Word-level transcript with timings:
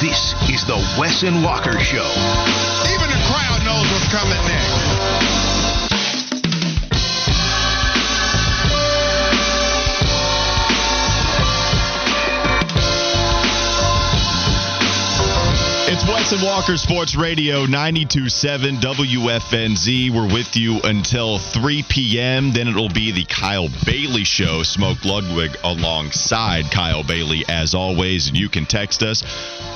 This 0.00 0.32
is 0.48 0.64
the 0.64 0.76
Wes 0.98 1.24
and 1.24 1.44
Walker 1.44 1.78
Show. 1.78 2.08
Even 2.88 3.10
the 3.10 3.20
crowd 3.28 3.60
knows 3.66 3.84
what's 3.92 4.08
coming 4.08 4.40
next. 4.48 5.29
It's 16.02 16.08
Wes 16.08 16.32
and 16.32 16.42
Walker 16.42 16.78
Sports 16.78 17.14
Radio 17.14 17.66
927 17.66 18.76
WFNZ. 18.76 20.10
We're 20.10 20.32
with 20.32 20.56
you 20.56 20.80
until 20.82 21.38
3 21.38 21.82
p.m. 21.90 22.52
Then 22.52 22.68
it'll 22.68 22.88
be 22.88 23.12
the 23.12 23.26
Kyle 23.26 23.68
Bailey 23.84 24.24
Show. 24.24 24.62
Smoke 24.62 25.04
Ludwig 25.04 25.58
alongside 25.62 26.70
Kyle 26.70 27.04
Bailey 27.04 27.44
as 27.48 27.74
always. 27.74 28.28
And 28.28 28.36
you 28.38 28.48
can 28.48 28.64
text 28.64 29.02
us 29.02 29.20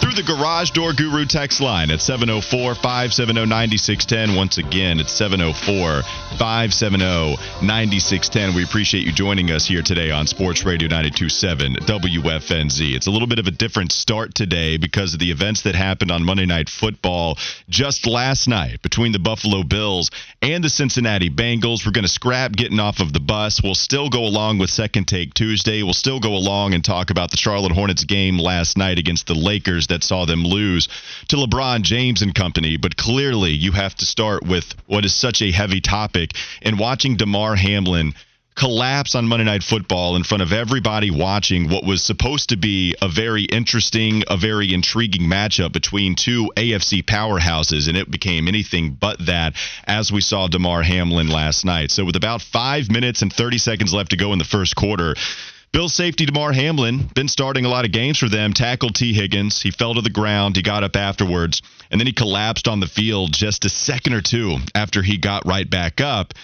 through 0.00 0.14
the 0.14 0.22
Garage 0.22 0.70
Door 0.70 0.94
Guru 0.94 1.26
text 1.26 1.60
line 1.60 1.90
at 1.90 2.00
704 2.00 2.74
570 2.74 3.44
9610. 3.44 4.34
Once 4.34 4.56
again, 4.56 5.00
it's 5.00 5.12
704 5.12 6.02
570 6.38 7.36
9610. 7.60 8.54
We 8.54 8.64
appreciate 8.64 9.04
you 9.04 9.12
joining 9.12 9.50
us 9.50 9.66
here 9.66 9.82
today 9.82 10.10
on 10.10 10.26
Sports 10.26 10.64
Radio 10.64 10.88
927 10.88 11.74
WFNZ. 11.84 12.94
It's 12.94 13.08
a 13.08 13.10
little 13.10 13.28
bit 13.28 13.38
of 13.38 13.46
a 13.46 13.50
different 13.50 13.92
start 13.92 14.34
today 14.34 14.78
because 14.78 15.12
of 15.12 15.20
the 15.20 15.30
events 15.30 15.62
that 15.62 15.74
happened 15.74 16.12
on 16.14 16.24
Monday 16.24 16.46
Night 16.46 16.68
Football 16.68 17.36
just 17.68 18.06
last 18.06 18.46
night 18.46 18.80
between 18.82 19.10
the 19.10 19.18
Buffalo 19.18 19.64
Bills 19.64 20.10
and 20.40 20.62
the 20.62 20.70
Cincinnati 20.70 21.28
Bengals. 21.28 21.84
We're 21.84 21.92
going 21.92 22.04
to 22.04 22.08
scrap 22.08 22.52
getting 22.52 22.78
off 22.78 23.00
of 23.00 23.12
the 23.12 23.20
bus. 23.20 23.60
We'll 23.62 23.74
still 23.74 24.08
go 24.08 24.24
along 24.24 24.58
with 24.58 24.70
Second 24.70 25.08
Take 25.08 25.34
Tuesday. 25.34 25.82
We'll 25.82 25.92
still 25.92 26.20
go 26.20 26.34
along 26.34 26.72
and 26.74 26.84
talk 26.84 27.10
about 27.10 27.32
the 27.32 27.36
Charlotte 27.36 27.72
Hornets 27.72 28.04
game 28.04 28.38
last 28.38 28.78
night 28.78 28.98
against 28.98 29.26
the 29.26 29.34
Lakers 29.34 29.88
that 29.88 30.04
saw 30.04 30.24
them 30.24 30.44
lose 30.44 30.88
to 31.28 31.36
LeBron 31.36 31.82
James 31.82 32.22
and 32.22 32.32
company. 32.32 32.76
But 32.76 32.96
clearly, 32.96 33.50
you 33.50 33.72
have 33.72 33.96
to 33.96 34.06
start 34.06 34.46
with 34.46 34.72
what 34.86 35.04
is 35.04 35.14
such 35.14 35.42
a 35.42 35.50
heavy 35.50 35.80
topic 35.80 36.30
and 36.62 36.78
watching 36.78 37.16
Damar 37.16 37.56
Hamlin 37.56 38.14
collapse 38.56 39.14
on 39.14 39.26
Monday 39.26 39.44
Night 39.44 39.62
Football 39.62 40.16
in 40.16 40.22
front 40.22 40.42
of 40.42 40.52
everybody 40.52 41.10
watching 41.10 41.68
what 41.68 41.84
was 41.84 42.02
supposed 42.02 42.50
to 42.50 42.56
be 42.56 42.94
a 43.02 43.08
very 43.08 43.42
interesting, 43.42 44.22
a 44.28 44.36
very 44.36 44.72
intriguing 44.72 45.28
matchup 45.28 45.72
between 45.72 46.14
two 46.14 46.52
AFC 46.56 47.02
powerhouses, 47.02 47.88
and 47.88 47.96
it 47.96 48.10
became 48.10 48.46
anything 48.46 48.90
but 48.90 49.26
that 49.26 49.54
as 49.86 50.12
we 50.12 50.20
saw 50.20 50.46
Damar 50.46 50.82
Hamlin 50.82 51.28
last 51.28 51.64
night. 51.64 51.90
So, 51.90 52.04
with 52.04 52.16
about 52.16 52.42
five 52.42 52.90
minutes 52.90 53.22
and 53.22 53.32
30 53.32 53.58
seconds 53.58 53.92
left 53.92 54.10
to 54.10 54.16
go 54.16 54.32
in 54.32 54.38
the 54.38 54.44
first 54.44 54.76
quarter, 54.76 55.14
Bill 55.72 55.88
safety 55.88 56.24
Damar 56.24 56.52
Hamlin, 56.52 57.08
been 57.16 57.26
starting 57.26 57.64
a 57.64 57.68
lot 57.68 57.84
of 57.84 57.90
games 57.90 58.18
for 58.18 58.28
them, 58.28 58.52
tackled 58.52 58.94
Tee 58.94 59.12
Higgins. 59.12 59.60
He 59.60 59.72
fell 59.72 59.94
to 59.94 60.00
the 60.00 60.10
ground. 60.10 60.54
He 60.54 60.62
got 60.62 60.84
up 60.84 60.94
afterwards, 60.94 61.62
and 61.90 62.00
then 62.00 62.06
he 62.06 62.12
collapsed 62.12 62.68
on 62.68 62.78
the 62.78 62.86
field 62.86 63.32
just 63.32 63.64
a 63.64 63.68
second 63.68 64.12
or 64.12 64.20
two 64.20 64.58
after 64.76 65.02
he 65.02 65.18
got 65.18 65.44
right 65.44 65.68
back 65.68 66.00
up 66.00 66.34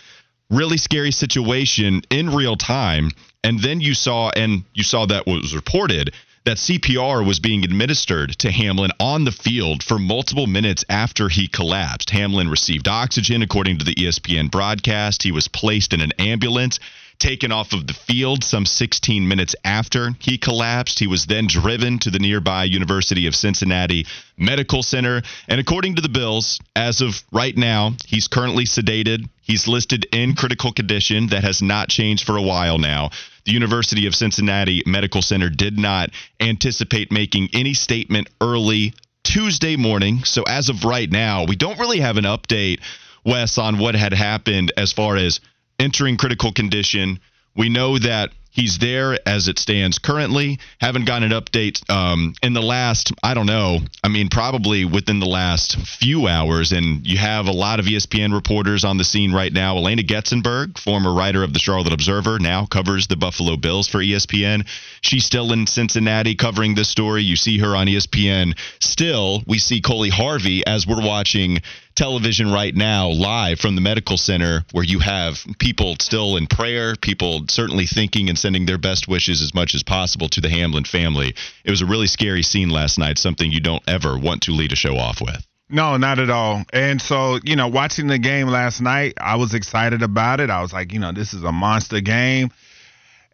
really 0.51 0.77
scary 0.77 1.13
situation 1.13 2.03
in 2.11 2.31
real 2.35 2.57
time 2.57 3.11
and 3.43 3.61
then 3.61 3.81
you 3.81 3.95
saw 3.95 4.31
and 4.31 4.65
you 4.75 4.83
saw 4.83 5.07
that 5.07 5.27
was 5.27 5.55
reported 5.55 6.13
that 6.45 6.57
CPR 6.57 7.27
was 7.27 7.39
being 7.39 7.65
administered 7.65 8.31
to 8.39 8.51
Hamlin 8.51 8.91
on 8.99 9.25
the 9.25 9.33
field 9.33 9.83
for 9.83 9.99
multiple 9.99 10.47
minutes 10.47 10.85
after 10.89 11.29
he 11.29 11.47
collapsed. 11.47 12.11
Hamlin 12.11 12.49
received 12.49 12.89
oxygen 12.89 13.43
according 13.43 13.79
to 13.79 13.85
the 13.85 13.95
ESPN 13.95 14.51
broadcast. 14.51 15.23
He 15.23 15.33
was 15.33 15.49
placed 15.49 15.93
in 15.93 16.01
an 16.01 16.13
ambulance 16.19 16.81
taken 17.21 17.53
off 17.53 17.73
of 17.73 17.87
the 17.87 17.93
field 17.93 18.43
some 18.43 18.67
16 18.67 19.29
minutes 19.29 19.55
after 19.65 20.11
he 20.19 20.39
collapsed. 20.39 20.99
He 20.99 21.07
was 21.07 21.27
then 21.27 21.47
driven 21.47 21.99
to 22.01 22.11
the 22.11 22.19
nearby 22.19 22.65
University 22.65 23.27
of 23.27 23.37
Cincinnati 23.37 24.07
Medical 24.37 24.83
Center. 24.83 25.23
And 25.47 25.61
according 25.61 25.97
to 25.97 26.03
the 26.03 26.09
Bills, 26.09 26.59
as 26.75 27.01
of 27.01 27.23
right 27.31 27.57
now, 27.57 27.93
he's 28.07 28.27
currently 28.27 28.65
sedated. 28.65 29.29
He's 29.43 29.69
listed 29.69 30.07
in 30.13 30.35
critical 30.35 30.73
condition. 30.73 31.29
That 31.29 31.45
has 31.45 31.63
not 31.63 31.89
changed 31.89 32.25
for 32.25 32.37
a 32.37 32.43
while 32.43 32.79
now. 32.79 33.11
The 33.45 33.53
University 33.53 34.07
of 34.07 34.15
Cincinnati 34.15 34.83
Medical 34.87 35.23
Center 35.23 35.51
did 35.51 35.79
not 35.79 36.11
anticipate 36.41 37.13
making 37.13 37.51
any 37.53 37.75
statement 37.75 38.29
early 38.41 38.95
Tuesday 39.23 39.77
morning. 39.77 40.25
So 40.25 40.43
as 40.43 40.69
of 40.69 40.85
right 40.85 41.11
now, 41.11 41.45
we 41.45 41.57
don't 41.57 41.79
really 41.79 42.01
have 42.01 42.17
an 42.17 42.25
update, 42.25 42.81
Wes, 43.25 43.59
on 43.59 43.79
what 43.79 43.95
had 43.95 44.13
happened 44.13 44.73
as 44.77 44.93
far 44.93 45.17
as 45.17 45.41
entering 45.81 46.17
critical 46.17 46.53
condition. 46.53 47.19
We 47.57 47.69
know 47.69 47.99
that 47.99 48.31
he's 48.51 48.79
there 48.79 49.19
as 49.27 49.49
it 49.49 49.59
stands 49.59 49.99
currently. 49.99 50.59
Haven't 50.81 51.07
gotten 51.07 51.33
an 51.33 51.41
update 51.41 51.89
um, 51.89 52.35
in 52.43 52.53
the 52.53 52.63
last, 52.63 53.13
I 53.23 53.35
don't 53.35 53.47
know, 53.47 53.79
I 54.05 54.09
mean, 54.09 54.29
probably 54.29 54.85
within 54.85 55.21
the 55.21 55.27
last 55.27 55.77
few 55.77 56.27
hours. 56.27 56.73
And 56.73 57.07
you 57.07 57.17
have 57.17 57.47
a 57.47 57.53
lot 57.53 57.81
of 57.81 57.87
ESPN 57.87 58.35
reporters 58.35 58.85
on 58.85 58.99
the 58.99 59.05
scene 59.05 59.33
right 59.33 59.53
now. 59.53 59.79
Alaina 59.79 60.03
Getzenberg, 60.03 60.79
former 60.79 61.13
writer 61.13 61.43
of 61.43 61.53
the 61.53 61.59
Charlotte 61.59 61.93
Observer, 61.93 62.39
now 62.39 62.67
covers 62.67 63.07
the 63.07 63.17
Buffalo 63.17 63.57
Bills 63.57 63.89
for 63.89 63.99
ESPN. 63.99 64.67
She's 65.01 65.25
still 65.25 65.53
in 65.53 65.67
Cincinnati 65.67 66.35
covering 66.35 66.75
this 66.75 66.91
story. 66.91 67.23
You 67.23 67.37
see 67.37 67.59
her 67.59 67.77
on 67.77 67.87
ESPN. 67.87 68.59
Still, 68.81 69.43
we 69.47 69.59
see 69.59 69.81
Coley 69.81 70.11
Harvey 70.11 70.67
as 70.67 70.87
we're 70.87 71.05
watching 71.05 71.61
television 72.01 72.51
right 72.51 72.75
now 72.75 73.11
live 73.11 73.61
from 73.61 73.75
the 73.75 73.81
medical 73.83 74.17
center 74.17 74.65
where 74.73 74.83
you 74.83 75.01
have 75.01 75.45
people 75.59 75.97
still 76.01 76.39
in 76.39 76.47
prayer, 76.47 76.97
people 76.97 77.43
certainly 77.49 77.85
thinking 77.85 78.31
and 78.31 78.39
sending 78.39 78.65
their 78.65 78.79
best 78.79 79.07
wishes 79.07 79.43
as 79.43 79.53
much 79.53 79.75
as 79.75 79.83
possible 79.83 80.27
to 80.27 80.41
the 80.41 80.49
Hamlin 80.49 80.85
family. 80.85 81.35
It 81.63 81.71
was 81.71 81.83
a 81.83 81.87
really 81.87 82.07
scary 82.07 82.43
scene 82.43 82.71
last 82.71 82.99
night, 82.99 83.19
something 83.19 83.53
you 83.53 83.61
don't 83.61 83.83
ever 83.87 84.19
want 84.19 84.41
to 84.45 84.53
lead 84.53 84.73
a 84.73 84.77
show 84.77 84.97
off 84.97 85.21
with. 85.21 85.47
No, 85.69 85.99
not 85.99 86.19
at 86.19 86.31
all. 86.31 86.65
And 86.73 87.03
so, 87.03 87.39
you 87.45 87.55
know, 87.55 87.69
watching 87.69 88.07
the 88.07 88.19
game 88.19 88.49
last 88.49 88.81
night, 88.81 89.13
I 89.21 89.37
was 89.37 89.53
excited 89.53 90.03
about 90.03 90.41
it. 90.41 90.49
I 90.49 90.63
was 90.63 90.73
like, 90.73 90.95
you 90.95 91.01
know, 91.01 91.13
this 91.13 91.35
is 91.35 91.45
a 91.45 91.53
monster 91.53 92.01
game. 92.01 92.51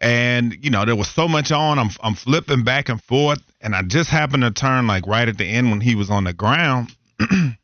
And, 0.01 0.53
you 0.61 0.71
know, 0.71 0.83
there 0.83 0.97
was 0.97 1.07
so 1.07 1.29
much 1.29 1.53
on. 1.53 1.79
I'm 1.79 1.91
I'm 2.03 2.15
flipping 2.15 2.65
back 2.65 2.89
and 2.89 3.01
forth. 3.01 3.41
And 3.61 3.73
I 3.73 3.83
just 3.83 4.09
happened 4.09 4.43
to 4.43 4.51
turn 4.51 4.87
like 4.87 5.07
right 5.07 5.29
at 5.29 5.37
the 5.37 5.45
end 5.45 5.69
when 5.71 5.79
he 5.79 5.95
was 5.95 6.09
on 6.09 6.25
the 6.25 6.33
ground. 6.33 6.93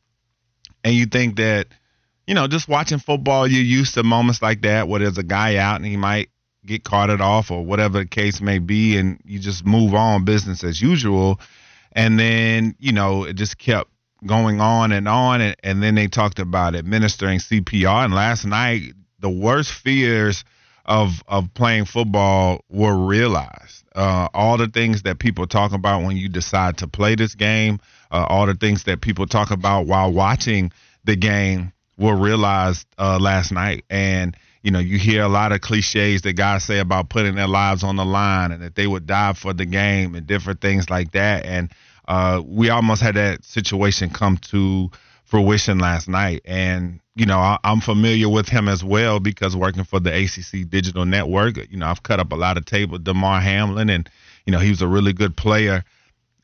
and 0.84 0.94
you 0.94 1.06
think 1.06 1.36
that, 1.36 1.68
you 2.26 2.34
know, 2.34 2.46
just 2.46 2.68
watching 2.68 2.98
football, 2.98 3.46
you're 3.46 3.62
used 3.62 3.94
to 3.94 4.02
moments 4.02 4.42
like 4.42 4.62
that 4.62 4.86
where 4.86 5.00
there's 5.00 5.18
a 5.18 5.22
guy 5.22 5.56
out 5.56 5.76
and 5.76 5.86
he 5.86 5.96
might 5.96 6.28
get 6.64 6.84
caught 6.84 7.08
carted 7.08 7.20
off 7.20 7.50
or 7.50 7.64
whatever 7.64 7.98
the 7.98 8.06
case 8.06 8.40
may 8.40 8.58
be, 8.58 8.96
and 8.96 9.20
you 9.24 9.38
just 9.38 9.66
move 9.66 9.94
on 9.94 10.24
business 10.24 10.62
as 10.62 10.80
usual. 10.80 11.40
And 11.92 12.18
then, 12.18 12.74
you 12.78 12.92
know, 12.92 13.24
it 13.24 13.34
just 13.34 13.58
kept 13.58 13.90
going 14.26 14.60
on 14.60 14.92
and 14.92 15.08
on. 15.08 15.40
And, 15.40 15.56
and 15.62 15.82
then 15.82 15.94
they 15.94 16.08
talked 16.08 16.38
about 16.38 16.74
administering 16.74 17.38
CPR. 17.38 18.04
And 18.04 18.14
last 18.14 18.44
night, 18.44 18.94
the 19.20 19.30
worst 19.30 19.72
fears 19.72 20.44
of 20.84 21.22
of 21.28 21.52
playing 21.54 21.86
football 21.86 22.64
were 22.68 22.96
realized. 22.96 23.84
Uh, 23.94 24.28
all 24.34 24.56
the 24.56 24.68
things 24.68 25.02
that 25.02 25.18
people 25.18 25.46
talk 25.46 25.72
about 25.72 26.02
when 26.02 26.16
you 26.16 26.28
decide 26.28 26.78
to 26.78 26.88
play 26.88 27.14
this 27.14 27.34
game, 27.34 27.78
uh, 28.10 28.26
all 28.28 28.46
the 28.46 28.54
things 28.54 28.84
that 28.84 29.00
people 29.00 29.26
talk 29.26 29.50
about 29.50 29.86
while 29.86 30.12
watching 30.12 30.72
the 31.04 31.14
game 31.14 31.72
were 31.96 32.16
realized 32.16 32.86
uh, 32.98 33.18
last 33.20 33.52
night. 33.52 33.84
And 33.88 34.36
you 34.62 34.70
know, 34.70 34.78
you 34.78 34.98
hear 34.98 35.22
a 35.22 35.28
lot 35.28 35.52
of 35.52 35.60
cliches 35.60 36.22
that 36.22 36.32
guys 36.32 36.64
say 36.64 36.78
about 36.78 37.10
putting 37.10 37.34
their 37.34 37.46
lives 37.46 37.84
on 37.84 37.96
the 37.96 38.04
line 38.04 38.50
and 38.50 38.62
that 38.62 38.74
they 38.74 38.86
would 38.86 39.06
die 39.06 39.34
for 39.34 39.52
the 39.52 39.66
game 39.66 40.14
and 40.14 40.26
different 40.26 40.62
things 40.62 40.88
like 40.88 41.12
that. 41.12 41.44
And 41.44 41.70
uh, 42.08 42.42
we 42.44 42.70
almost 42.70 43.02
had 43.02 43.14
that 43.16 43.44
situation 43.44 44.08
come 44.08 44.38
to 44.38 44.90
fruition 45.24 45.78
last 45.78 46.08
night. 46.08 46.42
And, 46.44 47.00
you 47.16 47.26
know, 47.26 47.38
I, 47.38 47.58
I'm 47.64 47.80
familiar 47.80 48.28
with 48.28 48.48
him 48.48 48.68
as 48.68 48.84
well 48.84 49.20
because 49.20 49.56
working 49.56 49.84
for 49.84 50.00
the 50.00 50.14
ACC 50.14 50.68
Digital 50.68 51.04
Network, 51.04 51.56
you 51.70 51.76
know, 51.76 51.86
I've 51.86 52.02
cut 52.02 52.20
up 52.20 52.32
a 52.32 52.36
lot 52.36 52.56
of 52.56 52.64
tape 52.64 52.90
with 52.90 53.04
Damar 53.04 53.40
Hamlin, 53.40 53.90
and, 53.90 54.08
you 54.46 54.52
know, 54.52 54.58
he 54.58 54.70
was 54.70 54.82
a 54.82 54.88
really 54.88 55.12
good 55.12 55.36
player 55.36 55.84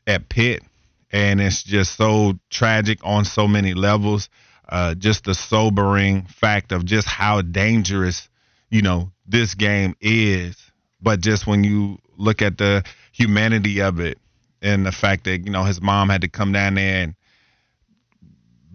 at 0.07 0.29
Pitt. 0.29 0.63
And 1.11 1.41
it's 1.41 1.63
just 1.63 1.97
so 1.97 2.39
tragic 2.49 2.99
on 3.03 3.25
so 3.25 3.47
many 3.47 3.73
levels. 3.73 4.29
Uh, 4.67 4.95
just 4.95 5.25
the 5.25 5.35
sobering 5.35 6.25
fact 6.25 6.71
of 6.71 6.85
just 6.85 7.05
how 7.05 7.41
dangerous, 7.41 8.29
you 8.69 8.81
know, 8.81 9.11
this 9.27 9.53
game 9.55 9.95
is. 9.99 10.55
But 11.01 11.19
just 11.19 11.45
when 11.45 11.65
you 11.65 11.97
look 12.15 12.41
at 12.41 12.57
the 12.57 12.85
humanity 13.11 13.81
of 13.81 13.99
it, 13.99 14.17
and 14.61 14.85
the 14.85 14.91
fact 14.91 15.23
that 15.25 15.39
you 15.39 15.51
know 15.51 15.63
his 15.63 15.81
mom 15.81 16.09
had 16.09 16.21
to 16.21 16.27
come 16.27 16.51
down 16.51 16.75
there 16.75 17.03
and 17.03 17.15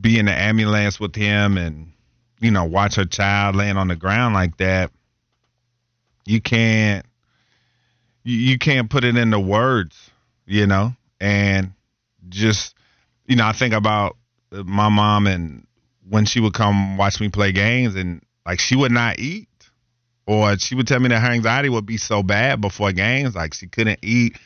be 0.01 0.19
in 0.19 0.27
the 0.27 0.33
ambulance 0.33 1.01
with 1.01 1.15
him 1.15 1.57
and 1.57 1.93
you 2.41 2.51
know 2.51 2.65
watch 2.65 2.97
her 2.97 3.05
child 3.05 3.57
laying 3.57 3.77
on 3.77 3.89
the 3.89 3.97
ground 3.97 4.35
like 4.35 4.57
that 4.59 4.91
you 6.25 6.41
can't 6.41 7.07
you, 8.25 8.59
can't 8.59 8.91
put 8.91 9.05
it 9.05 9.17
into 9.17 9.39
words 9.39 10.11
you 10.47 10.67
know? 10.67 10.93
And 11.21 11.73
just 12.29 12.75
you 13.27 13.37
know 13.37 13.47
i 13.47 13.53
think 13.53 13.73
about 13.73 14.17
my 14.51 14.89
mom 14.89 15.27
and 15.27 15.67
when 16.09 16.25
she 16.25 16.41
would 16.41 16.55
come 16.55 16.97
watch 16.97 17.21
me 17.21 17.29
play 17.29 17.53
games 17.53 17.95
and 17.95 18.23
like 18.45 18.61
she 18.61 18.77
would 18.77 18.93
not 18.93 19.19
eat 19.19 19.49
or 20.27 20.59
she 20.59 20.75
would 20.75 20.87
tell 20.87 21.01
me 21.01 21.09
that 21.09 21.21
her 21.21 21.31
anxiety 21.31 21.69
would 21.69 21.87
be 21.87 21.97
so 21.97 22.23
bad 22.23 22.61
before 22.61 22.93
games 22.93 23.35
like 23.35 23.55
she 23.55 23.67
couldn't 23.69 24.01
eat. 24.03 24.37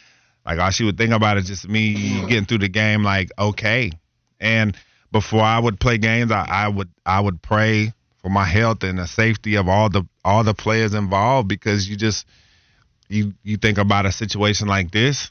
Like 0.44 0.58
all 0.58 0.70
she 0.70 0.84
would 0.84 0.98
think 0.98 1.12
about 1.12 1.38
is 1.38 1.46
just 1.46 1.68
me 1.68 2.20
getting 2.26 2.44
through 2.44 2.58
the 2.58 2.68
game 2.68 3.02
like 3.02 3.30
okay. 3.38 3.92
And 4.38 4.76
before 5.12 5.42
i 5.42 5.58
would 5.58 5.80
play 5.80 5.98
games 5.98 6.30
I, 6.30 6.46
I 6.48 6.68
would 6.68 6.88
i 7.04 7.20
would 7.20 7.42
pray 7.42 7.92
for 8.18 8.28
my 8.28 8.44
health 8.44 8.82
and 8.82 8.98
the 8.98 9.06
safety 9.06 9.56
of 9.56 9.68
all 9.68 9.88
the 9.88 10.04
all 10.24 10.44
the 10.44 10.54
players 10.54 10.94
involved 10.94 11.48
because 11.48 11.88
you 11.88 11.96
just 11.96 12.26
you 13.08 13.34
you 13.42 13.56
think 13.56 13.78
about 13.78 14.06
a 14.06 14.12
situation 14.12 14.68
like 14.68 14.90
this 14.90 15.30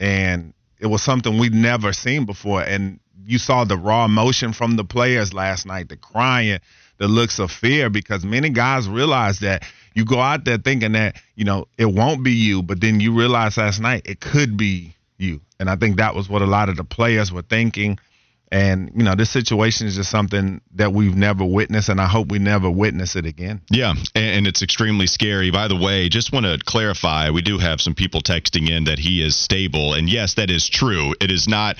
and 0.00 0.52
it 0.78 0.86
was 0.86 1.02
something 1.02 1.38
we'd 1.38 1.54
never 1.54 1.92
seen 1.92 2.26
before. 2.26 2.62
And 2.62 3.00
you 3.24 3.38
saw 3.38 3.64
the 3.64 3.76
raw 3.76 4.04
emotion 4.04 4.52
from 4.52 4.76
the 4.76 4.84
players 4.84 5.32
last 5.32 5.66
night 5.66 5.88
the 5.88 5.96
crying 5.96 6.60
the 6.98 7.08
looks 7.08 7.38
of 7.38 7.50
fear 7.50 7.90
because 7.90 8.24
many 8.24 8.50
guys 8.50 8.88
realize 8.88 9.40
that 9.40 9.64
you 9.94 10.04
go 10.04 10.20
out 10.20 10.44
there 10.44 10.58
thinking 10.58 10.92
that 10.92 11.16
you 11.34 11.44
know 11.44 11.66
it 11.76 11.86
won't 11.86 12.22
be 12.22 12.32
you 12.32 12.62
but 12.62 12.80
then 12.80 13.00
you 13.00 13.12
realize 13.12 13.56
last 13.56 13.80
night 13.80 14.02
it 14.04 14.20
could 14.20 14.56
be 14.56 14.94
you. 15.18 15.40
And 15.58 15.68
i 15.68 15.76
think 15.76 15.96
that 15.96 16.14
was 16.14 16.28
what 16.28 16.42
a 16.42 16.46
lot 16.46 16.68
of 16.68 16.76
the 16.76 16.84
players 16.84 17.32
were 17.32 17.42
thinking 17.42 17.98
and, 18.52 18.92
you 18.94 19.02
know, 19.02 19.14
this 19.14 19.30
situation 19.30 19.86
is 19.86 19.96
just 19.96 20.10
something 20.10 20.60
that 20.74 20.92
we've 20.92 21.16
never 21.16 21.44
witnessed, 21.44 21.88
and 21.88 22.00
I 22.00 22.06
hope 22.06 22.30
we 22.30 22.38
never 22.38 22.70
witness 22.70 23.16
it 23.16 23.26
again. 23.26 23.60
Yeah, 23.70 23.94
and 24.14 24.46
it's 24.46 24.62
extremely 24.62 25.08
scary. 25.08 25.50
By 25.50 25.68
the 25.68 25.76
way, 25.76 26.08
just 26.08 26.32
want 26.32 26.46
to 26.46 26.58
clarify 26.64 27.30
we 27.30 27.42
do 27.42 27.58
have 27.58 27.80
some 27.80 27.94
people 27.94 28.20
texting 28.20 28.70
in 28.70 28.84
that 28.84 28.98
he 28.98 29.22
is 29.22 29.36
stable. 29.36 29.94
And 29.94 30.08
yes, 30.08 30.34
that 30.34 30.50
is 30.50 30.68
true. 30.68 31.14
It 31.20 31.30
is 31.30 31.48
not 31.48 31.76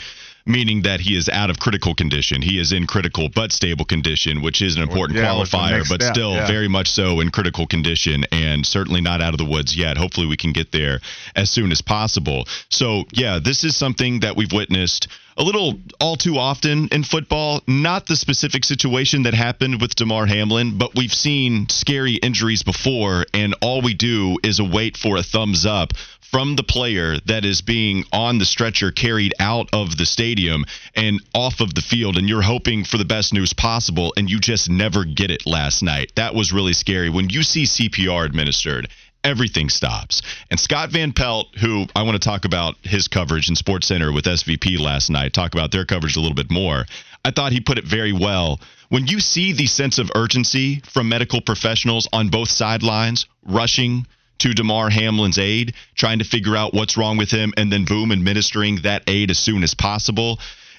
meaning 0.47 0.83
that 0.83 1.01
he 1.01 1.17
is 1.17 1.29
out 1.29 1.51
of 1.51 1.59
critical 1.59 1.95
condition. 1.95 2.41
He 2.41 2.59
is 2.59 2.73
in 2.73 2.87
critical 2.87 3.29
but 3.29 3.53
stable 3.53 3.85
condition, 3.85 4.43
which 4.43 4.63
is 4.63 4.77
an 4.77 4.83
important 4.83 5.19
yeah, 5.19 5.27
qualifier, 5.27 5.89
but 5.89 6.03
step, 6.03 6.15
still 6.15 6.35
yeah. 6.35 6.47
very 6.47 6.69
much 6.69 6.89
so 6.89 7.21
in 7.21 7.31
critical 7.31 7.67
condition 7.67 8.25
and 8.31 8.65
certainly 8.65 9.01
not 9.01 9.21
out 9.21 9.35
of 9.35 9.39
the 9.39 9.45
woods 9.45 9.77
yet. 9.77 9.97
Hopefully, 9.97 10.27
we 10.27 10.37
can 10.37 10.53
get 10.53 10.73
there 10.73 11.01
as 11.35 11.51
soon 11.51 11.73
as 11.73 11.83
possible. 11.83 12.47
So, 12.71 13.05
yeah, 13.13 13.41
this 13.43 13.65
is 13.65 13.77
something 13.77 14.21
that 14.21 14.37
we've 14.37 14.53
witnessed 14.53 15.09
a 15.37 15.43
little 15.43 15.75
all 16.01 16.17
too 16.17 16.39
often 16.39 16.89
in 16.89 17.05
football. 17.05 17.63
Not 17.67 18.07
the 18.07 18.17
specific 18.17 18.65
situation 18.65 19.25
that 19.25 19.35
happened 19.35 19.81
with 19.81 19.95
Damar 19.95 20.27
Hamlin, 20.27 20.79
but 20.79 20.95
we've 20.95 21.13
seen 21.13 21.69
scary 21.69 22.15
injuries 22.15 22.63
before, 22.63 23.27
and 23.35 23.55
all 23.61 23.83
we 23.83 23.95
do 23.95 24.39
is 24.43 24.59
await 24.59 24.97
for 24.97 25.17
a 25.17 25.23
thumbs 25.23 25.67
up 25.67 25.93
from 26.31 26.57
the 26.57 26.63
player 26.63 27.17
that 27.27 27.45
is 27.45 27.63
being 27.63 28.05
on 28.13 28.39
the 28.39 28.45
stretcher 28.45 28.91
carried 28.91 29.33
out 29.39 29.69
of 29.73 29.97
the 29.97 30.07
stadium 30.07 30.65
and 30.95 31.21
off 31.35 31.61
of 31.61 31.75
the 31.75 31.81
field 31.81 32.17
and 32.17 32.29
you're 32.29 32.43
hoping 32.43 32.85
for 32.85 32.99
the 32.99 33.05
best 33.05 33.33
news 33.33 33.53
possible 33.53 34.13
and 34.17 34.29
you 34.29 34.41
just 34.41 34.69
never 34.69 35.05
get 35.05 35.31
it 35.31 35.47
last 35.47 35.83
night. 35.83 36.13
That 36.17 36.35
was 36.35 36.53
really 36.53 36.73
scary. 36.73 37.11
When 37.11 37.31
you 37.31 37.43
see 37.43 37.63
CPR 37.63 38.27
administered 38.27 38.89
everything 39.27 39.69
stops. 39.69 40.23
And 40.51 40.59
Scott 40.59 40.91
Van 40.91 41.13
Pelt, 41.13 41.49
who 41.61 41.87
I 41.97 42.03
want 42.03 42.15
to 42.15 42.27
talk 42.27 42.45
about 42.45 42.77
his 42.83 43.09
coverage 43.09 43.49
in 43.49 43.57
Sports 43.57 43.89
Center 43.89 44.13
with 44.13 44.25
SVP 44.25 44.79
last 44.79 45.11
night, 45.11 45.35
talk 45.35 45.53
about 45.53 45.73
their 45.73 45.85
coverage 45.85 46.17
a 46.17 46.21
little 46.21 46.37
bit 46.37 46.51
more. 46.51 46.87
I 47.25 47.33
thought 47.33 47.51
he 47.51 47.61
put 47.61 47.77
it 47.77 47.85
very 47.85 48.13
well. 48.13 48.61
When 48.89 49.09
you 49.09 49.19
see 49.19 49.53
the 49.53 49.67
sense 49.67 49.99
of 49.99 50.13
urgency 50.15 50.81
from 50.89 51.09
medical 51.09 51.41
professionals 51.41 52.09
on 52.13 52.29
both 52.29 52.49
sidelines, 52.49 53.27
rushing 53.45 54.07
to 54.39 54.55
Damar 54.55 54.91
Hamlin's 54.91 55.39
aid, 55.39 55.75
trying 55.97 56.21
to 56.21 56.25
figure 56.25 56.57
out 56.57 56.73
what's 56.73 56.97
wrong 56.97 57.17
with 57.17 57.31
him, 57.31 57.53
and 57.57 57.73
then 57.73 57.85
boom, 57.85 58.13
administering 58.13 58.83
that 58.83 59.03
aid 59.09 59.33
as 59.33 59.41
soon 59.41 59.65
as 59.65 59.75
possible, 59.75 60.39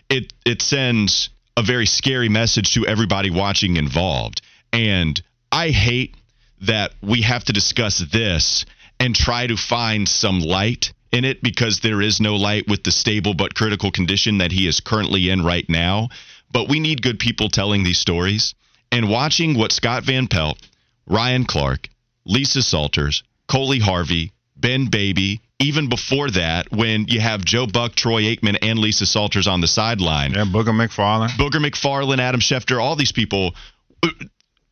it 0.09 0.31
it 0.45 0.61
sends 0.61 1.29
a 1.57 1.63
very 1.63 1.85
scary 1.85 2.29
message 2.29 2.75
to 2.75 2.87
everybody 2.87 3.29
watching 3.29 3.75
involved. 3.75 4.41
And 4.71 5.21
I 5.51 5.69
hate 5.69 6.15
that 6.61 6.93
we 7.01 7.21
have 7.21 7.43
to 7.45 7.53
discuss 7.53 7.99
this 7.99 8.65
and 8.99 9.15
try 9.15 9.47
to 9.47 9.57
find 9.57 10.07
some 10.07 10.39
light 10.39 10.93
in 11.11 11.23
it 11.25 11.41
because 11.41 11.79
there 11.79 12.01
is 12.01 12.19
no 12.19 12.35
light 12.35 12.67
with 12.67 12.83
the 12.83 12.91
stable 12.91 13.33
but 13.33 13.55
critical 13.55 13.91
condition 13.91 14.39
that 14.39 14.51
he 14.51 14.67
is 14.67 14.79
currently 14.79 15.29
in 15.29 15.43
right 15.43 15.67
now. 15.69 16.09
But 16.51 16.69
we 16.69 16.79
need 16.79 17.01
good 17.01 17.19
people 17.19 17.49
telling 17.49 17.83
these 17.83 17.99
stories. 17.99 18.55
And 18.91 19.09
watching 19.09 19.57
what 19.57 19.71
Scott 19.71 20.03
Van 20.03 20.27
Pelt, 20.27 20.57
Ryan 21.05 21.45
Clark, 21.45 21.89
Lisa 22.25 22.61
Salters, 22.61 23.23
Coley 23.47 23.79
Harvey, 23.79 24.31
Ben 24.55 24.87
Baby, 24.87 25.41
even 25.59 25.89
before 25.89 26.29
that, 26.31 26.71
when 26.71 27.05
you 27.07 27.19
have 27.19 27.43
Joe 27.43 27.67
Buck, 27.67 27.95
Troy 27.95 28.23
Aikman, 28.23 28.57
and 28.61 28.79
Lisa 28.79 29.05
Salters 29.05 29.47
on 29.47 29.61
the 29.61 29.67
sideline. 29.67 30.33
Yeah, 30.33 30.45
Booger 30.45 30.67
McFarland. 30.67 31.29
Booger 31.29 31.65
McFarland, 31.65 32.19
Adam 32.19 32.41
Schefter, 32.41 32.81
all 32.81 32.95
these 32.95 33.11
people 33.11 33.55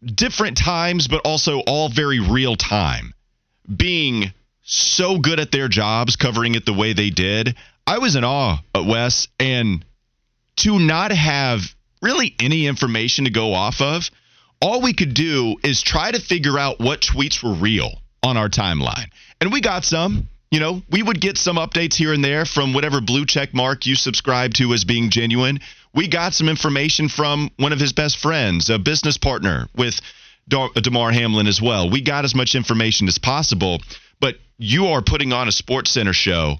different 0.05 0.57
times, 0.57 1.07
but 1.07 1.21
also 1.25 1.59
all 1.59 1.89
very 1.89 2.19
real 2.19 2.55
time, 2.55 3.13
being 3.73 4.33
so 4.61 5.19
good 5.19 5.39
at 5.39 5.51
their 5.51 5.67
jobs, 5.67 6.15
covering 6.15 6.55
it 6.55 6.65
the 6.65 6.73
way 6.73 6.93
they 6.93 7.09
did. 7.09 7.55
I 7.87 7.99
was 7.99 8.15
in 8.15 8.23
awe, 8.23 8.57
uh, 8.73 8.83
Wes, 8.83 9.27
and 9.39 9.85
to 10.57 10.79
not 10.79 11.11
have 11.11 11.61
really 12.01 12.35
any 12.39 12.67
information 12.67 13.25
to 13.25 13.31
go 13.31 13.53
off 13.53 13.81
of, 13.81 14.09
all 14.61 14.81
we 14.81 14.93
could 14.93 15.13
do 15.13 15.57
is 15.63 15.81
try 15.81 16.11
to 16.11 16.19
figure 16.19 16.57
out 16.57 16.79
what 16.79 17.01
tweets 17.01 17.43
were 17.43 17.53
real 17.53 18.01
on 18.23 18.37
our 18.37 18.49
timeline. 18.49 19.09
And 19.39 19.51
we 19.51 19.61
got 19.61 19.83
some. 19.83 20.27
You 20.51 20.59
know, 20.61 20.81
we 20.89 21.03
would 21.03 21.19
get 21.19 21.37
some 21.37 21.57
updates 21.57 21.95
here 21.95 22.13
and 22.13 22.23
there 22.23 22.45
from 22.45 22.73
whatever 22.73 23.01
blue 23.01 23.25
check 23.25 23.53
mark 23.53 23.85
you 23.85 23.95
subscribe 23.95 24.53
to 24.53 24.73
as 24.73 24.85
being 24.85 25.09
genuine 25.09 25.59
we 25.95 26.07
got 26.09 26.33
some 26.33 26.49
information 26.49 27.07
from 27.07 27.49
one 27.57 27.71
of 27.71 27.79
his 27.79 27.93
best 27.93 28.17
friends, 28.17 28.69
a 28.69 28.77
business 28.77 29.17
partner 29.17 29.67
with 29.75 30.01
Damar 30.47 31.11
Hamlin 31.11 31.47
as 31.47 31.61
well. 31.61 31.89
We 31.89 32.01
got 32.01 32.25
as 32.25 32.35
much 32.35 32.53
information 32.53 33.07
as 33.07 33.17
possible, 33.17 33.81
but 34.19 34.35
you 34.57 34.87
are 34.87 35.01
putting 35.01 35.33
on 35.33 35.47
a 35.47 35.51
Sports 35.51 35.91
Center 35.91 36.13
show. 36.13 36.57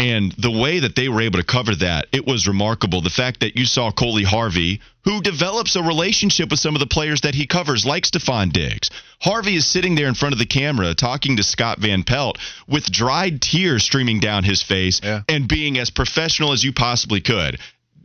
And 0.00 0.30
the 0.38 0.50
way 0.52 0.78
that 0.78 0.94
they 0.94 1.08
were 1.08 1.22
able 1.22 1.40
to 1.40 1.44
cover 1.44 1.74
that, 1.74 2.06
it 2.12 2.24
was 2.24 2.46
remarkable. 2.46 3.00
The 3.00 3.10
fact 3.10 3.40
that 3.40 3.56
you 3.56 3.64
saw 3.64 3.90
Coley 3.90 4.22
Harvey, 4.22 4.80
who 5.02 5.20
develops 5.20 5.74
a 5.74 5.82
relationship 5.82 6.50
with 6.52 6.60
some 6.60 6.76
of 6.76 6.80
the 6.80 6.86
players 6.86 7.22
that 7.22 7.34
he 7.34 7.48
covers, 7.48 7.84
like 7.84 8.04
Stefon 8.04 8.52
Diggs. 8.52 8.90
Harvey 9.20 9.56
is 9.56 9.66
sitting 9.66 9.96
there 9.96 10.06
in 10.06 10.14
front 10.14 10.34
of 10.34 10.38
the 10.38 10.46
camera 10.46 10.94
talking 10.94 11.36
to 11.36 11.42
Scott 11.42 11.80
Van 11.80 12.04
Pelt 12.04 12.38
with 12.68 12.92
dried 12.92 13.42
tears 13.42 13.82
streaming 13.82 14.20
down 14.20 14.44
his 14.44 14.62
face 14.62 15.00
yeah. 15.02 15.22
and 15.28 15.48
being 15.48 15.78
as 15.78 15.90
professional 15.90 16.52
as 16.52 16.62
you 16.62 16.72
possibly 16.72 17.20
could 17.20 17.58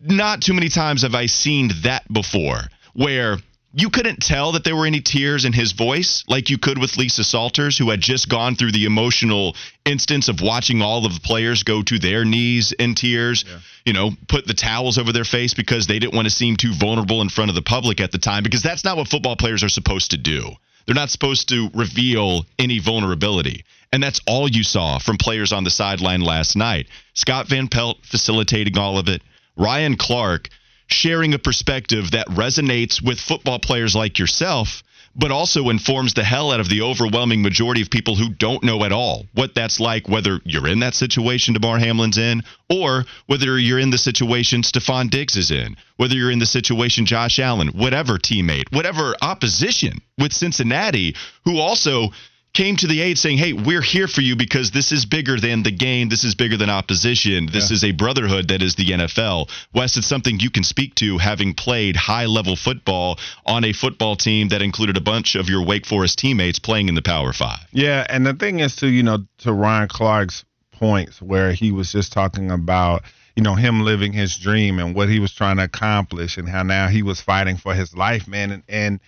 not 0.04 0.42
too 0.42 0.54
many 0.54 0.70
times 0.70 1.02
have 1.04 1.16
I 1.16 1.28
seen 1.28 1.72
that 1.84 2.12
before 2.12 2.62
where 2.94 3.38
you 3.76 3.90
couldn't 3.90 4.22
tell 4.22 4.52
that 4.52 4.64
there 4.64 4.76
were 4.76 4.86
any 4.86 5.02
tears 5.02 5.46
in 5.46 5.54
his 5.54 5.72
voice 5.72 6.24
like 6.28 6.52
you 6.52 6.60
could 6.60 6.78
with 6.78 6.96
Lisa 6.96 7.24
Salters, 7.24 7.76
who 7.76 7.90
had 7.90 8.02
just 8.02 8.30
gone 8.30 8.56
through 8.56 8.72
the 8.72 8.86
emotional 8.86 9.56
instance 9.84 10.28
of 10.28 10.42
watching 10.42 10.84
all 10.84 11.06
of 11.06 11.14
the 11.14 11.20
players 11.20 11.64
go 11.64 11.82
to 11.82 11.98
their 11.98 12.24
knees 12.24 12.72
in 12.72 12.94
tears, 12.94 13.44
yeah. 13.48 13.58
you 13.84 13.94
know, 13.94 14.12
put 14.28 14.46
the 14.46 14.54
towels 14.54 15.00
over 15.00 15.12
their 15.12 15.24
face 15.24 15.56
because 15.56 15.88
they 15.88 15.98
didn't 15.98 16.14
want 16.14 16.28
to 16.28 16.32
seem 16.32 16.56
too 16.56 16.72
vulnerable 16.74 17.22
in 17.22 17.30
front 17.30 17.50
of 17.50 17.56
the 17.56 17.64
public 17.64 18.00
at 18.00 18.12
the 18.12 18.20
time, 18.20 18.44
because 18.44 18.62
that's 18.62 18.84
not 18.84 18.96
what 18.96 19.08
football 19.08 19.36
players 19.36 19.64
are 19.64 19.70
supposed 19.70 20.12
to 20.12 20.18
do. 20.18 20.52
They're 20.86 20.94
not 20.94 21.10
supposed 21.10 21.50
to 21.50 21.70
reveal 21.74 22.46
any 22.60 22.78
vulnerability. 22.78 23.66
And 23.92 24.04
that's 24.04 24.22
all 24.28 24.48
you 24.50 24.64
saw 24.64 25.00
from 25.00 25.18
players 25.18 25.52
on 25.52 25.64
the 25.64 25.70
sideline 25.70 26.22
last 26.22 26.56
night. 26.56 26.88
Scott 27.14 27.48
Van 27.48 27.68
Pelt 27.68 28.00
facilitating 28.04 28.78
all 28.78 28.98
of 28.98 29.08
it. 29.08 29.22
Ryan 29.56 29.98
Clark 29.98 30.50
sharing 30.88 31.34
a 31.34 31.40
perspective 31.40 32.12
that 32.12 32.28
resonates 32.28 33.02
with 33.02 33.20
football 33.20 33.60
players 33.60 33.96
like 33.96 34.20
yourself, 34.20 34.84
but 35.16 35.32
also 35.32 35.70
informs 35.70 36.14
the 36.14 36.24
hell 36.24 36.52
out 36.52 36.60
of 36.60 36.70
the 36.70 36.82
overwhelming 36.82 37.42
majority 37.42 37.82
of 37.82 37.90
people 37.90 38.16
who 38.16 38.30
don't 38.30 38.64
know 38.64 38.84
at 38.84 38.92
all 38.92 39.26
what 39.34 39.54
that's 39.54 39.80
like, 39.80 40.10
whether 40.10 40.40
you're 40.44 40.68
in 40.68 40.80
that 40.80 40.96
situation 40.96 41.54
Damar 41.54 41.78
Hamlin's 41.78 42.18
in, 42.18 42.42
or 42.70 43.06
whether 43.28 43.58
you're 43.60 43.80
in 43.80 43.92
the 43.92 43.98
situation 43.98 44.64
Stefon 44.64 45.10
Diggs 45.10 45.36
is 45.36 45.52
in, 45.52 45.76
whether 45.98 46.16
you're 46.16 46.32
in 46.32 46.40
the 46.40 46.46
situation 46.46 47.06
Josh 47.06 47.40
Allen, 47.40 47.70
whatever 47.70 48.18
teammate, 48.18 48.74
whatever 48.74 49.16
opposition 49.22 50.00
with 50.18 50.34
Cincinnati, 50.34 51.16
who 51.46 51.60
also 51.60 52.10
came 52.54 52.76
to 52.76 52.88
the 52.88 53.02
aid 53.02 53.18
saying, 53.18 53.38
hey, 53.38 53.54
we're 53.54 53.82
here 53.82 54.08
for 54.08 54.22
you 54.22 54.36
because 54.36 54.70
this 54.72 54.92
is 54.92 55.06
bigger 55.06 55.40
than 55.40 55.64
the 55.64 55.72
game. 55.72 56.10
This 56.10 56.24
is 56.24 56.36
bigger 56.36 56.56
than 56.56 56.70
opposition. 56.70 57.48
This 57.48 57.72
yeah. 57.72 57.76
is 57.76 57.84
a 57.84 57.92
brotherhood 57.92 58.50
that 58.50 58.62
is 58.62 58.76
the 58.76 58.86
NFL. 58.86 59.50
Wes, 59.74 59.98
it's 59.98 60.06
something 60.06 60.40
you 60.40 60.52
can 60.52 60.64
speak 60.64 60.94
to 60.96 61.18
having 61.18 61.56
played 61.56 61.96
high 61.96 62.28
level 62.28 62.56
football 62.56 63.18
on 63.46 63.64
a 63.64 63.74
football 63.74 64.16
team 64.16 64.50
that 64.50 64.62
included 64.62 64.98
a 64.98 65.02
bunch 65.02 65.36
of 65.36 65.50
your 65.50 65.66
Wake 65.66 65.88
Forest 65.88 66.20
teammates 66.20 66.60
playing 66.60 66.90
in 66.90 66.96
the 66.96 67.02
Power 67.02 67.34
Five. 67.34 67.66
Yeah. 67.72 68.06
And 68.08 68.26
the 68.26 68.36
thing 68.36 68.60
is, 68.60 68.76
to, 68.78 68.88
you 68.88 69.02
know, 69.02 69.26
to 69.40 69.52
Ryan 69.52 69.88
Clark's 69.88 70.46
points 70.72 71.22
where 71.22 71.54
he 71.54 71.72
was 71.72 71.92
just 71.92 72.14
talking 72.14 72.52
about 72.52 73.04
you 73.36 73.42
know 73.42 73.56
him 73.56 73.82
living 73.82 74.14
his 74.14 74.38
dream 74.38 74.80
and 74.80 74.94
what 74.94 75.10
he 75.10 75.20
was 75.20 75.34
trying 75.34 75.58
to 75.58 75.64
accomplish 75.64 76.38
and 76.38 76.48
how 76.48 76.62
now 76.62 76.88
he 76.88 77.02
was 77.02 77.22
fighting 77.22 77.58
for 77.58 77.74
his 77.74 77.96
life 77.96 78.28
man 78.28 78.52
and, 78.52 78.64
and 78.68 79.00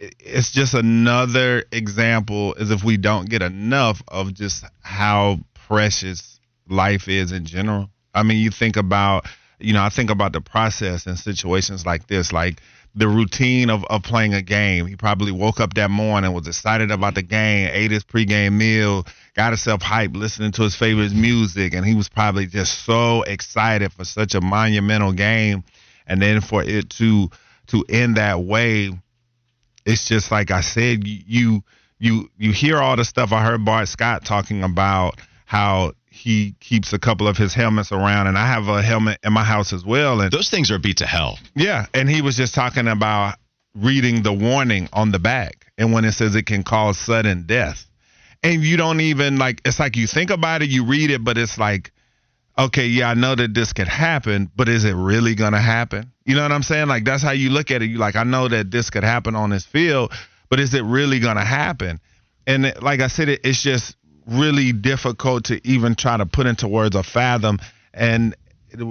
it's 0.00 0.50
just 0.50 0.74
another 0.74 1.64
example 1.72 2.54
as 2.58 2.70
if 2.70 2.84
we 2.84 2.96
don't 2.96 3.28
get 3.28 3.42
enough 3.42 4.02
of 4.08 4.34
just 4.34 4.64
how 4.80 5.38
precious 5.54 6.40
life 6.68 7.08
is 7.08 7.32
in 7.32 7.44
general 7.44 7.88
i 8.14 8.22
mean 8.22 8.38
you 8.38 8.50
think 8.50 8.76
about 8.76 9.26
you 9.58 9.72
know 9.72 9.82
i 9.82 9.88
think 9.88 10.10
about 10.10 10.32
the 10.32 10.40
process 10.40 11.06
in 11.06 11.16
situations 11.16 11.86
like 11.86 12.06
this 12.06 12.32
like 12.32 12.60
the 12.96 13.06
routine 13.06 13.68
of, 13.68 13.84
of 13.84 14.02
playing 14.02 14.32
a 14.32 14.40
game. 14.40 14.86
He 14.86 14.96
probably 14.96 15.30
woke 15.30 15.60
up 15.60 15.74
that 15.74 15.90
morning, 15.90 16.32
was 16.32 16.48
excited 16.48 16.90
about 16.90 17.14
the 17.14 17.22
game, 17.22 17.68
ate 17.70 17.90
his 17.90 18.04
pregame 18.04 18.54
meal, 18.54 19.06
got 19.34 19.48
himself 19.48 19.82
hyped, 19.82 20.16
listening 20.16 20.50
to 20.52 20.62
his 20.62 20.74
favorite 20.74 21.12
music, 21.12 21.74
and 21.74 21.84
he 21.84 21.94
was 21.94 22.08
probably 22.08 22.46
just 22.46 22.84
so 22.84 23.22
excited 23.22 23.92
for 23.92 24.06
such 24.06 24.34
a 24.34 24.40
monumental 24.40 25.12
game. 25.12 25.62
And 26.06 26.22
then 26.22 26.40
for 26.40 26.62
it 26.62 26.88
to 26.90 27.30
to 27.66 27.84
end 27.88 28.16
that 28.16 28.40
way, 28.40 28.92
it's 29.86 30.06
just 30.06 30.30
like 30.30 30.50
I 30.50 30.60
said, 30.60 31.06
you 31.06 31.62
you 31.98 32.28
you 32.36 32.52
hear 32.52 32.78
all 32.78 32.96
the 32.96 33.04
stuff 33.04 33.32
I 33.32 33.42
heard 33.42 33.64
Bart 33.64 33.88
Scott 33.88 34.24
talking 34.24 34.62
about 34.62 35.20
how 35.46 35.92
he 36.10 36.54
keeps 36.60 36.92
a 36.92 36.98
couple 36.98 37.28
of 37.28 37.36
his 37.36 37.54
helmets 37.54 37.92
around, 37.92 38.26
and 38.26 38.36
I 38.36 38.46
have 38.46 38.68
a 38.68 38.82
helmet 38.82 39.20
in 39.22 39.32
my 39.32 39.44
house 39.44 39.72
as 39.72 39.84
well. 39.84 40.20
And 40.20 40.30
those 40.30 40.50
things 40.50 40.70
are 40.70 40.78
beat 40.78 40.98
to 40.98 41.06
hell. 41.06 41.38
Yeah, 41.54 41.86
and 41.94 42.10
he 42.10 42.20
was 42.20 42.36
just 42.36 42.54
talking 42.54 42.88
about 42.88 43.36
reading 43.74 44.22
the 44.22 44.32
warning 44.32 44.88
on 44.92 45.12
the 45.12 45.18
back, 45.18 45.66
and 45.78 45.92
when 45.92 46.04
it 46.04 46.12
says 46.12 46.34
it 46.34 46.46
can 46.46 46.64
cause 46.64 46.98
sudden 46.98 47.46
death, 47.46 47.86
and 48.42 48.62
you 48.62 48.76
don't 48.76 49.00
even 49.00 49.38
like. 49.38 49.62
It's 49.64 49.78
like 49.78 49.96
you 49.96 50.06
think 50.06 50.30
about 50.30 50.62
it, 50.62 50.68
you 50.68 50.84
read 50.84 51.10
it, 51.10 51.22
but 51.22 51.38
it's 51.38 51.58
like, 51.58 51.92
okay, 52.58 52.86
yeah, 52.86 53.10
I 53.10 53.14
know 53.14 53.34
that 53.34 53.54
this 53.54 53.72
could 53.72 53.88
happen, 53.88 54.50
but 54.56 54.68
is 54.68 54.84
it 54.84 54.94
really 54.94 55.34
gonna 55.34 55.60
happen? 55.60 56.12
You 56.24 56.36
know 56.36 56.42
what 56.42 56.52
I'm 56.52 56.62
saying? 56.62 56.88
Like 56.88 57.04
that's 57.04 57.22
how 57.22 57.32
you 57.32 57.50
look 57.50 57.70
at 57.70 57.82
it. 57.82 57.86
You 57.86 57.98
like, 57.98 58.16
I 58.16 58.24
know 58.24 58.48
that 58.48 58.70
this 58.70 58.90
could 58.90 59.04
happen 59.04 59.34
on 59.34 59.50
this 59.50 59.64
field, 59.64 60.12
but 60.48 60.60
is 60.60 60.74
it 60.74 60.82
really 60.82 61.20
gonna 61.20 61.44
happen? 61.44 62.00
And 62.46 62.72
like 62.80 63.00
I 63.00 63.08
said, 63.08 63.28
it, 63.28 63.40
it's 63.44 63.62
just 63.62 63.96
really 64.26 64.72
difficult 64.72 65.44
to 65.44 65.66
even 65.66 65.94
try 65.94 66.16
to 66.16 66.26
put 66.26 66.46
into 66.46 66.66
words 66.66 66.96
or 66.96 67.02
fathom 67.02 67.58
and 67.94 68.34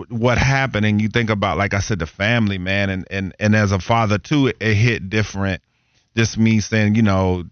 what 0.09 0.37
happened 0.37 0.85
and 0.85 1.01
you 1.01 1.09
think 1.09 1.29
about 1.29 1.57
like 1.57 1.73
i 1.73 1.79
said 1.79 1.99
the 1.99 2.07
family 2.07 2.57
man 2.57 2.89
and 2.89 3.05
and, 3.11 3.35
and 3.39 3.55
as 3.55 3.71
a 3.71 3.79
father 3.79 4.17
too 4.17 4.47
it, 4.47 4.55
it 4.61 4.73
hit 4.73 5.09
different 5.09 5.61
just 6.15 6.37
me 6.37 6.61
saying 6.61 6.95
you 6.95 7.01
know 7.01 7.43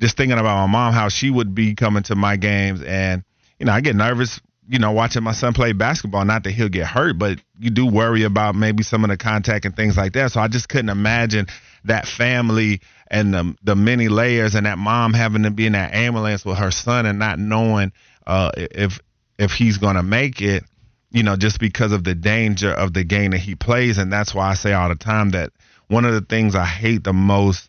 just 0.00 0.16
thinking 0.16 0.38
about 0.38 0.66
my 0.66 0.70
mom 0.70 0.92
how 0.92 1.08
she 1.08 1.30
would 1.30 1.54
be 1.54 1.74
coming 1.74 2.02
to 2.02 2.14
my 2.14 2.36
games 2.36 2.82
and 2.82 3.24
you 3.58 3.64
know 3.64 3.72
i 3.72 3.80
get 3.80 3.96
nervous 3.96 4.40
you 4.70 4.78
know 4.78 4.92
watching 4.92 5.24
my 5.24 5.32
son 5.32 5.52
play 5.52 5.72
basketball 5.72 6.24
not 6.24 6.44
that 6.44 6.52
he'll 6.52 6.68
get 6.68 6.86
hurt 6.86 7.18
but 7.18 7.40
you 7.58 7.70
do 7.70 7.86
worry 7.86 8.22
about 8.22 8.54
maybe 8.54 8.84
some 8.84 9.02
of 9.02 9.10
the 9.10 9.16
contact 9.16 9.64
and 9.64 9.74
things 9.74 9.96
like 9.96 10.12
that. 10.12 10.30
So 10.30 10.40
i 10.40 10.46
just 10.46 10.68
couldn't 10.68 10.90
imagine 10.90 11.48
that 11.84 12.06
family 12.06 12.80
and 13.08 13.34
the 13.34 13.56
the 13.64 13.74
many 13.74 14.08
layers 14.08 14.54
and 14.54 14.66
that 14.66 14.78
mom 14.78 15.12
having 15.12 15.42
to 15.42 15.50
be 15.50 15.66
in 15.66 15.72
that 15.72 15.92
ambulance 15.92 16.44
with 16.44 16.58
her 16.58 16.70
son 16.70 17.04
and 17.04 17.18
not 17.18 17.38
knowing 17.38 17.92
uh, 18.26 18.52
if 18.54 19.00
if 19.38 19.52
he's 19.52 19.78
gonna 19.78 20.04
make 20.04 20.40
it, 20.40 20.62
you 21.10 21.24
know, 21.24 21.36
just 21.36 21.58
because 21.58 21.90
of 21.90 22.04
the 22.04 22.14
danger 22.14 22.70
of 22.70 22.92
the 22.92 23.02
game 23.02 23.32
that 23.32 23.38
he 23.38 23.56
plays, 23.56 23.98
and 23.98 24.12
that's 24.12 24.34
why 24.34 24.50
I 24.50 24.54
say 24.54 24.72
all 24.72 24.88
the 24.88 24.94
time 24.94 25.30
that 25.30 25.50
one 25.88 26.04
of 26.04 26.14
the 26.14 26.20
things 26.20 26.54
I 26.54 26.64
hate 26.64 27.02
the 27.02 27.12
most, 27.12 27.68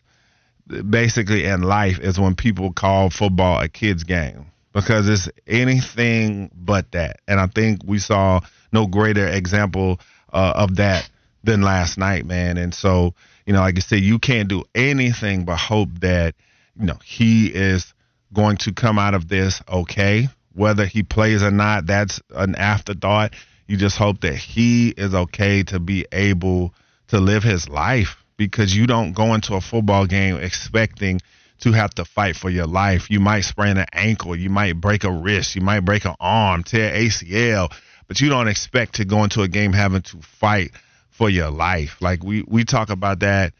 basically 0.88 1.46
in 1.46 1.62
life, 1.62 1.98
is 1.98 2.20
when 2.20 2.36
people 2.36 2.72
call 2.72 3.10
football 3.10 3.60
a 3.60 3.68
kids 3.68 4.04
game 4.04 4.51
because 4.72 5.08
it's 5.08 5.28
anything 5.46 6.50
but 6.54 6.90
that, 6.92 7.20
and 7.28 7.38
I 7.40 7.46
think 7.46 7.80
we 7.84 7.98
saw 7.98 8.40
no 8.72 8.86
greater 8.86 9.26
example 9.26 10.00
uh, 10.32 10.52
of 10.56 10.76
that 10.76 11.08
than 11.44 11.62
last 11.62 11.98
night, 11.98 12.24
man, 12.24 12.56
and 12.56 12.74
so 12.74 13.14
you 13.46 13.52
know, 13.52 13.60
like 13.60 13.76
I 13.76 13.80
said, 13.80 14.00
you 14.00 14.18
can't 14.18 14.48
do 14.48 14.64
anything 14.74 15.44
but 15.44 15.56
hope 15.56 15.88
that, 16.00 16.34
you 16.78 16.86
know, 16.86 16.98
he 17.04 17.46
is 17.46 17.92
going 18.32 18.56
to 18.58 18.72
come 18.72 18.98
out 18.98 19.14
of 19.14 19.28
this 19.28 19.62
okay. 19.68 20.28
Whether 20.54 20.86
he 20.86 21.02
plays 21.02 21.42
or 21.42 21.50
not, 21.50 21.86
that's 21.86 22.20
an 22.30 22.54
afterthought. 22.54 23.34
You 23.66 23.76
just 23.76 23.96
hope 23.96 24.20
that 24.20 24.34
he 24.34 24.90
is 24.90 25.14
okay 25.14 25.62
to 25.64 25.80
be 25.80 26.06
able 26.12 26.74
to 27.08 27.20
live 27.20 27.42
his 27.42 27.68
life 27.68 28.16
because 28.36 28.76
you 28.76 28.86
don't 28.86 29.12
go 29.12 29.34
into 29.34 29.54
a 29.54 29.60
football 29.60 30.06
game 30.06 30.36
expecting 30.36 31.20
to 31.62 31.72
have 31.72 31.94
to 31.94 32.04
fight 32.04 32.36
for 32.36 32.50
your 32.50 32.66
life. 32.66 33.08
You 33.08 33.20
might 33.20 33.42
sprain 33.42 33.76
an 33.76 33.86
ankle, 33.92 34.34
you 34.34 34.50
might 34.50 34.80
break 34.80 35.04
a 35.04 35.12
wrist, 35.12 35.54
you 35.54 35.60
might 35.60 35.80
break 35.80 36.04
an 36.04 36.16
arm, 36.18 36.64
tear 36.64 36.92
ACL, 36.92 37.72
but 38.08 38.20
you 38.20 38.28
don't 38.28 38.48
expect 38.48 38.96
to 38.96 39.04
go 39.04 39.22
into 39.22 39.42
a 39.42 39.48
game 39.48 39.72
having 39.72 40.02
to 40.02 40.16
fight 40.18 40.72
for 41.10 41.30
your 41.30 41.50
life. 41.50 41.98
Like 42.00 42.24
we 42.24 42.42
we 42.42 42.64
talk 42.64 42.90
about 42.90 43.20
that, 43.20 43.52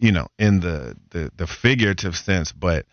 you 0.00 0.10
know, 0.10 0.26
in 0.38 0.60
the 0.60 0.96
the, 1.10 1.30
the 1.36 1.46
figurative 1.46 2.16
sense, 2.16 2.50
but 2.50 2.86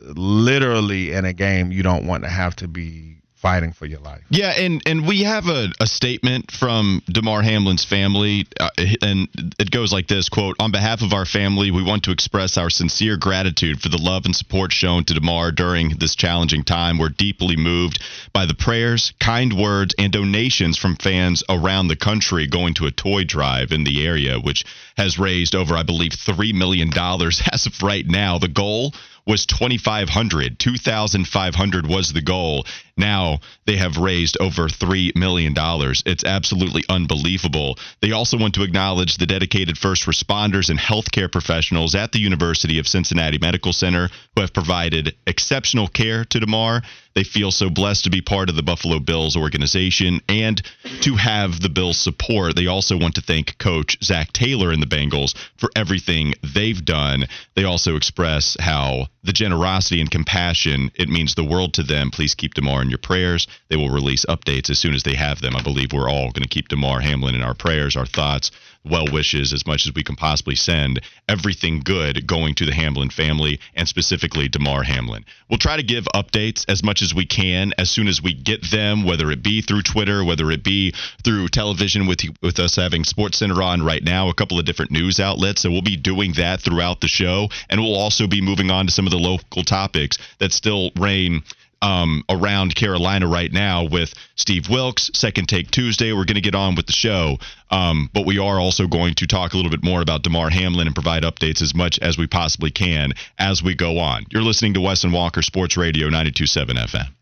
literally 0.00 1.12
in 1.12 1.24
a 1.24 1.32
game 1.32 1.72
you 1.72 1.82
don't 1.82 2.06
want 2.06 2.22
to 2.22 2.30
have 2.30 2.54
to 2.56 2.68
be 2.68 3.17
fighting 3.38 3.72
for 3.72 3.86
your 3.86 4.00
life. 4.00 4.22
Yeah, 4.30 4.50
and 4.50 4.82
and 4.86 5.06
we 5.06 5.22
have 5.22 5.46
a, 5.46 5.68
a 5.80 5.86
statement 5.86 6.50
from 6.50 7.02
Damar 7.06 7.42
Hamlin's 7.42 7.84
family, 7.84 8.46
uh, 8.58 8.70
and 9.00 9.28
it 9.58 9.70
goes 9.70 9.92
like 9.92 10.08
this: 10.08 10.28
"quote 10.28 10.56
On 10.58 10.72
behalf 10.72 11.02
of 11.02 11.12
our 11.12 11.24
family, 11.24 11.70
we 11.70 11.82
want 11.82 12.04
to 12.04 12.10
express 12.10 12.58
our 12.58 12.70
sincere 12.70 13.16
gratitude 13.16 13.80
for 13.80 13.88
the 13.88 13.98
love 13.98 14.24
and 14.24 14.34
support 14.34 14.72
shown 14.72 15.04
to 15.04 15.14
Damar 15.14 15.52
during 15.52 15.90
this 15.90 16.16
challenging 16.16 16.64
time. 16.64 16.98
We're 16.98 17.08
deeply 17.10 17.56
moved 17.56 18.02
by 18.32 18.46
the 18.46 18.54
prayers, 18.54 19.12
kind 19.20 19.52
words, 19.52 19.94
and 19.98 20.12
donations 20.12 20.76
from 20.76 20.96
fans 20.96 21.44
around 21.48 21.88
the 21.88 21.96
country 21.96 22.46
going 22.46 22.74
to 22.74 22.86
a 22.86 22.90
toy 22.90 23.24
drive 23.24 23.72
in 23.72 23.84
the 23.84 24.06
area, 24.06 24.38
which 24.38 24.64
has 24.96 25.18
raised 25.18 25.54
over, 25.54 25.76
I 25.76 25.84
believe, 25.84 26.12
three 26.12 26.52
million 26.52 26.90
dollars 26.90 27.40
as 27.52 27.66
of 27.66 27.82
right 27.82 28.06
now. 28.06 28.38
The 28.38 28.48
goal." 28.48 28.92
was 29.26 29.44
2500 29.44 30.58
2500 30.58 31.86
was 31.86 32.14
the 32.14 32.22
goal 32.22 32.64
now 32.98 33.38
they 33.66 33.76
have 33.76 33.96
raised 33.96 34.36
over 34.40 34.68
$3 34.68 35.14
million 35.16 35.54
it's 35.56 36.24
absolutely 36.24 36.82
unbelievable 36.88 37.78
they 38.00 38.12
also 38.12 38.36
want 38.38 38.54
to 38.54 38.62
acknowledge 38.62 39.16
the 39.16 39.26
dedicated 39.26 39.78
first 39.78 40.06
responders 40.06 40.68
and 40.68 40.78
healthcare 40.78 41.30
professionals 41.30 41.94
at 41.94 42.12
the 42.12 42.18
university 42.18 42.78
of 42.78 42.86
cincinnati 42.86 43.38
medical 43.38 43.72
center 43.72 44.08
who 44.34 44.40
have 44.42 44.52
provided 44.52 45.14
exceptional 45.26 45.88
care 45.88 46.24
to 46.24 46.40
Damar. 46.40 46.82
they 47.14 47.24
feel 47.24 47.50
so 47.50 47.68
blessed 47.68 48.04
to 48.04 48.10
be 48.10 48.20
part 48.20 48.48
of 48.48 48.56
the 48.56 48.62
Buffalo 48.62 48.98
Bills 48.98 49.36
organization 49.36 50.20
and 50.28 50.62
to 51.00 51.16
have 51.16 51.60
the 51.60 51.68
Bills 51.68 51.98
support. 51.98 52.54
They 52.54 52.66
also 52.66 52.96
want 52.96 53.16
to 53.16 53.20
thank 53.20 53.58
coach 53.58 53.98
Zac 54.02 54.32
Taylor 54.32 54.70
and 54.70 54.80
the 54.80 54.86
Bengals 54.86 55.34
for 55.56 55.70
everything 55.74 56.34
they've 56.54 56.84
done. 56.84 57.26
They 57.54 57.64
also 57.64 57.96
express 57.96 58.56
how 58.60 59.08
the 59.24 59.32
generosity 59.32 60.00
and 60.00 60.10
compassion, 60.10 60.90
it 60.94 61.08
means 61.08 61.34
the 61.34 61.44
world 61.44 61.74
to 61.74 61.82
them. 61.82 62.10
Please 62.10 62.34
keep 62.34 62.54
Damar 62.54 62.84
in 62.88 62.90
your 62.90 62.98
prayers. 62.98 63.46
They 63.68 63.76
will 63.76 63.90
release 63.90 64.24
updates 64.26 64.70
as 64.70 64.78
soon 64.78 64.94
as 64.94 65.02
they 65.02 65.14
have 65.14 65.40
them. 65.40 65.54
I 65.54 65.62
believe 65.62 65.92
we're 65.92 66.08
all 66.08 66.32
going 66.32 66.42
to 66.42 66.48
keep 66.48 66.68
Damar 66.68 67.00
Hamlin 67.00 67.34
in 67.34 67.42
our 67.42 67.54
prayers, 67.54 67.96
our 67.96 68.06
thoughts 68.06 68.50
well 68.88 69.06
wishes 69.12 69.52
as 69.52 69.66
much 69.66 69.86
as 69.86 69.94
we 69.94 70.02
can 70.02 70.16
possibly 70.16 70.54
send. 70.54 71.00
Everything 71.28 71.80
good 71.80 72.26
going 72.26 72.54
to 72.54 72.64
the 72.64 72.72
Hamlin 72.72 73.10
family 73.10 73.60
and 73.74 73.88
specifically 73.88 74.48
Damar 74.48 74.82
Hamlin. 74.82 75.24
We'll 75.48 75.58
try 75.58 75.76
to 75.76 75.82
give 75.82 76.04
updates 76.14 76.64
as 76.68 76.82
much 76.82 77.02
as 77.02 77.14
we 77.14 77.26
can 77.26 77.72
as 77.78 77.90
soon 77.90 78.08
as 78.08 78.22
we 78.22 78.34
get 78.34 78.70
them, 78.70 79.04
whether 79.04 79.30
it 79.30 79.42
be 79.42 79.60
through 79.60 79.82
Twitter, 79.82 80.24
whether 80.24 80.50
it 80.50 80.62
be 80.62 80.94
through 81.24 81.48
television 81.48 82.06
with 82.06 82.20
with 82.42 82.58
us 82.58 82.76
having 82.76 83.04
Sports 83.04 83.38
Center 83.38 83.62
on 83.62 83.82
right 83.82 84.02
now, 84.02 84.28
a 84.28 84.34
couple 84.34 84.58
of 84.58 84.64
different 84.64 84.90
news 84.90 85.20
outlets. 85.20 85.62
So 85.62 85.70
we'll 85.70 85.82
be 85.82 85.96
doing 85.96 86.32
that 86.34 86.60
throughout 86.60 87.00
the 87.00 87.08
show, 87.08 87.48
and 87.68 87.80
we'll 87.80 87.94
also 87.94 88.26
be 88.26 88.40
moving 88.40 88.70
on 88.70 88.86
to 88.86 88.92
some 88.92 89.06
of 89.06 89.10
the 89.10 89.18
local 89.18 89.64
topics 89.64 90.18
that 90.38 90.52
still 90.52 90.90
reign 90.96 91.42
um, 91.82 92.24
around 92.28 92.74
Carolina 92.74 93.26
right 93.26 93.52
now 93.52 93.84
with 93.84 94.14
Steve 94.36 94.68
Wilks, 94.68 95.10
Second 95.14 95.48
Take 95.48 95.70
Tuesday. 95.70 96.12
We're 96.12 96.24
going 96.24 96.34
to 96.34 96.40
get 96.40 96.54
on 96.54 96.74
with 96.74 96.86
the 96.86 96.92
show, 96.92 97.38
um, 97.70 98.10
but 98.12 98.26
we 98.26 98.38
are 98.38 98.60
also 98.60 98.86
going 98.86 99.14
to 99.14 99.26
talk 99.26 99.52
a 99.52 99.56
little 99.56 99.70
bit 99.70 99.84
more 99.84 100.00
about 100.00 100.22
Damar 100.22 100.50
Hamlin 100.50 100.86
and 100.86 100.94
provide 100.94 101.22
updates 101.22 101.62
as 101.62 101.74
much 101.74 101.98
as 102.00 102.18
we 102.18 102.26
possibly 102.26 102.70
can 102.70 103.12
as 103.38 103.62
we 103.62 103.74
go 103.74 103.98
on. 103.98 104.24
You're 104.30 104.42
listening 104.42 104.74
to 104.74 104.80
Wes 104.80 105.04
and 105.04 105.12
Walker 105.12 105.42
Sports 105.42 105.76
Radio 105.76 106.08
92.7 106.08 107.12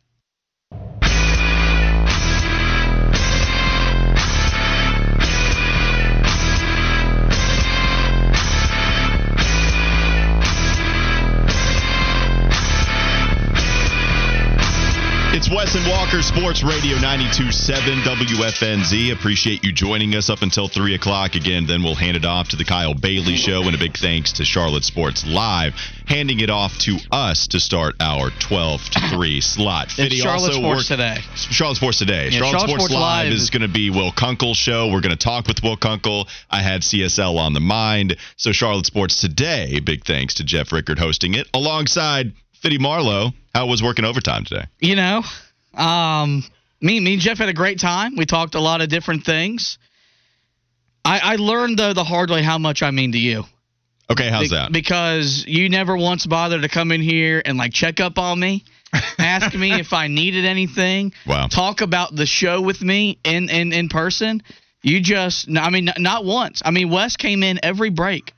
FM. 0.72 1.25
It's 15.36 15.50
Wes 15.50 15.74
and 15.74 15.86
Walker. 15.86 16.22
Sports 16.22 16.64
Radio 16.64 16.96
92.7 16.96 18.00
WFNZ. 18.04 19.12
Appreciate 19.12 19.62
you 19.62 19.70
joining 19.70 20.14
us 20.14 20.30
up 20.30 20.40
until 20.40 20.66
3 20.66 20.94
o'clock. 20.94 21.34
Again, 21.34 21.66
then 21.66 21.82
we'll 21.82 21.94
hand 21.94 22.16
it 22.16 22.24
off 22.24 22.48
to 22.48 22.56
the 22.56 22.64
Kyle 22.64 22.94
Bailey 22.94 23.36
Show. 23.36 23.60
And 23.64 23.74
a 23.74 23.78
big 23.78 23.98
thanks 23.98 24.32
to 24.32 24.46
Charlotte 24.46 24.84
Sports 24.84 25.26
Live, 25.26 25.74
handing 26.06 26.40
it 26.40 26.48
off 26.48 26.78
to 26.78 26.96
us 27.12 27.48
to 27.48 27.60
start 27.60 27.96
our 28.00 28.30
12 28.30 28.80
to 28.92 29.00
3 29.10 29.42
slot. 29.42 29.92
It's 29.98 30.14
Charlotte 30.14 30.54
Sports 30.54 30.64
worked- 30.64 30.88
today. 30.88 31.18
Charlotte 31.34 31.76
Sports 31.76 31.98
Today. 31.98 32.28
Yeah, 32.30 32.38
Charlotte, 32.38 32.52
Charlotte 32.52 32.68
Sports, 32.68 32.84
Sports 32.84 32.94
Live 32.94 33.26
Live 33.26 33.32
is 33.34 33.42
is- 33.42 33.50
going 33.50 33.60
to 33.60 33.68
be 33.68 33.90
Will 33.90 34.12
Kunkel's 34.12 34.56
show. 34.56 34.88
We're 34.88 35.02
going 35.02 35.16
to 35.16 35.22
talk 35.22 35.48
with 35.48 35.62
Will 35.62 35.76
Kunkel. 35.76 36.28
I 36.50 36.62
had 36.62 36.80
CSL 36.80 37.36
on 37.38 37.52
the 37.52 37.60
mind. 37.60 38.16
So 38.36 38.52
Charlotte 38.52 38.86
Sports 38.86 39.20
Today, 39.20 39.80
big 39.80 40.02
thanks 40.06 40.32
to 40.34 40.44
Jeff 40.44 40.72
Rickard 40.72 40.98
hosting 40.98 41.34
it 41.34 41.46
alongside 41.52 42.32
Fitty 42.60 42.78
Marlowe. 42.78 43.30
How 43.54 43.66
was 43.66 43.82
working 43.82 44.04
overtime 44.04 44.44
today? 44.44 44.64
You 44.80 44.96
know, 44.96 45.22
um, 45.74 46.42
me, 46.80 47.00
me 47.00 47.14
and 47.14 47.22
Jeff 47.22 47.38
had 47.38 47.48
a 47.48 47.54
great 47.54 47.78
time. 47.80 48.16
We 48.16 48.26
talked 48.26 48.54
a 48.54 48.60
lot 48.60 48.80
of 48.80 48.88
different 48.88 49.24
things. 49.24 49.78
I, 51.04 51.20
I 51.22 51.36
learned 51.36 51.78
though 51.78 51.92
the 51.92 52.04
hard 52.04 52.30
way 52.30 52.42
how 52.42 52.58
much 52.58 52.82
I 52.82 52.90
mean 52.90 53.12
to 53.12 53.18
you. 53.18 53.44
Okay, 54.10 54.28
how's 54.30 54.50
Be- 54.50 54.56
that? 54.56 54.72
Because 54.72 55.44
you 55.46 55.68
never 55.68 55.96
once 55.96 56.26
bothered 56.26 56.62
to 56.62 56.68
come 56.68 56.92
in 56.92 57.00
here 57.00 57.42
and 57.44 57.58
like 57.58 57.72
check 57.72 57.98
up 58.00 58.18
on 58.18 58.38
me, 58.38 58.64
ask 59.18 59.54
me 59.54 59.72
if 59.80 59.92
I 59.92 60.06
needed 60.08 60.44
anything, 60.44 61.12
Wow. 61.26 61.48
talk 61.48 61.80
about 61.80 62.14
the 62.14 62.26
show 62.26 62.60
with 62.60 62.80
me 62.82 63.18
in 63.24 63.48
in 63.48 63.72
in 63.72 63.88
person. 63.88 64.42
You 64.82 65.00
just, 65.00 65.48
I 65.50 65.70
mean, 65.70 65.90
not 65.98 66.24
once. 66.24 66.62
I 66.64 66.70
mean, 66.70 66.90
Wes 66.90 67.16
came 67.16 67.42
in 67.42 67.58
every 67.64 67.90
break. 67.90 68.32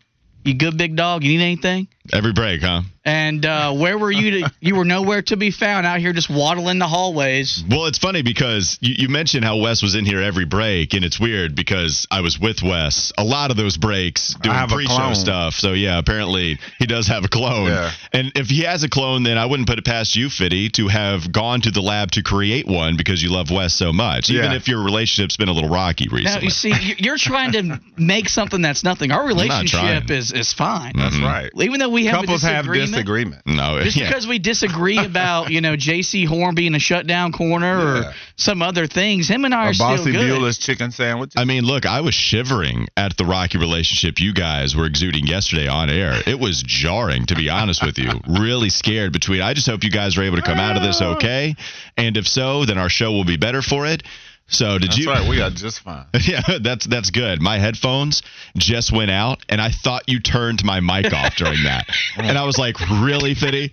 You 0.44 0.54
good 0.54 0.78
big 0.78 0.96
dog? 0.96 1.22
You 1.22 1.36
need 1.36 1.44
anything? 1.44 1.88
Every 2.12 2.32
break, 2.32 2.62
huh? 2.62 2.82
And 3.04 3.46
uh, 3.46 3.72
where 3.74 3.96
were 3.98 4.10
you? 4.10 4.42
To, 4.42 4.52
you 4.60 4.74
were 4.76 4.84
nowhere 4.84 5.22
to 5.22 5.36
be 5.36 5.50
found 5.50 5.86
out 5.86 5.98
here, 6.00 6.12
just 6.12 6.28
waddling 6.28 6.78
the 6.78 6.86
hallways. 6.86 7.64
Well, 7.68 7.86
it's 7.86 7.96
funny 7.98 8.20
because 8.22 8.76
you, 8.82 8.96
you 8.98 9.08
mentioned 9.08 9.44
how 9.44 9.56
Wes 9.58 9.82
was 9.82 9.94
in 9.94 10.04
here 10.04 10.20
every 10.20 10.44
break, 10.44 10.92
and 10.92 11.04
it's 11.04 11.18
weird 11.18 11.54
because 11.54 12.06
I 12.10 12.20
was 12.20 12.38
with 12.38 12.62
Wes 12.62 13.12
a 13.16 13.24
lot 13.24 13.50
of 13.50 13.56
those 13.56 13.78
breaks 13.78 14.34
doing 14.42 14.54
have 14.54 14.68
pre-show 14.68 15.14
stuff. 15.14 15.54
So 15.54 15.72
yeah, 15.72 15.98
apparently 15.98 16.58
he 16.78 16.86
does 16.86 17.06
have 17.06 17.24
a 17.24 17.28
clone. 17.28 17.68
Yeah. 17.68 17.90
And 18.12 18.32
if 18.34 18.48
he 18.48 18.62
has 18.64 18.82
a 18.84 18.90
clone, 18.90 19.22
then 19.22 19.38
I 19.38 19.46
wouldn't 19.46 19.68
put 19.68 19.78
it 19.78 19.86
past 19.86 20.14
you, 20.14 20.28
Fitty, 20.28 20.68
to 20.70 20.88
have 20.88 21.32
gone 21.32 21.62
to 21.62 21.70
the 21.70 21.80
lab 21.80 22.10
to 22.12 22.22
create 22.22 22.66
one 22.66 22.96
because 22.98 23.22
you 23.22 23.30
love 23.32 23.50
Wes 23.50 23.72
so 23.72 23.90
much, 23.92 24.28
even 24.28 24.50
Yeah. 24.50 24.56
if 24.56 24.68
your 24.68 24.84
relationship's 24.84 25.36
been 25.38 25.48
a 25.48 25.52
little 25.52 25.70
rocky 25.70 26.08
recently. 26.08 26.24
Now 26.24 26.40
recently. 26.40 26.76
you 26.76 26.82
see, 26.82 26.88
you- 26.90 26.94
you're 26.98 27.16
trying 27.18 27.52
to 27.52 27.80
make 27.96 28.28
something 28.28 28.60
that's 28.60 28.84
nothing. 28.84 29.12
Our 29.12 29.26
relationship 29.26 29.80
trying. 29.80 30.10
is 30.10 30.30
is 30.32 30.52
fine. 30.52 30.92
That's 30.94 31.18
right. 31.18 31.50
Even 31.58 31.80
though 31.80 31.88
we 31.88 31.97
have 32.06 32.20
Couples 32.20 32.44
a 32.44 32.48
have 32.48 32.64
disagreement, 32.64 32.92
disagreement. 32.92 33.42
no, 33.46 33.80
just 33.82 33.96
yeah. 33.96 34.08
because 34.08 34.26
we 34.26 34.38
disagree 34.38 34.98
about 35.04 35.50
you 35.50 35.60
know 35.60 35.74
Jaycee 35.76 36.26
Horn 36.26 36.54
being 36.54 36.74
a 36.74 36.78
shutdown 36.78 37.32
corner 37.32 37.78
Yeah. 37.78 38.08
or 38.10 38.14
some 38.36 38.62
other 38.62 38.86
things, 38.86 39.28
him 39.28 39.44
and 39.44 39.54
I 39.54 39.66
are 39.66 39.70
A 39.70 39.74
still 39.74 40.04
good. 40.04 40.14
Beulah's 40.14 40.58
chicken 40.58 40.90
sandwich. 40.92 41.32
I 41.36 41.44
mean, 41.44 41.64
look, 41.64 41.86
I 41.86 42.00
was 42.00 42.14
shivering 42.14 42.86
at 42.96 43.16
the 43.16 43.24
rocky 43.24 43.58
relationship 43.58 44.20
you 44.20 44.32
guys 44.32 44.76
were 44.76 44.86
exuding 44.86 45.26
yesterday 45.26 45.66
on 45.68 45.90
air. 45.90 46.22
It 46.26 46.38
was 46.38 46.62
jarring, 46.62 47.26
to 47.26 47.34
be 47.34 47.48
honest 47.50 47.84
with 47.84 47.98
you. 47.98 48.10
Really 48.28 48.68
scared 48.70 49.12
between. 49.12 49.40
I 49.42 49.54
just 49.54 49.66
hope 49.68 49.82
you 49.84 49.90
guys 49.90 50.16
are 50.18 50.22
able 50.22 50.36
to 50.36 50.42
come 50.42 50.58
out 50.58 50.76
of 50.76 50.82
this 50.82 51.00
okay. 51.02 51.56
And 51.96 52.16
if 52.16 52.26
so, 52.28 52.64
then 52.64 52.78
our 52.78 52.88
show 52.88 53.10
will 53.12 53.24
be 53.24 53.36
better 53.36 53.62
for 53.62 53.86
it. 53.86 54.02
So 54.50 54.78
did 54.78 54.88
That's 54.90 54.98
you? 54.98 55.10
right. 55.10 55.28
We 55.28 55.40
are 55.42 55.50
just 55.50 55.80
fine. 55.80 56.06
Yeah, 56.22 56.40
that's 56.60 56.86
that's 56.86 57.10
good. 57.10 57.40
My 57.42 57.58
headphones 57.58 58.22
just 58.56 58.92
went 58.92 59.10
out, 59.10 59.44
and 59.48 59.60
I 59.60 59.70
thought 59.70 60.04
you 60.08 60.20
turned 60.20 60.64
my 60.64 60.80
mic 60.80 61.12
off 61.12 61.36
during 61.36 61.62
that, 61.64 61.86
and 62.16 62.36
I 62.36 62.44
was 62.44 62.58
like, 62.58 62.78
"Really, 62.90 63.34
Fitty?" 63.34 63.72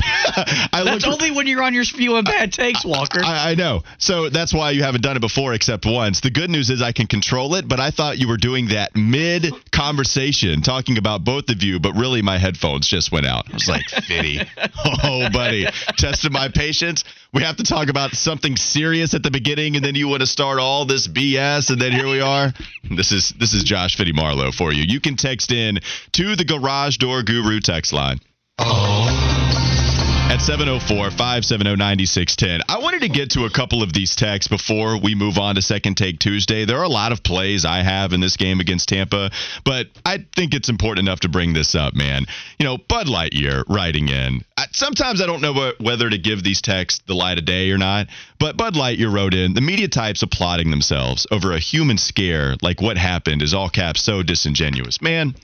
I 0.72 0.82
That's 0.84 1.04
looked- 1.06 1.22
only 1.22 1.30
when 1.34 1.46
you're 1.46 1.62
on 1.62 1.74
your 1.74 1.84
spewing 1.84 2.24
bad 2.24 2.52
takes, 2.52 2.84
Walker. 2.84 3.20
I, 3.24 3.52
I 3.52 3.54
know. 3.54 3.82
So 3.98 4.28
that's 4.28 4.52
why 4.54 4.70
you 4.72 4.82
haven't 4.82 5.02
done 5.02 5.16
it 5.16 5.20
before 5.20 5.54
except 5.54 5.84
once. 5.86 6.20
The 6.20 6.30
good 6.30 6.50
news 6.50 6.70
is 6.70 6.82
I 6.82 6.92
can 6.92 7.06
control 7.06 7.54
it, 7.54 7.66
but 7.68 7.80
I 7.80 7.90
thought 7.90 8.18
you 8.18 8.28
were 8.28 8.36
doing 8.36 8.68
that 8.68 8.94
mid 8.94 9.52
conversation 9.72 10.62
talking 10.62 10.98
about 10.98 11.24
both 11.24 11.48
of 11.48 11.62
you, 11.62 11.80
but 11.80 11.94
really 11.94 12.22
my 12.22 12.38
headphones 12.38 12.86
just 12.86 13.10
went 13.12 13.26
out. 13.26 13.48
I 13.50 13.54
was 13.54 13.68
like, 13.68 13.84
Fitty. 14.06 14.40
oh, 15.04 15.28
buddy. 15.32 15.66
Tested 15.96 16.32
my 16.32 16.48
patience. 16.48 17.04
We 17.32 17.42
have 17.42 17.56
to 17.56 17.64
talk 17.64 17.88
about 17.88 18.12
something 18.12 18.56
serious 18.56 19.14
at 19.14 19.22
the 19.22 19.30
beginning, 19.30 19.76
and 19.76 19.84
then 19.84 19.94
you 19.94 20.08
want 20.08 20.20
to 20.20 20.26
start 20.26 20.58
all 20.60 20.84
this 20.86 21.06
BS, 21.08 21.70
and 21.70 21.80
then 21.80 21.92
here 21.92 22.08
we 22.08 22.20
are. 22.20 22.52
This 22.90 23.12
is 23.12 23.30
this 23.38 23.52
is 23.54 23.64
Josh 23.64 23.96
Fitty 23.96 24.12
Marlowe 24.12 24.50
for 24.52 24.72
you. 24.72 24.82
You 24.86 25.00
can 25.00 25.16
text 25.16 25.52
in 25.52 25.78
to 26.12 26.36
the 26.36 26.44
Garage 26.44 26.96
Door 26.96 27.24
Guru 27.24 27.60
text 27.60 27.92
line 27.92 28.18
oh. 28.58 29.64
At 30.28 30.42
704 30.42 31.10
570 31.10 31.76
9610. 31.76 32.60
I 32.68 32.78
wanted 32.80 33.00
to 33.00 33.08
get 33.08 33.30
to 33.30 33.46
a 33.46 33.50
couple 33.50 33.82
of 33.82 33.94
these 33.94 34.14
texts 34.14 34.48
before 34.48 35.00
we 35.00 35.14
move 35.14 35.38
on 35.38 35.54
to 35.54 35.62
Second 35.62 35.96
Take 35.96 36.18
Tuesday. 36.18 36.66
There 36.66 36.76
are 36.76 36.84
a 36.84 36.88
lot 36.88 37.12
of 37.12 37.22
plays 37.22 37.64
I 37.64 37.78
have 37.78 38.12
in 38.12 38.20
this 38.20 38.36
game 38.36 38.60
against 38.60 38.90
Tampa, 38.90 39.30
but 39.64 39.86
I 40.04 40.26
think 40.36 40.52
it's 40.52 40.68
important 40.68 41.08
enough 41.08 41.20
to 41.20 41.30
bring 41.30 41.54
this 41.54 41.74
up, 41.74 41.94
man. 41.94 42.26
You 42.58 42.66
know, 42.66 42.76
Bud 42.76 43.06
Lightyear 43.06 43.64
writing 43.70 44.08
in. 44.08 44.44
I, 44.58 44.66
sometimes 44.70 45.22
I 45.22 45.26
don't 45.26 45.40
know 45.40 45.54
wh- 45.54 45.80
whether 45.80 46.10
to 46.10 46.18
give 46.18 46.44
these 46.44 46.60
texts 46.60 47.02
the 47.06 47.14
light 47.14 47.38
of 47.38 47.46
day 47.46 47.70
or 47.70 47.78
not, 47.78 48.08
but 48.38 48.58
Bud 48.58 48.74
Lightyear 48.74 49.10
wrote 49.10 49.32
in 49.32 49.54
the 49.54 49.62
media 49.62 49.88
types 49.88 50.22
applauding 50.22 50.70
themselves 50.70 51.26
over 51.30 51.52
a 51.52 51.58
human 51.58 51.96
scare 51.96 52.54
like 52.60 52.82
what 52.82 52.98
happened 52.98 53.40
is 53.40 53.54
all 53.54 53.70
caps 53.70 54.02
so 54.02 54.22
disingenuous. 54.22 55.00
Man, 55.00 55.34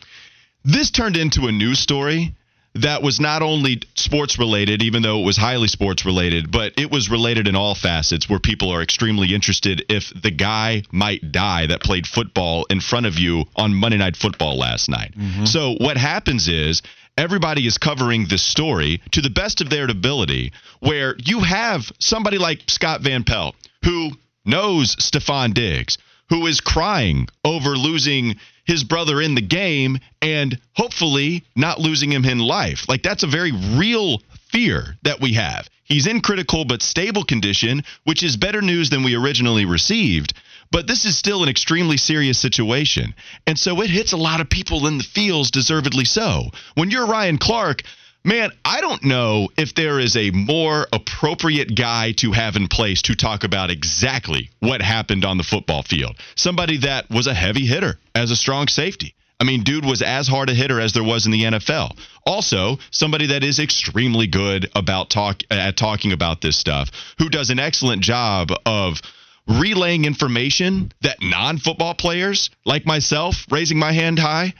this 0.62 0.90
turned 0.90 1.16
into 1.16 1.46
a 1.46 1.52
news 1.52 1.78
story 1.78 2.34
that 2.74 3.02
was 3.02 3.20
not 3.20 3.42
only 3.42 3.80
sports 3.94 4.38
related, 4.38 4.82
even 4.82 5.02
though 5.02 5.20
it 5.20 5.24
was 5.24 5.37
highly 5.37 5.68
sports 5.68 6.04
related, 6.04 6.50
but 6.50 6.72
it 6.76 6.90
was 6.90 7.08
related 7.08 7.46
in 7.46 7.54
all 7.54 7.74
facets 7.74 8.28
where 8.28 8.40
people 8.40 8.70
are 8.70 8.82
extremely 8.82 9.34
interested 9.34 9.84
if 9.88 10.12
the 10.20 10.30
guy 10.30 10.82
might 10.90 11.30
die 11.30 11.66
that 11.66 11.82
played 11.82 12.06
football 12.06 12.66
in 12.70 12.80
front 12.80 13.06
of 13.06 13.18
you 13.18 13.44
on 13.54 13.74
Monday 13.74 13.98
Night 13.98 14.16
Football 14.16 14.58
last 14.58 14.88
night. 14.88 15.14
Mm-hmm. 15.16 15.44
So 15.44 15.76
what 15.78 15.96
happens 15.96 16.48
is 16.48 16.82
everybody 17.16 17.66
is 17.66 17.78
covering 17.78 18.26
this 18.28 18.42
story 18.42 19.00
to 19.12 19.20
the 19.20 19.30
best 19.30 19.60
of 19.60 19.70
their 19.70 19.88
ability, 19.88 20.52
where 20.80 21.14
you 21.24 21.40
have 21.40 21.92
somebody 22.00 22.38
like 22.38 22.62
Scott 22.66 23.02
Van 23.02 23.22
Pelt 23.22 23.54
who 23.84 24.10
knows 24.44 24.96
Stefon 24.96 25.54
Diggs, 25.54 25.96
who 26.30 26.46
is 26.46 26.60
crying 26.60 27.28
over 27.44 27.70
losing 27.70 28.34
his 28.64 28.85
brother 28.85 29.20
in 29.20 29.35
the 29.35 29.40
game 29.40 29.98
and 30.22 30.59
hopefully 30.74 31.44
not 31.55 31.81
losing 31.81 32.11
him 32.11 32.24
in 32.24 32.38
life. 32.38 32.88
Like 32.88 33.03
that's 33.03 33.22
a 33.22 33.29
very 33.29 33.53
real 33.53 34.20
fear 34.50 34.96
that 35.03 35.20
we 35.20 35.35
have. 35.35 35.68
He's 35.85 36.07
in 36.07 36.20
critical 36.20 36.64
but 36.64 36.83
stable 36.83 37.24
condition, 37.24 37.83
which 38.05 38.22
is 38.22 38.37
better 38.37 38.62
news 38.62 38.88
than 38.90 39.03
we 39.03 39.14
originally 39.14 39.66
received. 39.66 40.33
But 40.70 40.87
this 40.87 41.05
is 41.05 41.16
still 41.16 41.42
an 41.42 41.48
extremely 41.48 41.98
serious 41.98 42.38
situation. 42.38 43.14
And 43.46 43.59
so 43.59 43.81
it 43.83 43.90
hits 43.90 44.12
a 44.12 44.16
lot 44.16 44.40
of 44.40 44.48
people 44.48 44.87
in 44.87 44.98
the 44.98 45.05
fields, 45.05 45.50
deservedly 45.50 46.05
so. 46.05 46.50
When 46.74 46.90
you're 46.90 47.07
Ryan 47.07 47.38
Clark, 47.38 47.83
Man, 48.26 48.52
I 48.64 48.80
don't 48.80 49.04
know 49.04 49.50
if 49.58 49.74
there 49.74 50.00
is 50.00 50.16
a 50.16 50.30
more 50.30 50.87
appropriate 50.90 51.74
guy 51.76 52.12
to 52.12 52.32
have 52.32 52.56
in 52.56 52.68
place 52.68 53.02
to 53.02 53.14
talk 53.14 53.44
about 53.44 53.70
exactly 53.70 54.48
what 54.60 54.80
happened 54.80 55.26
on 55.26 55.37
the 55.37 55.44
football 55.44 55.82
field. 55.82 56.16
Somebody 56.34 56.78
that 56.78 57.10
was 57.10 57.26
a 57.26 57.34
heavy 57.34 57.66
hitter 57.66 57.98
as 58.14 58.30
a 58.30 58.37
strong 58.37 58.68
safety. 58.68 59.14
I 59.38 59.44
mean, 59.44 59.62
dude 59.62 59.84
was 59.84 60.00
as 60.00 60.26
hard 60.26 60.48
a 60.48 60.54
hitter 60.54 60.80
as 60.80 60.94
there 60.94 61.04
was 61.04 61.26
in 61.26 61.32
the 61.32 61.42
NFL. 61.42 61.98
Also, 62.24 62.78
somebody 62.90 63.26
that 63.26 63.44
is 63.44 63.58
extremely 63.58 64.26
good 64.26 64.70
about 64.74 65.10
talk 65.10 65.42
at 65.50 65.76
talking 65.76 66.12
about 66.12 66.40
this 66.40 66.56
stuff, 66.56 66.90
who 67.18 67.28
does 67.28 67.50
an 67.50 67.58
excellent 67.58 68.00
job 68.00 68.48
of 68.64 69.02
relaying 69.46 70.06
information 70.06 70.92
that 71.02 71.18
non-football 71.20 71.94
players 71.94 72.48
like 72.64 72.87
myself, 72.87 73.44
raising 73.50 73.78
my 73.78 73.92
hand 73.92 74.18
high, 74.18 74.54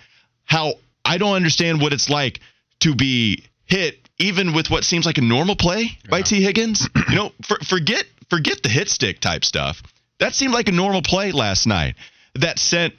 how 0.45 0.75
I 1.03 1.17
don't 1.17 1.37
understand 1.37 1.81
what 1.81 1.95
it's 1.95 2.11
like 2.11 2.41
to 2.81 2.95
be 2.95 3.43
hit 3.67 4.09
even 4.19 4.53
with 4.53 4.71
what 4.71 4.85
seems 4.85 5.07
like 5.07 5.19
a 5.19 5.23
normal 5.23 5.57
play 5.57 5.99
by 6.09 6.23
Tee 6.23 6.43
Higgins. 6.43 6.89
you 7.09 7.17
know, 7.17 7.33
for, 7.43 7.57
forget 7.65 8.05
forget 8.31 8.63
the 8.63 8.69
hit 8.69 8.89
stick 8.89 9.21
type 9.21 9.45
stuff. 9.45 9.83
That 10.19 10.35
seemed 10.35 10.55
like 10.55 10.69
a 10.69 10.73
normal 10.73 11.03
play 11.03 11.33
last 11.33 11.67
night 11.67 11.97
that 12.35 12.59
sent 12.59 12.95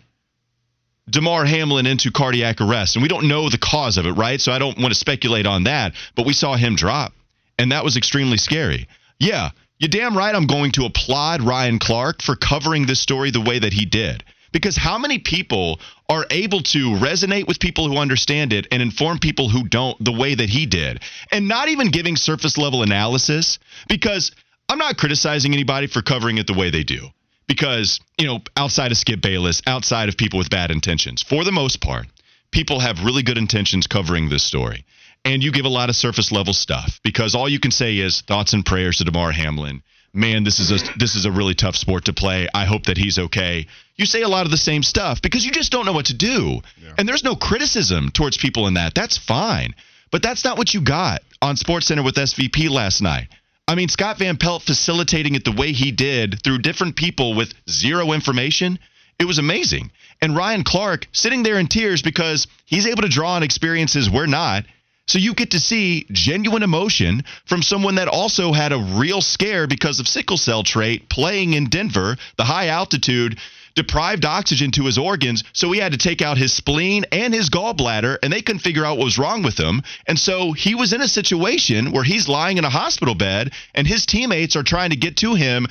Damar 1.09 1.45
Hamlin 1.45 1.85
into 1.85 2.11
cardiac 2.11 2.61
arrest, 2.61 2.95
and 2.95 3.03
we 3.03 3.09
don't 3.09 3.27
know 3.27 3.49
the 3.49 3.57
cause 3.57 3.97
of 3.97 4.05
it, 4.05 4.13
right? 4.13 4.41
So 4.41 4.51
I 4.51 4.59
don't 4.59 4.77
want 4.77 4.93
to 4.93 4.99
speculate 4.99 5.45
on 5.45 5.65
that, 5.65 5.93
but 6.15 6.25
we 6.25 6.33
saw 6.33 6.55
him 6.55 6.75
drop, 6.75 7.13
and 7.59 7.71
that 7.71 7.83
was 7.83 7.95
extremely 7.95 8.37
scary. 8.37 8.87
Yeah, 9.19 9.51
you're 9.77 9.89
damn 9.89 10.17
right. 10.17 10.33
I'm 10.33 10.47
going 10.47 10.71
to 10.73 10.85
applaud 10.85 11.41
Ryan 11.41 11.79
Clark 11.79 12.21
for 12.21 12.35
covering 12.35 12.85
this 12.85 12.99
story 12.99 13.31
the 13.31 13.41
way 13.41 13.59
that 13.59 13.73
he 13.73 13.85
did. 13.85 14.23
Because 14.51 14.77
how 14.77 14.97
many 14.97 15.19
people 15.19 15.79
are 16.07 16.25
able 16.29 16.61
to 16.61 16.91
resonate 16.95 17.47
with 17.47 17.59
people 17.59 17.87
who 17.89 17.97
understand 17.97 18.53
it 18.53 18.67
and 18.71 18.81
inform 18.81 19.19
people 19.19 19.49
who 19.49 19.67
don't 19.67 20.01
the 20.03 20.13
way 20.13 20.35
that 20.35 20.49
he 20.49 20.65
did? 20.65 21.01
And 21.31 21.47
not 21.47 21.67
even 21.69 21.89
giving 21.89 22.15
surface 22.15 22.57
level 22.57 22.83
analysis, 22.83 23.59
because 23.87 24.31
I'm 24.69 24.77
not 24.77 24.97
criticizing 24.97 25.53
anybody 25.53 25.87
for 25.87 26.01
covering 26.01 26.37
it 26.37 26.47
the 26.47 26.53
way 26.53 26.69
they 26.69 26.83
do. 26.83 27.09
Because, 27.47 27.99
you 28.17 28.25
know, 28.25 28.39
outside 28.57 28.91
of 28.91 28.97
Skip 28.97 29.21
Bayless, 29.21 29.61
outside 29.67 30.09
of 30.09 30.17
people 30.17 30.39
with 30.39 30.49
bad 30.49 30.71
intentions, 30.71 31.21
for 31.21 31.43
the 31.43 31.51
most 31.51 31.79
part, 31.79 32.07
people 32.51 32.79
have 32.79 33.03
really 33.03 33.21
good 33.21 33.37
intentions 33.37 33.85
covering 33.85 34.29
this 34.29 34.43
story. 34.43 34.85
And 35.23 35.43
you 35.43 35.51
give 35.51 35.65
a 35.65 35.69
lot 35.69 35.89
of 35.89 35.95
surface 35.95 36.31
level 36.31 36.53
stuff 36.53 36.99
because 37.03 37.35
all 37.35 37.49
you 37.49 37.59
can 37.59 37.71
say 37.71 37.97
is 37.97 38.21
thoughts 38.21 38.53
and 38.53 38.65
prayers 38.65 38.97
to 38.97 39.03
Damar 39.03 39.31
Hamlin. 39.31 39.83
man, 40.15 40.43
this 40.43 40.59
is 40.59 40.71
a 40.71 40.97
this 40.97 41.15
is 41.15 41.25
a 41.25 41.31
really 41.31 41.53
tough 41.53 41.75
sport 41.75 42.05
to 42.05 42.13
play. 42.13 42.47
I 42.53 42.65
hope 42.65 42.85
that 42.85 42.97
he's 42.97 43.19
okay. 43.19 43.67
You 43.97 44.05
say 44.05 44.23
a 44.23 44.27
lot 44.27 44.45
of 44.45 44.51
the 44.51 44.57
same 44.57 44.83
stuff 44.83 45.21
because 45.21 45.45
you 45.45 45.51
just 45.51 45.71
don't 45.71 45.85
know 45.85 45.93
what 45.93 46.07
to 46.07 46.13
do. 46.13 46.59
Yeah. 46.81 46.93
And 46.97 47.07
there's 47.07 47.23
no 47.23 47.35
criticism 47.35 48.09
towards 48.11 48.37
people 48.37 48.67
in 48.67 48.73
that. 48.73 48.93
That's 48.93 49.17
fine. 49.17 49.73
But 50.11 50.21
that's 50.21 50.43
not 50.43 50.57
what 50.57 50.73
you 50.73 50.81
got 50.81 51.21
on 51.41 51.55
Sports 51.55 51.87
Center 51.87 52.03
with 52.03 52.15
SVP 52.15 52.69
last 52.69 53.01
night. 53.01 53.27
I 53.67 53.75
mean, 53.75 53.89
Scott 53.89 54.19
Van 54.19 54.37
Pelt 54.37 54.63
facilitating 54.63 55.35
it 55.35 55.43
the 55.43 55.51
way 55.51 55.71
he 55.71 55.91
did 55.91 56.41
through 56.43 56.59
different 56.59 56.95
people 56.95 57.33
with 57.33 57.53
zero 57.69 58.11
information. 58.11 58.79
It 59.17 59.25
was 59.25 59.39
amazing. 59.39 59.91
And 60.21 60.35
Ryan 60.35 60.63
Clark 60.63 61.07
sitting 61.11 61.43
there 61.43 61.59
in 61.59 61.67
tears 61.67 62.01
because 62.01 62.47
he's 62.65 62.85
able 62.85 63.01
to 63.01 63.09
draw 63.09 63.33
on 63.33 63.43
experiences 63.43 64.09
we're 64.09 64.25
not. 64.27 64.65
So 65.07 65.19
you 65.19 65.33
get 65.33 65.51
to 65.51 65.59
see 65.59 66.05
genuine 66.11 66.63
emotion 66.63 67.23
from 67.45 67.61
someone 67.61 67.95
that 67.95 68.07
also 68.07 68.53
had 68.53 68.71
a 68.71 68.79
real 68.97 69.21
scare 69.21 69.67
because 69.67 69.99
of 69.99 70.07
sickle 70.07 70.37
cell 70.37 70.63
trait 70.63 71.09
playing 71.09 71.53
in 71.53 71.69
Denver, 71.69 72.17
the 72.37 72.43
high 72.43 72.69
altitude 72.69 73.37
deprived 73.75 74.25
oxygen 74.25 74.71
to 74.71 74.85
his 74.85 74.97
organs, 74.97 75.43
so 75.53 75.71
he 75.71 75.79
had 75.79 75.91
to 75.91 75.97
take 75.97 76.21
out 76.21 76.37
his 76.37 76.53
spleen 76.53 77.05
and 77.11 77.33
his 77.33 77.49
gallbladder, 77.49 78.17
and 78.23 78.31
they 78.31 78.41
couldn't 78.41 78.61
figure 78.61 78.85
out 78.85 78.97
what 78.97 79.05
was 79.05 79.19
wrong 79.19 79.43
with 79.43 79.57
him. 79.57 79.81
And 80.07 80.17
so 80.17 80.53
he 80.53 80.75
was 80.75 80.93
in 80.93 81.01
a 81.01 81.07
situation 81.07 81.91
where 81.91 82.03
he's 82.03 82.29
lying 82.29 82.57
in 82.57 82.65
a 82.65 82.69
hospital 82.69 83.15
bed, 83.15 83.51
and 83.73 83.85
his 83.85 84.05
teammates 84.05 84.55
are 84.55 84.63
trying 84.63 84.91
to 84.91 84.95
get 84.95 85.17
to 85.17 85.35
him, 85.35 85.67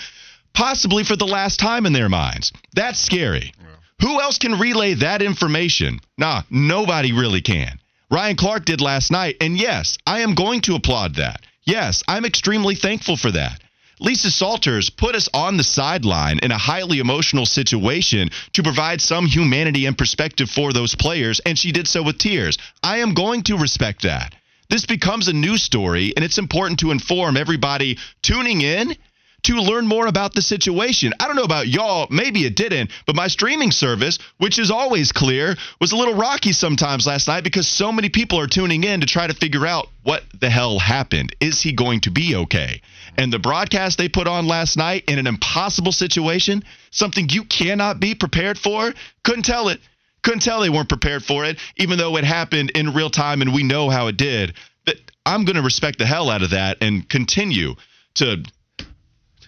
possibly 0.53 1.03
for 1.03 1.17
the 1.17 1.27
last 1.27 1.59
time 1.59 1.87
in 1.87 1.93
their 1.93 2.09
minds. 2.09 2.53
That's 2.75 3.01
scary. 3.01 3.53
Yeah. 3.59 4.07
Who 4.07 4.21
else 4.21 4.39
can 4.39 4.59
relay 4.59 4.95
that 4.95 5.23
information? 5.23 6.01
Nah, 6.19 6.43
nobody 6.51 7.13
really 7.13 7.41
can. 7.41 7.79
Ryan 8.11 8.37
Clark 8.37 8.65
did 8.65 8.81
last 8.81 9.11
night. 9.11 9.37
And 9.41 9.57
yes, 9.57 9.99
I 10.07 10.21
am 10.21 10.35
going 10.35 10.61
to 10.63 10.75
applaud 10.75 11.17
that. 11.17 11.41
Yes, 11.65 12.03
I'm 12.07 12.25
extremely 12.25 12.75
thankful 12.75 13.17
for 13.17 13.31
that. 13.31 13.61
Lisa 14.01 14.31
Salters 14.31 14.91
put 14.91 15.15
us 15.15 15.29
on 15.33 15.57
the 15.57 15.65
sideline 15.65 16.41
in 16.41 16.51
a 16.51 16.59
highly 16.59 16.99
emotional 16.99 17.47
situation 17.47 18.31
to 18.53 18.63
provide 18.63 19.01
some 19.01 19.27
humanity 19.27 19.87
and 19.87 19.97
perspective 19.97 20.51
for 20.51 20.73
those 20.73 20.95
players, 20.97 21.41
and 21.47 21.59
she 21.59 21.71
did 21.71 21.87
so 21.87 22.03
with 22.03 22.19
tears. 22.19 22.59
I 22.83 22.99
am 22.99 23.15
going 23.15 23.45
to 23.45 23.57
respect 23.57 24.03
that. 24.03 24.35
This 24.69 24.87
becomes 24.87 25.29
a 25.29 25.33
news 25.33 25.63
story, 25.63 26.13
and 26.17 26.25
it's 26.25 26.39
important 26.39 26.81
to 26.81 26.91
inform 26.91 27.37
everybody 27.37 27.99
tuning 28.23 28.63
in 28.63 28.97
to 29.45 29.57
learn 29.57 29.87
more 29.87 30.07
about 30.07 30.35
the 30.35 30.43
situation. 30.43 31.13
I 31.21 31.27
don't 31.27 31.37
know 31.37 31.45
about 31.45 31.69
y'all, 31.69 32.07
maybe 32.11 32.45
it 32.47 32.57
didn't, 32.57 32.91
but 33.07 33.15
my 33.15 33.29
streaming 33.29 33.71
service, 33.71 34.19
which 34.39 34.59
is 34.59 34.71
always 34.71 35.13
clear, 35.13 35.57
was 35.81 35.93
a 35.93 35.97
little 35.97 36.15
rocky 36.15 36.53
sometimes 36.53 37.07
last 37.07 37.29
night 37.29 37.45
because 37.45 37.69
so 37.69 37.93
many 37.93 38.09
people 38.09 38.41
are 38.41 38.47
tuning 38.47 38.85
in 38.85 39.01
to 39.01 39.07
try 39.07 39.27
to 39.27 39.35
figure 39.35 39.67
out 39.67 39.89
what 40.03 40.25
the 40.41 40.51
hell 40.51 40.79
happened. 40.79 41.37
Is 41.41 41.61
he 41.61 41.73
going 41.73 42.01
to 42.01 42.11
be 42.11 42.35
okay? 42.35 42.81
And 43.17 43.33
the 43.33 43.39
broadcast 43.39 43.99
they 43.99 44.09
put 44.09 44.27
on 44.27 44.47
last 44.47 44.77
night 44.77 45.05
in 45.09 45.19
an 45.19 45.27
impossible 45.27 45.93
situation, 45.93 46.65
something 46.91 47.29
you 47.29 47.45
cannot 47.45 48.01
be 48.01 48.15
prepared 48.15 48.59
for, 48.59 48.93
couldn't 49.23 49.45
tell 49.45 49.69
it. 49.69 49.81
Couldn't 50.23 50.41
tell 50.41 50.61
they 50.61 50.71
weren't 50.71 50.89
prepared 50.89 51.23
for 51.23 51.45
it, 51.45 51.59
even 51.77 51.99
though 51.99 52.17
it 52.17 52.25
happened 52.25 52.71
in 52.71 52.95
real 52.95 53.11
time 53.11 53.43
and 53.43 53.53
we 53.53 53.63
know 53.63 53.91
how 53.91 54.07
it 54.07 54.17
did. 54.17 54.55
But 54.87 54.97
I'm 55.27 55.45
going 55.45 55.57
to 55.57 55.63
respect 55.63 55.99
the 55.99 56.07
hell 56.07 56.31
out 56.31 56.43
of 56.43 56.51
that 56.51 56.79
and 56.81 57.09
continue 57.09 57.75
to 58.15 58.43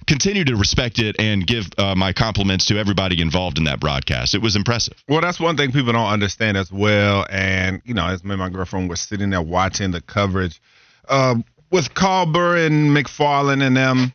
continue 0.06 0.44
to 0.44 0.54
respect 0.54 0.98
it 0.98 1.16
and 1.18 1.46
give 1.46 1.64
uh, 1.78 1.94
my 1.94 2.12
compliments 2.12 2.66
to 2.66 2.78
everybody 2.78 3.20
involved 3.20 3.58
in 3.58 3.64
that 3.64 3.80
broadcast. 3.80 4.34
It 4.34 4.42
was 4.42 4.54
impressive. 4.54 5.02
Well, 5.08 5.20
that's 5.20 5.40
one 5.40 5.56
thing 5.56 5.72
people 5.72 5.92
don't 5.92 6.06
understand 6.06 6.56
as 6.56 6.70
well. 6.70 7.26
And, 7.28 7.82
you 7.84 7.94
know, 7.94 8.06
as 8.06 8.22
me 8.22 8.32
and 8.32 8.38
my 8.38 8.48
girlfriend 8.48 8.88
were 8.88 8.96
sitting 8.96 9.30
there 9.30 9.42
watching 9.42 9.90
the 9.90 10.00
coverage 10.00 10.60
uh, 11.08 11.36
with 11.70 11.94
Colbert 11.94 12.66
and 12.66 12.96
McFarland 12.96 13.62
and 13.62 13.76
them. 13.76 14.12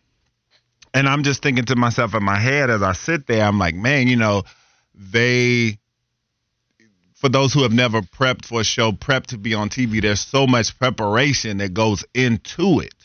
And 0.94 1.08
I'm 1.08 1.24
just 1.24 1.42
thinking 1.42 1.66
to 1.66 1.76
myself 1.76 2.14
in 2.16 2.24
my 2.24 2.38
head 2.38 2.70
as 2.70 2.82
I 2.82 2.94
sit 2.94 3.28
there, 3.28 3.46
I'm 3.46 3.60
like, 3.60 3.76
man, 3.76 4.08
you 4.08 4.18
know, 4.18 4.44
they 4.94 5.80
for 7.22 7.30
those 7.30 7.54
who 7.54 7.62
have 7.62 7.72
never 7.72 8.02
prepped 8.02 8.46
for 8.46 8.62
a 8.62 8.64
show, 8.64 8.92
prep 8.92 9.28
to 9.28 9.38
be 9.38 9.54
on 9.54 9.70
TV, 9.70 10.02
there's 10.02 10.20
so 10.20 10.48
much 10.48 10.78
preparation 10.80 11.58
that 11.58 11.72
goes 11.72 12.04
into 12.16 12.80
it. 12.80 12.96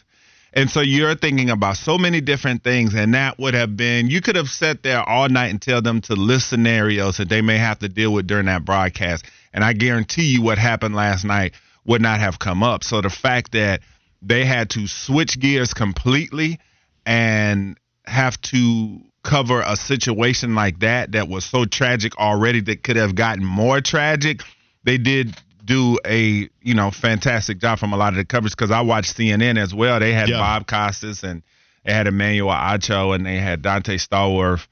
And 0.54 0.70
so 0.70 0.80
you're 0.80 1.14
thinking 1.14 1.50
about 1.50 1.76
so 1.76 1.98
many 1.98 2.22
different 2.22 2.64
things, 2.64 2.94
and 2.94 3.12
that 3.12 3.38
would 3.38 3.52
have 3.52 3.76
been 3.76 4.08
you 4.08 4.22
could 4.22 4.36
have 4.36 4.48
sat 4.48 4.82
there 4.82 5.06
all 5.06 5.28
night 5.28 5.48
and 5.48 5.60
tell 5.60 5.82
them 5.82 6.00
to 6.02 6.14
list 6.14 6.48
scenarios 6.48 7.18
that 7.18 7.28
they 7.28 7.42
may 7.42 7.58
have 7.58 7.80
to 7.80 7.90
deal 7.90 8.10
with 8.10 8.26
during 8.26 8.46
that 8.46 8.64
broadcast. 8.64 9.26
And 9.52 9.62
I 9.62 9.74
guarantee 9.74 10.32
you 10.32 10.40
what 10.40 10.56
happened 10.56 10.94
last 10.94 11.26
night 11.26 11.52
would 11.84 12.00
not 12.00 12.20
have 12.20 12.38
come 12.38 12.62
up. 12.62 12.84
So 12.84 13.02
the 13.02 13.10
fact 13.10 13.52
that 13.52 13.82
they 14.22 14.44
had 14.44 14.70
to 14.70 14.86
switch 14.86 15.38
gears 15.38 15.74
completely 15.74 16.58
and 17.04 17.78
have 18.04 18.40
to 18.40 19.00
cover 19.22 19.60
a 19.66 19.76
situation 19.76 20.54
like 20.54 20.78
that 20.80 21.12
that 21.12 21.28
was 21.28 21.44
so 21.44 21.64
tragic 21.64 22.16
already 22.18 22.60
that 22.60 22.82
could 22.82 22.96
have 22.96 23.14
gotten 23.14 23.44
more 23.44 23.80
tragic. 23.80 24.42
They 24.84 24.98
did 24.98 25.36
do 25.64 25.98
a 26.06 26.48
you 26.62 26.74
know 26.74 26.90
fantastic 26.90 27.58
job 27.58 27.78
from 27.78 27.92
a 27.92 27.96
lot 27.96 28.12
of 28.12 28.16
the 28.16 28.24
coverage 28.24 28.52
because 28.52 28.70
I 28.70 28.80
watched 28.82 29.16
CNN 29.16 29.58
as 29.58 29.74
well. 29.74 29.98
They 29.98 30.12
had 30.12 30.28
yeah. 30.28 30.38
Bob 30.38 30.66
Costas 30.66 31.24
and 31.24 31.42
they 31.84 31.92
had 31.92 32.06
Emmanuel 32.06 32.50
Acho 32.50 33.14
and 33.14 33.26
they 33.26 33.36
had 33.36 33.62
Donté 33.62 33.96
Stallworth. 33.96 34.66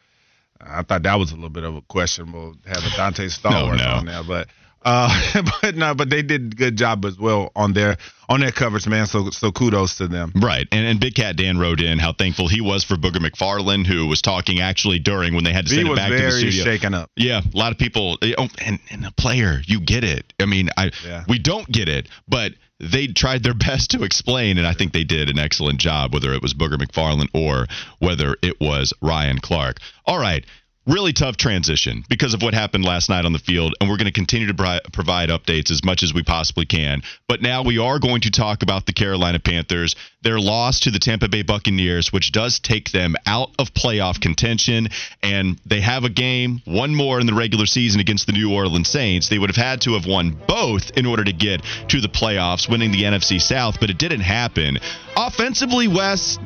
I 0.60 0.82
thought 0.82 1.02
that 1.02 1.18
was 1.18 1.32
a 1.32 1.34
little 1.34 1.50
bit 1.50 1.64
of 1.64 1.74
a 1.76 1.82
questionable 1.82 2.54
having 2.64 2.90
Donté 2.90 3.26
Stallworth 3.40 3.78
no, 3.78 3.84
no. 3.84 3.94
on 3.96 4.06
there, 4.06 4.22
but 4.22 4.48
uh, 4.84 5.42
but 5.62 5.76
no, 5.76 5.94
but 5.94 6.10
they 6.10 6.22
did 6.22 6.52
a 6.52 6.56
good 6.56 6.76
job 6.76 7.04
as 7.04 7.18
well 7.18 7.50
on 7.56 7.72
their 7.72 7.96
on 8.28 8.40
their 8.40 8.52
coverage, 8.52 8.86
man. 8.86 9.06
So 9.06 9.30
so 9.30 9.50
kudos 9.50 9.96
to 9.98 10.08
them. 10.08 10.32
Right, 10.34 10.66
and 10.70 10.86
and 10.86 11.00
Big 11.00 11.14
Cat 11.14 11.36
Dan 11.36 11.58
wrote 11.58 11.80
in 11.80 11.98
how 11.98 12.12
thankful 12.12 12.48
he 12.48 12.60
was 12.60 12.84
for 12.84 12.96
Booger 12.96 13.24
McFarland, 13.24 13.86
who 13.86 14.06
was 14.06 14.20
talking 14.20 14.60
actually 14.60 14.98
during 14.98 15.34
when 15.34 15.44
they 15.44 15.52
had 15.52 15.66
to 15.66 15.74
send 15.74 15.88
it 15.88 15.96
back 15.96 16.10
to 16.10 16.16
the 16.16 16.30
studio. 16.30 16.64
shaken 16.64 16.94
up. 16.94 17.10
Yeah, 17.16 17.40
a 17.40 17.56
lot 17.56 17.72
of 17.72 17.78
people. 17.78 18.18
Oh, 18.38 18.48
and 18.64 18.78
and 18.90 19.06
a 19.06 19.12
player, 19.12 19.60
you 19.66 19.80
get 19.80 20.04
it. 20.04 20.32
I 20.38 20.46
mean, 20.46 20.68
I 20.76 20.90
yeah. 21.04 21.24
we 21.28 21.38
don't 21.38 21.70
get 21.70 21.88
it, 21.88 22.08
but 22.28 22.52
they 22.78 23.06
tried 23.06 23.42
their 23.42 23.54
best 23.68 23.92
to 23.92 24.02
explain, 24.02 24.58
and 24.58 24.66
I 24.66 24.74
think 24.74 24.92
they 24.92 25.04
did 25.04 25.30
an 25.30 25.38
excellent 25.38 25.80
job, 25.80 26.12
whether 26.12 26.32
it 26.32 26.42
was 26.42 26.52
Booger 26.52 26.76
McFarland 26.76 27.28
or 27.34 27.66
whether 27.98 28.36
it 28.42 28.60
was 28.60 28.92
Ryan 29.00 29.38
Clark. 29.38 29.78
All 30.06 30.18
right 30.18 30.44
really 30.86 31.12
tough 31.12 31.36
transition 31.36 32.04
because 32.08 32.34
of 32.34 32.42
what 32.42 32.54
happened 32.54 32.84
last 32.84 33.08
night 33.08 33.24
on 33.24 33.32
the 33.32 33.38
field, 33.38 33.74
and 33.80 33.88
we're 33.88 33.96
going 33.96 34.06
to 34.06 34.12
continue 34.12 34.46
to 34.46 34.54
bri- 34.54 34.80
provide 34.92 35.28
updates 35.28 35.70
as 35.70 35.84
much 35.84 36.02
as 36.02 36.12
we 36.12 36.22
possibly 36.22 36.66
can. 36.66 37.02
But 37.28 37.42
now 37.42 37.62
we 37.62 37.78
are 37.78 37.98
going 37.98 38.20
to 38.22 38.30
talk 38.30 38.62
about 38.62 38.86
the 38.86 38.92
Carolina 38.92 39.38
Panthers, 39.38 39.96
their 40.24 40.40
loss 40.40 40.80
to 40.80 40.90
the 40.90 40.98
Tampa 40.98 41.28
Bay 41.28 41.42
Buccaneers, 41.42 42.12
which 42.12 42.32
does 42.32 42.58
take 42.58 42.90
them 42.90 43.14
out 43.26 43.50
of 43.58 43.72
playoff 43.72 44.20
contention, 44.20 44.88
and 45.22 45.60
they 45.64 45.80
have 45.80 46.04
a 46.04 46.08
game, 46.08 46.60
one 46.64 46.94
more 46.94 47.20
in 47.20 47.26
the 47.26 47.34
regular 47.34 47.66
season 47.66 48.00
against 48.00 48.26
the 48.26 48.32
New 48.32 48.52
Orleans 48.52 48.88
Saints. 48.88 49.28
They 49.28 49.38
would 49.38 49.50
have 49.50 49.64
had 49.64 49.82
to 49.82 49.92
have 49.92 50.06
won 50.06 50.36
both 50.48 50.90
in 50.96 51.06
order 51.06 51.22
to 51.24 51.32
get 51.32 51.62
to 51.88 52.00
the 52.00 52.08
playoffs, 52.08 52.68
winning 52.68 52.90
the 52.90 53.04
NFC 53.04 53.40
South, 53.40 53.78
but 53.78 53.90
it 53.90 53.98
didn't 53.98 54.20
happen. 54.20 54.78
Offensively, 55.16 55.86
Wes, 55.86 56.38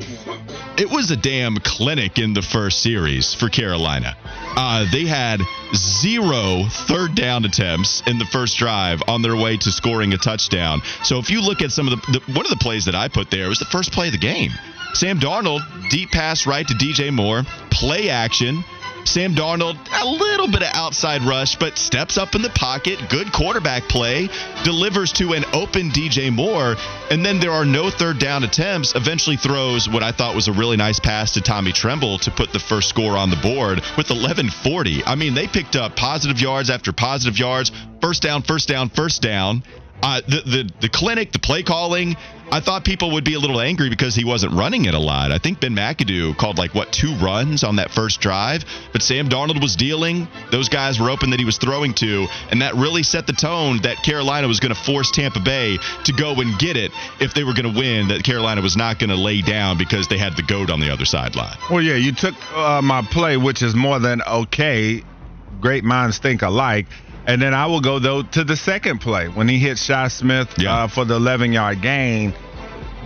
it 0.76 0.90
was 0.90 1.10
a 1.10 1.16
damn 1.16 1.56
clinic 1.56 2.18
in 2.18 2.34
the 2.34 2.42
first 2.42 2.82
series 2.82 3.34
for 3.34 3.48
Carolina. 3.48 4.16
Uh, 4.60 4.84
they 4.90 5.06
had 5.06 5.40
zero 5.72 6.64
third 6.68 7.14
down 7.14 7.44
attempts 7.44 8.02
in 8.08 8.18
the 8.18 8.24
first 8.24 8.56
drive 8.56 9.00
on 9.06 9.22
their 9.22 9.36
way 9.36 9.56
to 9.56 9.70
scoring 9.70 10.12
a 10.14 10.18
touchdown. 10.18 10.82
So 11.04 11.20
if 11.20 11.30
you 11.30 11.40
look 11.40 11.62
at 11.62 11.70
some 11.70 11.86
of 11.86 12.00
the, 12.00 12.18
the 12.18 12.32
one 12.32 12.44
of 12.44 12.50
the 12.50 12.56
plays 12.56 12.86
that 12.86 12.96
I 12.96 13.06
put 13.06 13.30
there 13.30 13.48
was 13.48 13.60
the 13.60 13.66
first 13.66 13.92
play 13.92 14.08
of 14.08 14.12
the 14.12 14.18
game. 14.18 14.50
Sam 14.94 15.20
Darnold, 15.20 15.60
deep 15.90 16.10
pass 16.10 16.44
right 16.44 16.66
to 16.66 16.74
DJ 16.74 17.12
Moore, 17.12 17.44
play 17.70 18.10
action. 18.10 18.64
Sam 19.04 19.34
Darnold, 19.34 19.78
a 20.00 20.06
little 20.06 20.48
bit 20.48 20.62
of 20.62 20.70
outside 20.74 21.22
rush, 21.22 21.56
but 21.56 21.78
steps 21.78 22.18
up 22.18 22.34
in 22.34 22.42
the 22.42 22.50
pocket. 22.50 22.98
Good 23.08 23.32
quarterback 23.32 23.88
play. 23.88 24.28
Delivers 24.64 25.12
to 25.14 25.32
an 25.32 25.44
open 25.52 25.90
DJ 25.90 26.32
Moore. 26.32 26.76
And 27.10 27.24
then 27.24 27.40
there 27.40 27.52
are 27.52 27.64
no 27.64 27.90
third 27.90 28.18
down 28.18 28.44
attempts. 28.44 28.94
Eventually 28.94 29.36
throws 29.36 29.88
what 29.88 30.02
I 30.02 30.12
thought 30.12 30.34
was 30.34 30.48
a 30.48 30.52
really 30.52 30.76
nice 30.76 31.00
pass 31.00 31.32
to 31.32 31.40
Tommy 31.40 31.72
Tremble 31.72 32.18
to 32.18 32.30
put 32.30 32.52
the 32.52 32.60
first 32.60 32.88
score 32.88 33.16
on 33.16 33.30
the 33.30 33.36
board 33.36 33.82
with 33.96 34.08
11:40. 34.08 35.02
I 35.06 35.14
mean, 35.14 35.34
they 35.34 35.46
picked 35.46 35.76
up 35.76 35.96
positive 35.96 36.40
yards 36.40 36.70
after 36.70 36.92
positive 36.92 37.38
yards. 37.38 37.72
First 38.00 38.22
down, 38.22 38.42
first 38.42 38.68
down, 38.68 38.90
first 38.90 39.22
down. 39.22 39.62
Uh, 40.02 40.20
the, 40.28 40.42
the 40.44 40.70
the 40.82 40.88
clinic, 40.88 41.32
the 41.32 41.38
play 41.40 41.62
calling, 41.62 42.16
I 42.50 42.60
thought 42.60 42.84
people 42.84 43.12
would 43.12 43.24
be 43.24 43.34
a 43.34 43.38
little 43.38 43.60
angry 43.60 43.90
because 43.90 44.14
he 44.14 44.24
wasn't 44.24 44.54
running 44.54 44.86
it 44.86 44.94
a 44.94 44.98
lot. 44.98 45.32
I 45.32 45.38
think 45.38 45.60
Ben 45.60 45.74
McAdoo 45.74 46.36
called 46.36 46.56
like 46.56 46.74
what 46.74 46.92
two 46.92 47.14
runs 47.16 47.62
on 47.62 47.76
that 47.76 47.90
first 47.90 48.20
drive, 48.20 48.64
but 48.92 49.02
Sam 49.02 49.28
Darnold 49.28 49.60
was 49.60 49.76
dealing. 49.76 50.28
Those 50.50 50.68
guys 50.68 50.98
were 50.98 51.10
open 51.10 51.30
that 51.30 51.40
he 51.40 51.44
was 51.44 51.58
throwing 51.58 51.92
to, 51.94 52.26
and 52.50 52.62
that 52.62 52.74
really 52.74 53.02
set 53.02 53.26
the 53.26 53.34
tone 53.34 53.82
that 53.82 54.02
Carolina 54.02 54.48
was 54.48 54.60
going 54.60 54.74
to 54.74 54.80
force 54.80 55.10
Tampa 55.10 55.40
Bay 55.40 55.78
to 56.04 56.12
go 56.12 56.40
and 56.40 56.58
get 56.58 56.76
it 56.76 56.92
if 57.20 57.34
they 57.34 57.44
were 57.44 57.52
going 57.52 57.72
to 57.72 57.78
win. 57.78 58.08
That 58.08 58.24
Carolina 58.24 58.62
was 58.62 58.76
not 58.76 58.98
going 58.98 59.10
to 59.10 59.16
lay 59.16 59.42
down 59.42 59.76
because 59.76 60.08
they 60.08 60.16
had 60.16 60.36
the 60.36 60.42
goat 60.42 60.70
on 60.70 60.80
the 60.80 60.90
other 60.90 61.04
sideline. 61.04 61.56
Well, 61.70 61.82
yeah, 61.82 61.96
you 61.96 62.12
took 62.12 62.34
uh, 62.56 62.80
my 62.82 63.02
play, 63.02 63.36
which 63.36 63.62
is 63.62 63.74
more 63.74 63.98
than 63.98 64.22
okay. 64.22 65.02
Great 65.60 65.84
minds 65.84 66.18
think 66.18 66.42
alike. 66.42 66.86
And 67.28 67.42
then 67.42 67.52
I 67.52 67.66
will 67.66 67.82
go 67.82 67.98
though 67.98 68.22
to 68.22 68.42
the 68.42 68.56
second 68.56 69.02
play 69.02 69.28
when 69.28 69.48
he 69.48 69.58
hit 69.58 69.78
Shi 69.78 70.08
Smith 70.08 70.48
yeah. 70.56 70.84
uh, 70.84 70.88
for 70.88 71.04
the 71.04 71.16
11 71.16 71.52
yard 71.52 71.82
gain. 71.82 72.32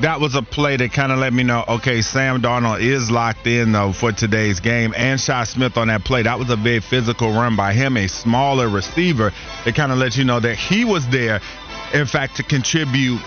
that 0.00 0.20
was 0.20 0.36
a 0.36 0.42
play 0.42 0.76
that 0.76 0.92
kind 0.92 1.10
of 1.10 1.18
let 1.18 1.32
me 1.32 1.42
know, 1.42 1.64
okay, 1.68 2.02
Sam 2.02 2.40
Darnold 2.40 2.80
is 2.80 3.10
locked 3.10 3.48
in 3.48 3.72
though 3.72 3.92
for 3.92 4.12
today's 4.12 4.60
game. 4.60 4.94
And 4.96 5.20
Shi 5.20 5.44
Smith 5.46 5.76
on 5.76 5.88
that 5.88 6.04
play, 6.04 6.22
that 6.22 6.38
was 6.38 6.50
a 6.50 6.56
very 6.56 6.78
physical 6.78 7.32
run 7.32 7.56
by 7.56 7.72
him, 7.72 7.96
a 7.96 8.06
smaller 8.06 8.68
receiver. 8.68 9.32
That 9.64 9.74
kind 9.74 9.90
of 9.90 9.98
let 9.98 10.16
you 10.16 10.22
know 10.22 10.38
that 10.38 10.54
he 10.54 10.84
was 10.84 11.08
there, 11.08 11.40
in 11.92 12.06
fact, 12.06 12.36
to 12.36 12.44
contribute 12.44 13.20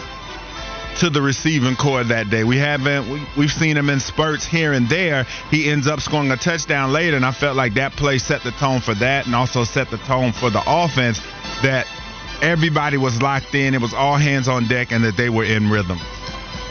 to 1.00 1.10
the 1.10 1.22
receiving 1.22 1.76
corps 1.76 2.04
that 2.06 2.30
day. 2.30 2.44
We 2.44 2.58
haven't 2.58 3.10
we, 3.10 3.22
we've 3.38 3.52
seen 3.52 3.76
him 3.76 3.90
in 3.90 4.00
spurts 4.00 4.46
here 4.46 4.74
and 4.74 4.88
there. 4.88 5.26
He 5.52 5.70
ends 5.70 5.88
up 5.88 6.00
scoring 6.00 6.32
a 6.32 6.38
touchdown 6.38 6.94
later, 6.94 7.16
and 7.16 7.26
I 7.26 7.32
felt 7.32 7.56
like 7.56 7.74
that 7.76 7.94
play 7.94 8.18
set 8.18 8.44
the 8.44 8.52
tone 8.52 8.82
for 8.82 8.94
that, 8.96 9.26
and 9.26 9.36
also 9.36 9.64
set 9.64 9.90
the 9.92 9.98
tone 9.98 10.32
for 10.32 10.50
the 10.50 10.64
offense 10.66 11.20
that 11.64 11.86
everybody 12.42 12.98
was 12.98 13.22
locked 13.22 13.54
in. 13.56 13.74
It 13.74 13.82
was 13.82 13.94
all 13.94 14.16
hands 14.18 14.48
on 14.48 14.68
deck, 14.68 14.92
and 14.92 15.04
that 15.04 15.18
they 15.18 15.30
were 15.30 15.46
in 15.46 15.70
rhythm. 15.70 16.00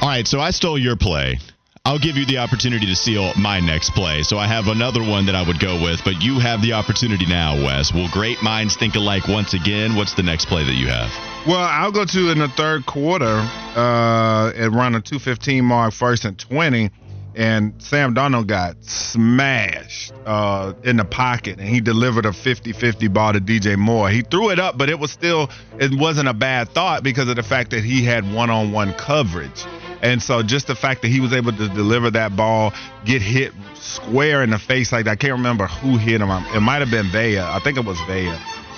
All 0.01 0.09
right, 0.09 0.27
so 0.27 0.41
I 0.41 0.51
stole 0.51 0.79
your 0.79 0.97
play. 0.97 1.39
I'll 1.87 1.99
give 1.99 2.17
you 2.17 2.25
the 2.25 2.39
opportunity 2.39 2.87
to 2.87 2.97
steal 2.97 3.35
my 3.37 3.61
next 3.61 3.91
play. 3.91 4.23
So 4.23 4.39
I 4.39 4.47
have 4.47 4.69
another 4.69 5.03
one 5.03 5.27
that 5.27 5.35
I 5.35 5.47
would 5.47 5.61
go 5.61 5.83
with, 5.83 6.03
but 6.03 6.23
you 6.23 6.39
have 6.39 6.63
the 6.63 6.73
opportunity 6.73 7.27
now, 7.27 7.63
Wes. 7.63 7.93
Will 7.93 8.09
great 8.09 8.43
minds 8.43 8.75
think 8.75 8.95
alike 8.95 9.29
once 9.29 9.53
again? 9.53 9.95
What's 9.95 10.15
the 10.15 10.23
next 10.23 10.47
play 10.47 10.65
that 10.65 10.73
you 10.73 10.87
have? 10.87 11.11
Well, 11.47 11.59
I'll 11.61 11.93
go 11.93 12.07
to 12.07 12.31
in 12.31 12.39
the 12.39 12.49
third 12.49 12.87
quarter 12.87 13.27
uh, 13.27 14.49
at 14.57 14.73
around 14.73 14.93
the 14.93 15.03
215 15.03 15.63
mark, 15.63 15.93
first 15.93 16.25
and 16.25 16.39
20. 16.39 16.89
And 17.35 17.75
Sam 17.83 18.15
Darnold 18.15 18.47
got 18.47 18.83
smashed 18.83 20.15
uh, 20.25 20.73
in 20.85 20.97
the 20.97 21.05
pocket, 21.05 21.59
and 21.59 21.69
he 21.69 21.83
delivered 21.83 22.25
a 22.25 22.31
50-50 22.31 23.13
ball 23.13 23.35
to 23.35 23.41
DJ 23.41 23.77
Moore. 23.77 24.09
He 24.09 24.23
threw 24.23 24.49
it 24.51 24.59
up, 24.59 24.79
but 24.79 24.89
it 24.89 24.99
was 24.99 25.11
still 25.11 25.51
it 25.79 25.93
wasn't 25.93 26.29
a 26.29 26.35
bad 26.35 26.71
thought 26.71 27.03
because 27.03 27.29
of 27.29 27.37
the 27.37 27.43
fact 27.43 27.73
that 27.73 27.85
he 27.85 28.05
had 28.05 28.33
one-on-one 28.33 28.95
coverage. 28.95 29.67
And 30.05 30.23
so 30.23 30.43
just 30.43 30.67
the 30.67 30.75
fact 30.75 31.01
that 31.01 31.09
he 31.09 31.19
was 31.19 31.33
able 31.33 31.53
to 31.53 31.69
deliver 31.71 32.11
that 32.11 32.37
ball, 32.37 32.75
get 33.07 33.23
hit 33.23 33.53
square 33.75 34.43
in 34.43 34.51
the 34.51 34.59
face 34.59 34.93
like 34.93 35.07
that. 35.07 35.13
I 35.13 35.17
can't 35.17 35.33
remember 35.33 35.67
who 35.67 35.97
hit 35.97 36.21
him. 36.21 36.31
It 36.31 36.61
might 36.61 36.81
have 36.81 36.91
been 36.91 37.11
Vea. 37.11 37.39
I 37.39 37.59
think 37.65 37.79
it 37.79 37.87
was 37.87 37.99
Vea. 38.03 38.37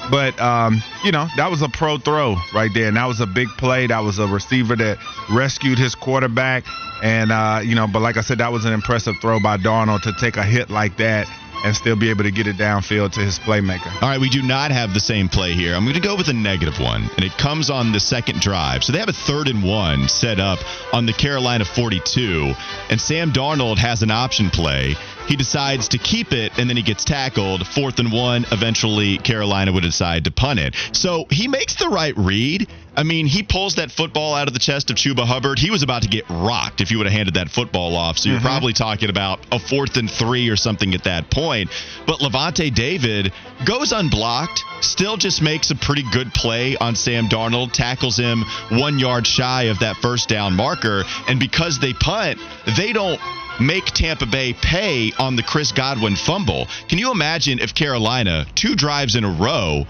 But 0.09 0.41
um, 0.41 0.81
you 1.03 1.11
know, 1.11 1.27
that 1.37 1.51
was 1.51 1.63
a 1.63 1.69
pro 1.69 1.99
throw 1.99 2.37
right 2.55 2.71
there, 2.73 2.87
and 2.87 2.97
that 2.97 3.07
was 3.07 3.21
a 3.21 3.27
big 3.27 3.49
play. 3.59 3.89
That 3.89 4.05
was 4.05 4.21
a 4.21 4.29
receiver 4.29 4.77
that 4.77 4.99
rescued 5.29 5.81
his 5.81 5.97
quarterback, 5.97 6.65
and 7.03 7.33
uh, 7.33 7.61
you 7.61 7.75
know, 7.75 7.89
but 7.89 8.03
like 8.03 8.17
I 8.17 8.21
said, 8.21 8.39
that 8.39 8.53
was 8.53 8.65
an 8.65 8.73
impressive 8.73 9.17
throw 9.21 9.41
by 9.41 9.57
Darnold 9.57 10.03
to 10.03 10.13
take 10.21 10.37
a 10.37 10.45
hit 10.45 10.71
like 10.71 10.97
that 10.99 11.29
and 11.65 11.75
still 11.77 11.97
be 11.97 12.11
able 12.11 12.25
to 12.25 12.31
get 12.31 12.47
it 12.47 12.57
downfield 12.57 13.13
to 13.13 13.21
his 13.21 13.39
playmaker. 13.39 13.93
All 14.03 14.09
right, 14.09 14.21
we 14.21 14.29
do 14.29 14.43
not 14.43 14.71
have 14.71 14.95
the 14.95 15.01
same 15.01 15.29
play 15.29 15.53
here. 15.53 15.75
I'm 15.75 15.85
going 15.85 15.95
to 15.95 16.01
go 16.01 16.17
with 16.17 16.29
a 16.29 16.33
negative 16.33 16.79
one, 16.79 17.09
and 17.17 17.25
it 17.25 17.37
comes 17.39 17.71
on 17.71 17.93
the 17.93 18.01
second 18.01 18.41
drive. 18.41 18.85
So 18.85 18.93
they 18.93 18.99
have 18.99 19.09
a 19.09 19.13
third 19.13 19.49
and 19.49 19.63
one 19.65 20.09
set 20.09 20.41
up 20.41 20.59
on 20.93 21.07
the 21.07 21.13
Carolina 21.13 21.65
42, 21.65 22.55
and 22.91 23.01
Sam 23.01 23.33
Darnold 23.33 23.79
has 23.79 24.03
an 24.03 24.11
option 24.11 24.51
play. 24.51 24.95
He 25.27 25.37
decides 25.37 25.89
to 25.89 25.99
keep 25.99 26.33
it, 26.33 26.57
and 26.59 26.69
then 26.69 26.77
he 26.77 26.83
gets 26.83 27.05
tackled. 27.05 27.67
Fourth 27.67 27.99
and 27.99 28.13
one. 28.13 28.47
Eventually, 28.53 29.19
Carolina 29.19 29.73
would 29.73 29.83
decide 29.83 30.25
to 30.25 30.31
punt 30.31 30.61
it. 30.61 30.75
So 30.93 31.27
he 31.31 31.49
makes 31.49 31.75
the 31.75 31.89
right 31.89 32.17
read. 32.17 32.69
I 32.97 33.03
mean, 33.03 33.27
he 33.27 33.43
pulls 33.43 33.75
that 33.75 33.91
football 33.91 34.35
out 34.35 34.49
of 34.49 34.55
the 34.55 34.61
chest 34.61 34.91
of 34.91 34.97
Chuba 34.97 35.27
Hubbard. 35.27 35.59
He 35.59 35.71
was 35.71 35.83
about 35.83 36.03
to 36.03 36.09
get 36.09 36.25
rocked 36.31 36.81
if 36.81 36.91
you 36.91 36.97
would 36.97 37.07
have 37.07 37.13
handed 37.13 37.35
that 37.35 37.51
football 37.51 37.95
off. 37.95 38.17
So 38.17 38.31
you're 38.31 38.39
mm-hmm. 38.39 38.47
probably 38.47 38.73
talking 38.73 39.11
about 39.11 39.41
a 39.53 39.59
fourth 39.59 39.99
and 39.99 40.11
three 40.11 40.49
or 40.49 40.57
something 40.57 40.95
at 40.95 41.05
that 41.05 41.31
point. 41.31 41.71
But 42.07 42.21
Lavonte 42.21 42.75
David 42.75 43.33
goes 43.67 43.93
unblocked, 43.93 44.65
still 44.81 45.19
just 45.19 45.43
makes 45.43 45.71
a 45.71 45.77
pretty 45.77 46.05
good 46.11 46.33
play 46.33 46.77
on 46.79 46.97
Sam 46.97 47.27
Darnold, 47.29 47.73
tackles 47.73 48.17
him 48.17 48.45
one 48.71 48.99
yard 48.99 49.27
shy 49.27 49.65
of 49.65 49.81
that 49.81 49.97
first 49.97 50.31
down 50.31 50.55
marker. 50.55 51.05
And 51.29 51.39
because 51.39 51.79
they 51.79 51.93
punt, 51.93 52.39
they 52.79 52.95
don't 52.95 53.21
make 53.61 53.85
Tampa 53.87 54.27
Bay 54.27 54.55
pay 54.55 55.13
on 55.19 55.37
the 55.37 55.43
Chris 55.43 55.73
Godwin 55.73 56.17
fumble. 56.17 56.67
Can 56.89 56.97
you 56.99 57.13
imagine 57.13 57.59
if 57.59 57.75
Carolina, 57.75 58.47
two 58.55 58.75
drives 58.75 59.17
in 59.17 59.25
a 59.25 59.31
row, 59.31 59.87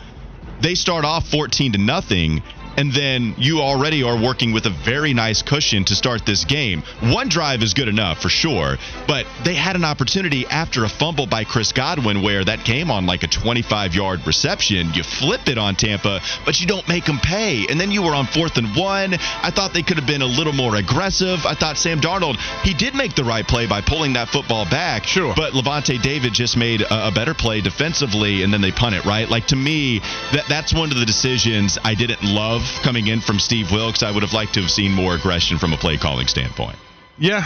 they 0.60 0.74
start 0.74 1.04
off 1.04 1.28
14 1.28 1.72
to 1.72 1.78
nothing 1.78 2.42
and 2.76 2.92
then 2.92 3.34
you 3.38 3.60
already 3.60 4.02
are 4.02 4.20
working 4.20 4.52
with 4.52 4.66
a 4.66 4.70
very 4.70 5.14
nice 5.14 5.42
cushion 5.42 5.84
to 5.84 5.94
start 5.94 6.26
this 6.26 6.44
game. 6.44 6.82
One 7.00 7.28
drive 7.28 7.62
is 7.62 7.74
good 7.74 7.88
enough 7.88 8.20
for 8.20 8.28
sure, 8.28 8.76
but 9.06 9.26
they 9.44 9.54
had 9.54 9.76
an 9.76 9.84
opportunity 9.84 10.46
after 10.46 10.84
a 10.84 10.88
fumble 10.88 11.26
by 11.26 11.44
Chris 11.44 11.72
Godwin 11.72 12.22
where 12.22 12.44
that 12.44 12.64
came 12.64 12.90
on 12.90 13.06
like 13.06 13.22
a 13.22 13.28
25 13.28 13.94
yard 13.94 14.26
reception. 14.26 14.92
You 14.94 15.02
flip 15.02 15.48
it 15.48 15.58
on 15.58 15.74
Tampa, 15.74 16.20
but 16.44 16.60
you 16.60 16.66
don't 16.66 16.86
make 16.88 17.04
them 17.04 17.18
pay. 17.18 17.66
And 17.68 17.80
then 17.80 17.90
you 17.90 18.02
were 18.02 18.14
on 18.14 18.26
fourth 18.26 18.58
and 18.58 18.74
one. 18.76 19.14
I 19.14 19.50
thought 19.50 19.72
they 19.72 19.82
could 19.82 19.96
have 19.96 20.06
been 20.06 20.22
a 20.22 20.26
little 20.26 20.52
more 20.52 20.76
aggressive. 20.76 21.46
I 21.46 21.54
thought 21.54 21.78
Sam 21.78 22.00
Darnold, 22.00 22.36
he 22.62 22.74
did 22.74 22.94
make 22.94 23.14
the 23.14 23.24
right 23.24 23.46
play 23.46 23.66
by 23.66 23.80
pulling 23.80 24.14
that 24.14 24.28
football 24.28 24.64
back. 24.64 25.04
Sure. 25.04 25.34
But 25.34 25.52
Lavonte 25.52 26.00
David 26.02 26.32
just 26.32 26.56
made 26.56 26.82
a, 26.82 27.08
a 27.08 27.10
better 27.10 27.34
play 27.34 27.60
defensively, 27.60 28.42
and 28.42 28.52
then 28.52 28.60
they 28.60 28.72
punt 28.72 28.94
it, 28.94 29.04
right? 29.04 29.28
Like 29.28 29.46
to 29.48 29.56
me, 29.56 30.00
that 30.32 30.44
that's 30.48 30.74
one 30.74 30.90
of 30.92 30.98
the 30.98 31.06
decisions 31.06 31.78
I 31.82 31.94
didn't 31.94 32.22
love 32.22 32.65
coming 32.82 33.06
in 33.06 33.20
from 33.20 33.38
Steve 33.38 33.70
Wilks. 33.72 34.02
I 34.02 34.10
would 34.10 34.22
have 34.22 34.32
liked 34.32 34.54
to 34.54 34.60
have 34.60 34.70
seen 34.70 34.92
more 34.92 35.14
aggression 35.14 35.58
from 35.58 35.72
a 35.72 35.76
play 35.76 35.96
calling 35.96 36.26
standpoint. 36.26 36.76
Yeah. 37.18 37.44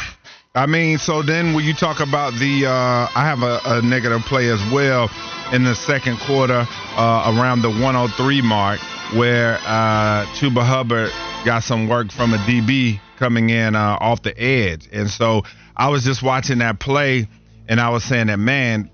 I 0.54 0.66
mean, 0.66 0.98
so 0.98 1.22
then 1.22 1.54
when 1.54 1.64
you 1.64 1.74
talk 1.74 2.00
about 2.00 2.34
the, 2.34 2.66
uh, 2.66 2.70
I 2.72 3.24
have 3.24 3.42
a, 3.42 3.60
a, 3.64 3.82
negative 3.82 4.22
play 4.22 4.48
as 4.48 4.60
well 4.72 5.08
in 5.52 5.62
the 5.62 5.76
second 5.76 6.18
quarter 6.18 6.66
uh, 6.96 7.36
around 7.36 7.62
the 7.62 7.70
103 7.70 8.42
mark 8.42 8.80
where 9.14 9.58
uh, 9.62 10.24
Hubbard 10.26 11.10
got 11.44 11.62
some 11.62 11.88
work 11.88 12.10
from 12.10 12.34
a 12.34 12.38
DB 12.38 13.00
coming 13.16 13.50
in 13.50 13.76
uh, 13.76 13.96
off 14.00 14.22
the 14.22 14.36
edge. 14.40 14.88
And 14.92 15.08
so 15.08 15.42
I 15.76 15.88
was 15.88 16.02
just 16.02 16.20
watching 16.20 16.58
that 16.58 16.80
play 16.80 17.28
and 17.68 17.80
I 17.80 17.90
was 17.90 18.02
saying 18.02 18.26
that, 18.26 18.38
man, 18.38 18.90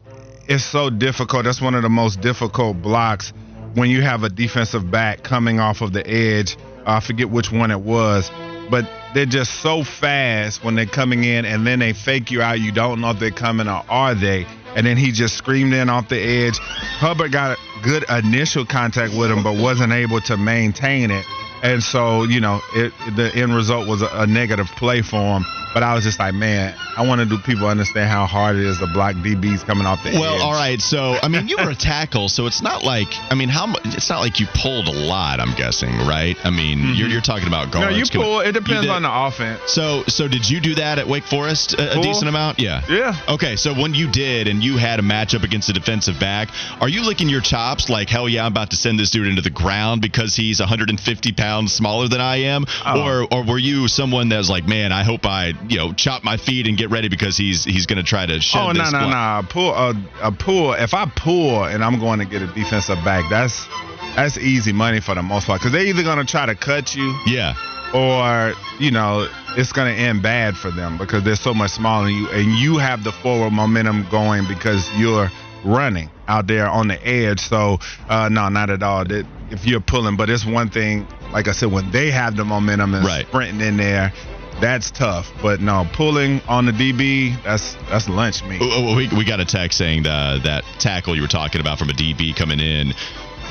it's 0.49 0.65
so 0.65 0.91
difficult. 0.91 1.45
That's 1.45 1.63
one 1.63 1.75
of 1.75 1.83
the 1.83 1.89
most 1.89 2.21
difficult 2.21 2.83
blocks 2.83 3.33
when 3.77 3.91
you 3.91 4.01
have 4.01 4.23
a 4.23 4.31
defensive 4.31 4.91
back 4.91 5.23
coming 5.23 5.61
off 5.61 5.83
of 5.83 5.93
the 5.93 6.05
edge. 6.09 6.57
I 6.87 7.01
forget 7.01 7.29
which 7.29 7.53
one 7.53 7.71
it 7.71 7.81
was, 7.81 8.31
but 8.71 8.89
they're 9.13 9.27
just 9.27 9.61
so 9.61 9.85
fast 9.85 10.65
when 10.65 10.77
they're 10.77 10.87
coming 10.87 11.25
in, 11.25 11.45
and 11.45 11.67
then 11.67 11.79
they 11.81 11.93
fake 11.93 12.31
you 12.31 12.41
out. 12.41 12.59
You 12.59 12.73
don't 12.73 13.01
know 13.01 13.11
if 13.11 13.19
they're 13.19 13.31
coming 13.31 13.69
or 13.69 13.83
are 13.89 14.15
they. 14.15 14.47
And 14.75 14.87
then 14.87 14.97
he 14.97 15.13
just 15.13 15.37
screamed 15.37 15.75
in 15.75 15.91
off 15.91 16.09
the 16.09 16.19
edge. 16.19 16.59
Hubbard 16.59 17.33
got 17.33 17.59
good 17.83 18.05
initial 18.09 18.65
contact 18.65 19.15
with 19.15 19.31
him, 19.31 19.43
but 19.43 19.61
wasn't 19.61 19.93
able 19.93 20.21
to 20.23 20.37
maintain 20.37 21.11
it. 21.11 21.27
And 21.67 21.83
so, 21.83 22.25
you 22.25 22.41
know, 22.41 22.61
it, 22.75 22.93
the 23.17 23.31
end 23.35 23.55
result 23.55 23.89
was 23.89 24.03
a, 24.03 24.09
a 24.13 24.27
negative 24.27 24.67
play 24.77 25.03
for 25.03 25.19
him. 25.19 25.45
But 25.77 25.83
I 25.83 25.93
was 25.93 26.05
just 26.05 26.19
like, 26.19 26.33
man, 26.33 26.75
I 26.97 27.07
want 27.07 27.21
to 27.21 27.27
do 27.27 27.37
people 27.37 27.67
understand 27.67 28.09
how 28.09 28.25
hard 28.25 28.57
it 28.57 28.65
is 28.65 28.79
to 28.79 28.87
block 28.87 29.15
DBs 29.17 29.67
coming 29.67 29.85
off 29.85 30.03
the 30.03 30.19
well, 30.19 30.37
edge. 30.37 30.41
all 30.41 30.53
right. 30.53 30.81
So, 30.81 31.19
I 31.23 31.29
mean, 31.29 31.49
you 31.49 31.59
were 31.59 31.69
a 31.69 31.75
tackle, 31.93 32.31
so 32.31 32.47
it's 32.47 32.63
not 32.63 32.83
like, 32.83 33.09
I 33.31 33.35
mean, 33.35 33.51
how 33.51 33.67
much? 33.67 33.83
It's 33.85 34.09
not 34.09 34.21
like 34.21 34.41
you 34.41 34.47
pulled 34.55 34.89
a 34.89 34.93
lot. 34.93 35.39
I'm 35.39 35.55
guessing, 35.55 35.91
right? 36.09 36.35
I 36.45 36.49
mean, 36.49 36.79
mm-hmm. 36.79 36.95
you're, 36.95 37.09
you're 37.09 37.21
talking 37.21 37.47
about 37.47 37.73
guards. 37.73 37.91
No, 37.91 37.95
you 37.95 38.05
pull. 38.11 38.41
It 38.41 38.53
depends 38.53 38.89
on 38.89 39.03
the 39.03 39.13
offense. 39.13 39.61
So, 39.67 40.03
so 40.05 40.29
did 40.29 40.49
you 40.49 40.63
do 40.63 40.77
that 40.77 40.99
at 40.99 41.07
Wake 41.07 41.25
Forest 41.25 41.75
a, 41.75 41.99
a 41.99 42.03
decent 42.03 42.31
amount? 42.31 42.59
Yeah. 42.59 42.83
Yeah. 42.89 43.15
Okay, 43.29 43.57
so 43.57 43.75
when 43.75 43.93
you 43.93 44.11
did, 44.11 44.49
and 44.49 44.65
you 44.65 44.79
had 44.79 44.99
a 44.99 45.03
matchup 45.03 45.43
against 45.43 45.69
a 45.69 45.75
defensive 45.75 46.19
back, 46.19 46.49
are 46.81 46.89
you 46.89 47.05
licking 47.05 47.29
your 47.29 47.43
chops 47.43 47.91
like, 47.91 48.09
hell 48.09 48.31
yeah, 48.31 48.47
I'm 48.47 48.53
about 48.53 48.71
to 48.71 48.77
send 48.77 48.99
this 48.99 49.11
dude 49.11 49.27
into 49.27 49.43
the 49.43 49.51
ground 49.51 50.01
because 50.01 50.35
he's 50.35 50.59
150 50.59 51.33
pounds 51.33 51.56
smaller 51.65 52.09
than 52.09 52.21
I 52.21 52.37
am, 52.37 52.65
oh. 52.85 53.03
or 53.03 53.29
or 53.33 53.45
were 53.45 53.59
you 53.59 53.89
someone 53.89 54.29
that 54.29 54.39
was 54.39 54.51
like, 54.51 54.67
man, 54.67 54.93
I 54.93 55.03
hope 55.03 55.25
I 55.25 55.53
you 55.69 55.79
know 55.79 55.93
chop 55.93 56.25
my 56.25 56.37
feet 56.37 56.67
and 56.67 56.77
get 56.77 56.91
ready 56.91 57.09
because 57.09 57.37
he's 57.37 57.65
he's 57.65 57.87
going 57.87 57.99
to 57.99 58.03
try 58.03 58.27
to 58.27 58.41
shed 58.41 58.63
oh 58.63 58.73
no 58.73 58.91
no 58.91 59.09
no. 59.09 59.43
Pull 59.49 59.75
a, 59.75 59.95
a 60.23 60.33
pull 60.33 60.75
if 60.75 60.95
I 60.95 61.07
pull 61.07 61.65
and 61.65 61.83
I'm 61.83 61.99
going 61.99 62.19
to 62.19 62.25
get 62.25 62.43
a 62.43 62.47
defensive 62.49 63.03
back 63.05 63.29
that's 63.31 63.67
that's 64.15 64.39
easy 64.39 64.73
money 64.73 65.01
for 65.01 65.15
the 65.15 65.23
most 65.23 65.47
part 65.47 65.61
because 65.61 65.73
they're 65.73 65.87
either 65.87 66.03
going 66.03 66.19
to 66.19 66.25
try 66.25 66.47
to 66.47 66.55
cut 66.55 66.95
you 66.95 67.15
yeah. 67.27 67.55
or 67.95 68.55
you 68.79 68.91
know 68.91 69.29
it's 69.57 69.73
going 69.73 69.95
to 69.95 70.01
end 70.01 70.23
bad 70.23 70.57
for 70.57 70.71
them 70.71 70.99
because 70.99 71.25
they're 71.25 71.37
so 71.37 71.55
much 71.55 71.71
smaller 71.71 72.07
than 72.07 72.15
you 72.15 72.29
and 72.31 72.53
you 72.59 72.79
have 72.79 73.05
the 73.05 73.13
forward 73.13 73.53
momentum 73.53 74.07
going 74.11 74.47
because 74.47 74.91
you're 74.97 75.31
running 75.65 76.11
out 76.29 76.47
there 76.47 76.69
on 76.69 76.89
the 76.89 77.07
edge. 77.07 77.41
So 77.41 77.79
uh, 78.09 78.29
no 78.31 78.49
not 78.49 78.71
at 78.71 78.83
all. 78.83 79.05
That 79.05 79.27
if 79.51 79.67
you're 79.67 79.81
pulling 79.81 80.17
but 80.17 80.29
it's 80.31 80.47
one 80.47 80.69
thing 80.69 81.07
like 81.33 81.49
I 81.49 81.53
said 81.53 81.71
when 81.71 81.91
they 81.91 82.11
have 82.11 82.37
the 82.37 82.45
momentum 82.45 82.95
and 82.95 83.05
right. 83.05 83.27
sprinting 83.27 83.67
in 83.67 83.77
there 83.77 84.13
that's 84.61 84.91
tough. 84.91 85.31
But 85.43 85.61
no, 85.61 85.87
pulling 85.93 86.41
on 86.49 86.65
the 86.65 86.73
DB, 86.73 87.43
that's 87.43 87.75
that's 87.91 88.09
lunch 88.09 88.43
meat. 88.45 88.61
Oh, 88.63 88.71
oh, 88.71 88.93
oh, 88.93 88.97
we, 88.97 89.09
we 89.17 89.25
got 89.25 89.41
a 89.41 89.45
text 89.45 89.79
saying 89.79 90.05
the, 90.05 90.41
that 90.45 90.65
tackle 90.79 91.15
you 91.15 91.23
were 91.23 91.29
talking 91.29 91.61
about 91.61 91.79
from 91.79 91.91
a 91.91 91.93
DB 91.93 92.35
coming 92.35 92.61
in 92.61 92.95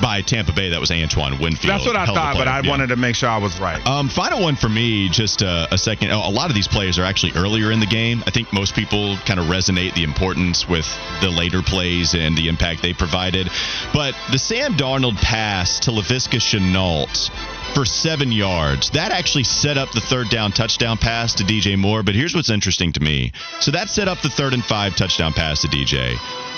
by 0.02 0.22
Tampa 0.22 0.54
Bay. 0.54 0.70
That 0.70 0.80
was 0.80 0.92
Antoine 0.92 1.40
Winfield. 1.40 1.72
That's 1.74 1.86
what 1.86 1.96
I 1.96 2.06
thought, 2.06 2.36
but 2.38 2.48
I 2.48 2.62
yeah. 2.62 2.70
wanted 2.70 2.88
to 2.88 2.96
make 2.96 3.16
sure 3.16 3.30
I 3.30 3.38
was 3.38 3.60
right. 3.60 3.86
Um, 3.86 4.10
final 4.10 4.42
one 4.42 4.56
for 4.56 4.70
me, 4.70 5.10
just 5.10 5.42
a, 5.42 5.68
a 5.74 5.78
second. 5.78 6.12
Oh, 6.12 6.28
a 6.28 6.32
lot 6.32 6.50
of 6.50 6.56
these 6.56 6.68
players 6.68 7.00
are 7.00 7.04
actually 7.04 7.34
earlier 7.36 7.72
in 7.72 7.80
the 7.80 7.86
game. 7.86 8.24
I 8.26 8.32
think 8.32 8.52
most 8.54 8.76
people 8.76 9.18
kind 9.26 9.40
of 9.40 9.48
resonate 9.48 9.94
the 9.94 10.04
importance 10.04 10.68
with 10.68 10.88
the 11.22 11.30
later 11.30 11.62
plays 11.62 12.14
and 12.14 12.38
the 12.38 12.48
impact 12.48 12.82
they 12.82 12.94
provided. 12.94 13.50
But 13.94 14.16
the 14.32 14.40
Sam 14.40 14.74
Darnold 14.74 15.18
pass 15.18 15.80
to 15.82 15.92
Laviska 15.92 16.40
Shenault 16.40 17.30
for 17.74 17.86
seven 17.86 18.32
yards. 18.32 18.92
That 18.92 19.12
actually 19.12 19.44
set 19.44 19.78
up 19.78 19.92
the 19.92 20.02
third 20.02 20.30
down 20.30 20.52
touchdown 20.52 20.98
pass 20.98 21.36
to 21.36 21.44
DJ 21.44 21.78
Moore. 21.78 22.04
But 22.04 22.16
here's 22.16 22.36
what's 22.36 22.50
interesting 22.50 22.94
to 22.94 23.00
me. 23.00 23.34
So 23.60 23.72
that 23.72 23.90
set 23.90 24.08
up 24.08 24.22
the 24.22 24.30
third 24.30 24.54
and 24.54 24.64
five 24.64 24.96
touchdown 24.96 25.34
pass 25.34 25.62
to 25.62 25.68
DJ. 25.68 26.16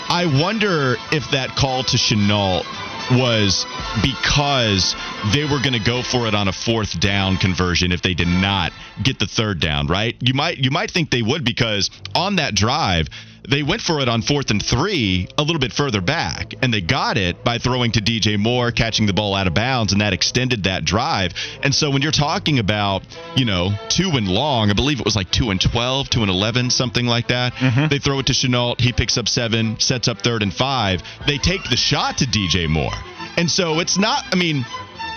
I 0.09 0.25
wonder 0.41 0.95
if 1.11 1.31
that 1.31 1.55
call 1.57 1.83
to 1.83 1.97
Shenault 1.97 2.63
was 3.11 3.65
because 4.01 4.95
they 5.33 5.43
were 5.43 5.59
going 5.61 5.73
to 5.73 5.83
go 5.83 6.01
for 6.03 6.27
it 6.27 6.35
on 6.35 6.47
a 6.47 6.53
fourth 6.53 6.99
down 6.99 7.37
conversion 7.37 7.91
if 7.91 8.01
they 8.01 8.13
did 8.13 8.27
not 8.27 8.71
get 9.01 9.19
the 9.19 9.27
third 9.27 9.59
down, 9.59 9.87
right? 9.87 10.15
You 10.19 10.33
might 10.33 10.57
you 10.57 10.71
might 10.71 10.91
think 10.91 11.11
they 11.11 11.21
would 11.21 11.43
because 11.43 11.89
on 12.15 12.37
that 12.37 12.55
drive 12.55 13.07
they 13.47 13.63
went 13.63 13.81
for 13.81 14.01
it 14.01 14.09
on 14.09 14.21
fourth 14.21 14.51
and 14.51 14.63
three 14.63 15.27
a 15.37 15.43
little 15.43 15.59
bit 15.59 15.71
further 15.71 16.01
back, 16.01 16.53
and 16.61 16.73
they 16.73 16.81
got 16.81 17.17
it 17.17 17.43
by 17.43 17.57
throwing 17.57 17.91
to 17.93 18.01
DJ 18.01 18.37
Moore, 18.37 18.71
catching 18.71 19.05
the 19.05 19.13
ball 19.13 19.33
out 19.35 19.47
of 19.47 19.53
bounds, 19.53 19.93
and 19.93 20.01
that 20.01 20.13
extended 20.13 20.63
that 20.63 20.83
drive. 20.83 21.33
And 21.63 21.73
so 21.73 21.89
when 21.89 22.01
you're 22.01 22.11
talking 22.11 22.59
about, 22.59 23.03
you 23.35 23.45
know, 23.45 23.71
two 23.89 24.11
and 24.11 24.27
long, 24.27 24.69
I 24.69 24.73
believe 24.73 24.99
it 24.99 25.05
was 25.05 25.15
like 25.15 25.31
two 25.31 25.49
and 25.49 25.61
12, 25.61 26.09
two 26.09 26.21
and 26.21 26.29
11, 26.29 26.69
something 26.71 27.05
like 27.05 27.29
that. 27.29 27.53
Mm-hmm. 27.53 27.87
They 27.87 27.99
throw 27.99 28.19
it 28.19 28.25
to 28.27 28.33
Shenault. 28.33 28.81
He 28.81 28.91
picks 28.91 29.17
up 29.17 29.27
seven, 29.27 29.79
sets 29.79 30.07
up 30.07 30.21
third 30.21 30.43
and 30.43 30.53
five. 30.53 31.01
They 31.25 31.37
take 31.37 31.63
the 31.69 31.77
shot 31.77 32.17
to 32.17 32.25
DJ 32.25 32.67
Moore. 32.67 32.91
And 33.37 33.49
so 33.49 33.79
it's 33.79 33.97
not, 33.97 34.25
I 34.31 34.35
mean, 34.35 34.65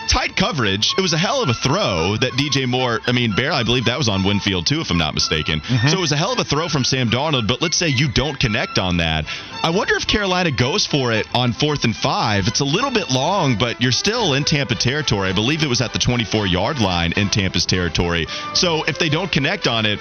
tight 0.08 0.36
coverage. 0.36 0.94
It 0.96 1.00
was 1.00 1.12
a 1.12 1.18
hell 1.18 1.42
of 1.42 1.48
a 1.48 1.54
throw 1.54 2.16
that 2.16 2.32
DJ 2.32 2.68
Moore, 2.68 3.00
I 3.06 3.12
mean, 3.12 3.32
Bear, 3.34 3.52
I 3.52 3.62
believe 3.62 3.84
that 3.86 3.98
was 3.98 4.08
on 4.08 4.24
Winfield 4.24 4.66
too, 4.66 4.80
if 4.80 4.90
I'm 4.90 4.98
not 4.98 5.14
mistaken. 5.14 5.60
Mm-hmm. 5.60 5.88
So 5.88 5.98
it 5.98 6.00
was 6.00 6.12
a 6.12 6.16
hell 6.16 6.32
of 6.32 6.38
a 6.38 6.44
throw 6.44 6.68
from 6.68 6.84
Sam 6.84 7.10
Darnold, 7.10 7.46
but 7.46 7.62
let's 7.62 7.76
say 7.76 7.88
you 7.88 8.10
don't 8.10 8.38
connect 8.38 8.78
on 8.78 8.98
that. 8.98 9.26
I 9.62 9.70
wonder 9.70 9.94
if 9.96 10.06
Carolina 10.06 10.50
goes 10.50 10.86
for 10.86 11.12
it 11.12 11.26
on 11.34 11.52
fourth 11.52 11.84
and 11.84 11.94
five. 11.94 12.48
It's 12.48 12.60
a 12.60 12.64
little 12.64 12.90
bit 12.90 13.10
long, 13.10 13.58
but 13.58 13.80
you're 13.80 13.92
still 13.92 14.34
in 14.34 14.44
Tampa 14.44 14.74
territory. 14.74 15.28
I 15.28 15.32
believe 15.32 15.62
it 15.62 15.68
was 15.68 15.80
at 15.80 15.92
the 15.92 15.98
24 15.98 16.46
yard 16.46 16.80
line 16.80 17.12
in 17.12 17.28
Tampa's 17.28 17.66
territory. 17.66 18.26
So 18.54 18.84
if 18.84 18.98
they 18.98 19.08
don't 19.08 19.30
connect 19.30 19.66
on 19.66 19.86
it, 19.86 20.00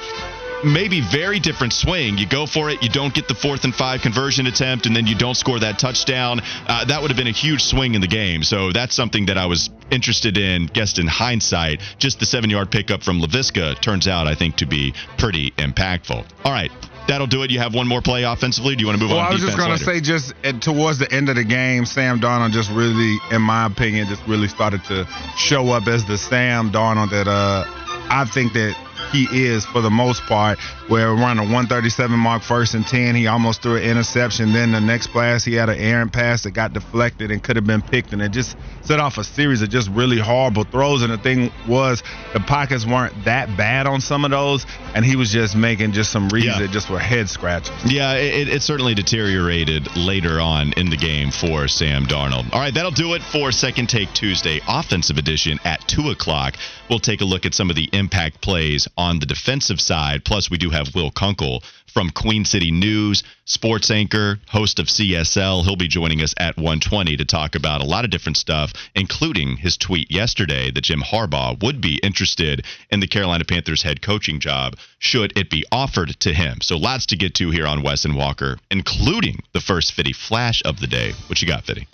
maybe 0.63 1.01
very 1.01 1.39
different 1.39 1.73
swing. 1.73 2.17
You 2.17 2.27
go 2.27 2.45
for 2.45 2.69
it, 2.69 2.83
you 2.83 2.89
don't 2.89 3.13
get 3.13 3.27
the 3.27 3.35
fourth 3.35 3.63
and 3.63 3.73
five 3.73 4.01
conversion 4.01 4.47
attempt, 4.47 4.85
and 4.85 4.95
then 4.95 5.07
you 5.07 5.15
don't 5.15 5.35
score 5.35 5.59
that 5.59 5.79
touchdown. 5.79 6.41
Uh, 6.67 6.85
that 6.85 7.01
would 7.01 7.11
have 7.11 7.17
been 7.17 7.27
a 7.27 7.31
huge 7.31 7.63
swing 7.63 7.95
in 7.95 8.01
the 8.01 8.07
game. 8.07 8.43
So 8.43 8.71
that's 8.71 8.95
something 8.95 9.27
that 9.27 9.37
I 9.37 9.45
was 9.45 9.69
interested 9.91 10.37
in. 10.37 10.67
Guessed 10.67 10.99
in 10.99 11.07
hindsight, 11.07 11.81
just 11.97 12.19
the 12.19 12.25
seven 12.25 12.49
yard 12.49 12.71
pickup 12.71 13.03
from 13.03 13.21
Laviska 13.21 13.79
turns 13.81 14.07
out, 14.07 14.27
I 14.27 14.35
think, 14.35 14.57
to 14.57 14.65
be 14.65 14.93
pretty 15.17 15.51
impactful. 15.51 16.25
All 16.43 16.51
right. 16.51 16.71
That'll 17.07 17.25
do 17.25 17.41
it. 17.41 17.49
You 17.49 17.57
have 17.57 17.73
one 17.73 17.87
more 17.87 18.03
play 18.03 18.21
offensively. 18.21 18.75
Do 18.75 18.81
you 18.81 18.87
want 18.87 18.99
to 18.99 19.03
move 19.03 19.09
well, 19.09 19.19
on? 19.19 19.25
Well, 19.25 19.31
I 19.31 19.33
was 19.33 19.41
just 19.41 19.57
going 19.57 19.75
to 19.75 19.83
say, 19.83 19.99
just 19.99 20.31
at, 20.43 20.61
towards 20.61 20.99
the 20.99 21.11
end 21.11 21.27
of 21.29 21.37
the 21.37 21.43
game, 21.43 21.85
Sam 21.85 22.19
Darnold 22.19 22.51
just 22.51 22.69
really, 22.69 23.17
in 23.31 23.41
my 23.41 23.65
opinion, 23.65 24.07
just 24.07 24.21
really 24.27 24.47
started 24.47 24.83
to 24.85 25.07
show 25.35 25.69
up 25.69 25.87
as 25.87 26.05
the 26.05 26.19
Sam 26.19 26.69
Darnold 26.69 27.09
that 27.09 27.27
uh, 27.27 27.65
I 28.11 28.29
think 28.31 28.53
that 28.53 28.75
he 29.11 29.27
is 29.31 29.65
for 29.65 29.81
the 29.81 29.89
most 29.89 30.21
part. 30.23 30.59
Where 30.87 31.09
around 31.09 31.39
a 31.39 31.43
137 31.43 32.17
mark, 32.17 32.41
first 32.41 32.73
and 32.73 32.85
10, 32.85 33.15
he 33.15 33.27
almost 33.27 33.61
threw 33.61 33.75
an 33.77 33.83
interception. 33.83 34.53
Then 34.53 34.71
the 34.71 34.81
next 34.81 35.07
pass, 35.07 35.43
he 35.43 35.53
had 35.53 35.69
an 35.69 35.77
errant 35.77 36.13
pass 36.13 36.43
that 36.43 36.51
got 36.51 36.73
deflected 36.73 37.31
and 37.31 37.43
could 37.43 37.55
have 37.55 37.65
been 37.65 37.81
picked, 37.81 38.13
and 38.13 38.21
it 38.21 38.31
just 38.31 38.57
set 38.81 38.99
off 38.99 39.17
a 39.17 39.23
series 39.23 39.61
of 39.61 39.69
just 39.69 39.89
really 39.89 40.19
horrible 40.19 40.63
throws. 40.63 41.03
And 41.03 41.13
the 41.13 41.17
thing 41.17 41.51
was, 41.67 42.01
the 42.33 42.39
pockets 42.39 42.85
weren't 42.85 43.13
that 43.25 43.55
bad 43.55 43.85
on 43.85 44.01
some 44.01 44.25
of 44.25 44.31
those, 44.31 44.65
and 44.95 45.05
he 45.05 45.15
was 45.15 45.31
just 45.31 45.55
making 45.55 45.91
just 45.91 46.11
some 46.11 46.29
reads 46.29 46.47
yeah. 46.47 46.59
that 46.59 46.71
just 46.71 46.89
were 46.89 46.99
head 46.99 47.29
scratchers. 47.29 47.75
Yeah, 47.85 48.13
it, 48.13 48.47
it 48.47 48.61
certainly 48.61 48.95
deteriorated 48.95 49.95
later 49.95 50.39
on 50.39 50.73
in 50.73 50.89
the 50.89 50.97
game 50.97 51.31
for 51.31 51.67
Sam 51.67 52.05
Darnold. 52.05 52.51
All 52.53 52.59
right, 52.59 52.73
that'll 52.73 52.91
do 52.91 53.13
it 53.13 53.21
for 53.21 53.51
Second 53.51 53.89
Take 53.89 54.11
Tuesday, 54.13 54.59
offensive 54.67 55.17
edition 55.17 55.59
at 55.63 55.87
2 55.87 56.09
o'clock. 56.09 56.55
We'll 56.89 56.99
take 56.99 57.21
a 57.21 57.25
look 57.25 57.45
at 57.45 57.53
some 57.53 57.69
of 57.69 57.75
the 57.75 57.89
impact 57.93 58.41
plays 58.41 58.87
on 58.99 59.19
the 59.19 59.25
defensive 59.25 59.79
side. 59.79 60.25
Plus, 60.25 60.51
we 60.51 60.57
do 60.57 60.69
have 60.69 60.93
Will 60.93 61.09
Kunkel 61.09 61.63
from 61.87 62.09
Queen 62.09 62.43
City 62.43 62.69
News, 62.69 63.23
sports 63.45 63.89
anchor, 63.89 64.39
host 64.49 64.77
of 64.77 64.87
CSL. 64.87 65.63
He'll 65.63 65.77
be 65.77 65.87
joining 65.87 66.21
us 66.21 66.35
at 66.37 66.57
120 66.57 67.15
to 67.15 67.23
talk 67.23 67.55
about 67.55 67.79
a 67.79 67.85
lot 67.85 68.03
of 68.03 68.11
different 68.11 68.35
stuff, 68.35 68.73
including 68.95 69.55
his 69.55 69.77
tweet 69.77 70.11
yesterday 70.11 70.69
that 70.69 70.83
Jim 70.83 70.99
Harbaugh 70.99 71.63
would 71.63 71.79
be 71.79 71.97
interested 72.03 72.65
in 72.91 72.99
the 72.99 73.07
Carolina 73.07 73.45
Panthers 73.45 73.83
head 73.83 74.01
coaching 74.01 74.41
job 74.41 74.75
should 74.99 75.31
it 75.37 75.49
be 75.49 75.63
offered 75.71 76.19
to 76.19 76.33
him. 76.33 76.59
So 76.61 76.75
lots 76.77 77.05
to 77.07 77.15
get 77.15 77.35
to 77.35 77.51
here 77.51 77.65
on 77.65 77.81
Wes 77.81 78.03
and 78.03 78.17
Walker, 78.17 78.57
including 78.69 79.41
the 79.53 79.61
first 79.61 79.93
Fitty 79.93 80.11
flash 80.11 80.61
of 80.65 80.81
the 80.81 80.87
day. 80.87 81.13
What 81.27 81.41
you 81.41 81.47
got, 81.47 81.63
Fitty? 81.63 81.87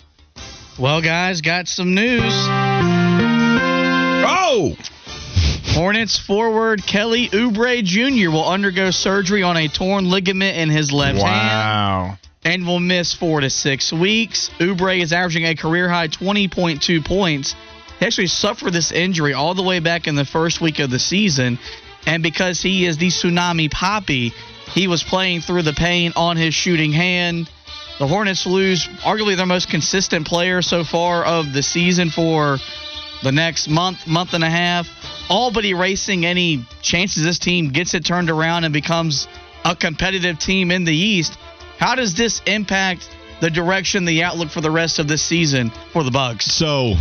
Well, 0.76 1.00
guys, 1.00 1.40
got 1.40 1.68
some 1.68 1.94
news. 1.94 2.34
Oh! 4.28 4.76
Hornets 5.76 6.18
forward 6.18 6.86
Kelly 6.86 7.28
Oubre 7.28 7.84
Jr. 7.84 8.30
will 8.30 8.48
undergo 8.48 8.90
surgery 8.90 9.42
on 9.42 9.58
a 9.58 9.68
torn 9.68 10.08
ligament 10.08 10.56
in 10.56 10.70
his 10.70 10.90
left 10.90 11.18
wow. 11.18 11.28
hand 11.28 12.18
and 12.46 12.66
will 12.66 12.80
miss 12.80 13.12
four 13.12 13.42
to 13.42 13.50
six 13.50 13.92
weeks. 13.92 14.48
Oubre 14.58 14.98
is 14.98 15.12
averaging 15.12 15.44
a 15.44 15.54
career 15.54 15.86
high 15.86 16.08
20.2 16.08 17.04
points. 17.04 17.54
He 18.00 18.06
actually 18.06 18.28
suffered 18.28 18.72
this 18.72 18.90
injury 18.90 19.34
all 19.34 19.52
the 19.52 19.62
way 19.62 19.80
back 19.80 20.06
in 20.06 20.14
the 20.14 20.24
first 20.24 20.62
week 20.62 20.78
of 20.78 20.88
the 20.88 20.98
season, 20.98 21.58
and 22.06 22.22
because 22.22 22.62
he 22.62 22.86
is 22.86 22.96
the 22.96 23.08
Tsunami 23.08 23.68
Papi, 23.68 24.32
he 24.72 24.88
was 24.88 25.02
playing 25.02 25.42
through 25.42 25.62
the 25.62 25.74
pain 25.74 26.14
on 26.16 26.38
his 26.38 26.54
shooting 26.54 26.92
hand. 26.92 27.50
The 27.98 28.06
Hornets 28.06 28.46
lose 28.46 28.88
arguably 29.04 29.36
their 29.36 29.44
most 29.44 29.68
consistent 29.68 30.26
player 30.26 30.62
so 30.62 30.84
far 30.84 31.22
of 31.22 31.52
the 31.52 31.62
season 31.62 32.08
for 32.08 32.56
the 33.26 33.32
next 33.32 33.66
month, 33.66 34.06
month 34.06 34.34
and 34.34 34.44
a 34.44 34.48
half, 34.48 34.86
all 35.28 35.50
but 35.50 35.64
erasing 35.64 36.24
any 36.24 36.64
chances 36.80 37.24
this 37.24 37.40
team 37.40 37.70
gets 37.70 37.92
it 37.92 38.04
turned 38.04 38.30
around 38.30 38.62
and 38.62 38.72
becomes 38.72 39.26
a 39.64 39.74
competitive 39.74 40.38
team 40.38 40.70
in 40.70 40.84
the 40.84 40.94
East. 40.94 41.36
How 41.76 41.96
does 41.96 42.14
this 42.14 42.40
impact 42.46 43.10
the 43.40 43.50
direction, 43.50 44.04
the 44.04 44.22
outlook 44.22 44.50
for 44.50 44.60
the 44.60 44.70
rest 44.70 45.00
of 45.00 45.08
this 45.08 45.22
season 45.22 45.72
for 45.92 46.04
the 46.04 46.12
Bucks? 46.12 46.44
So, 46.44 46.94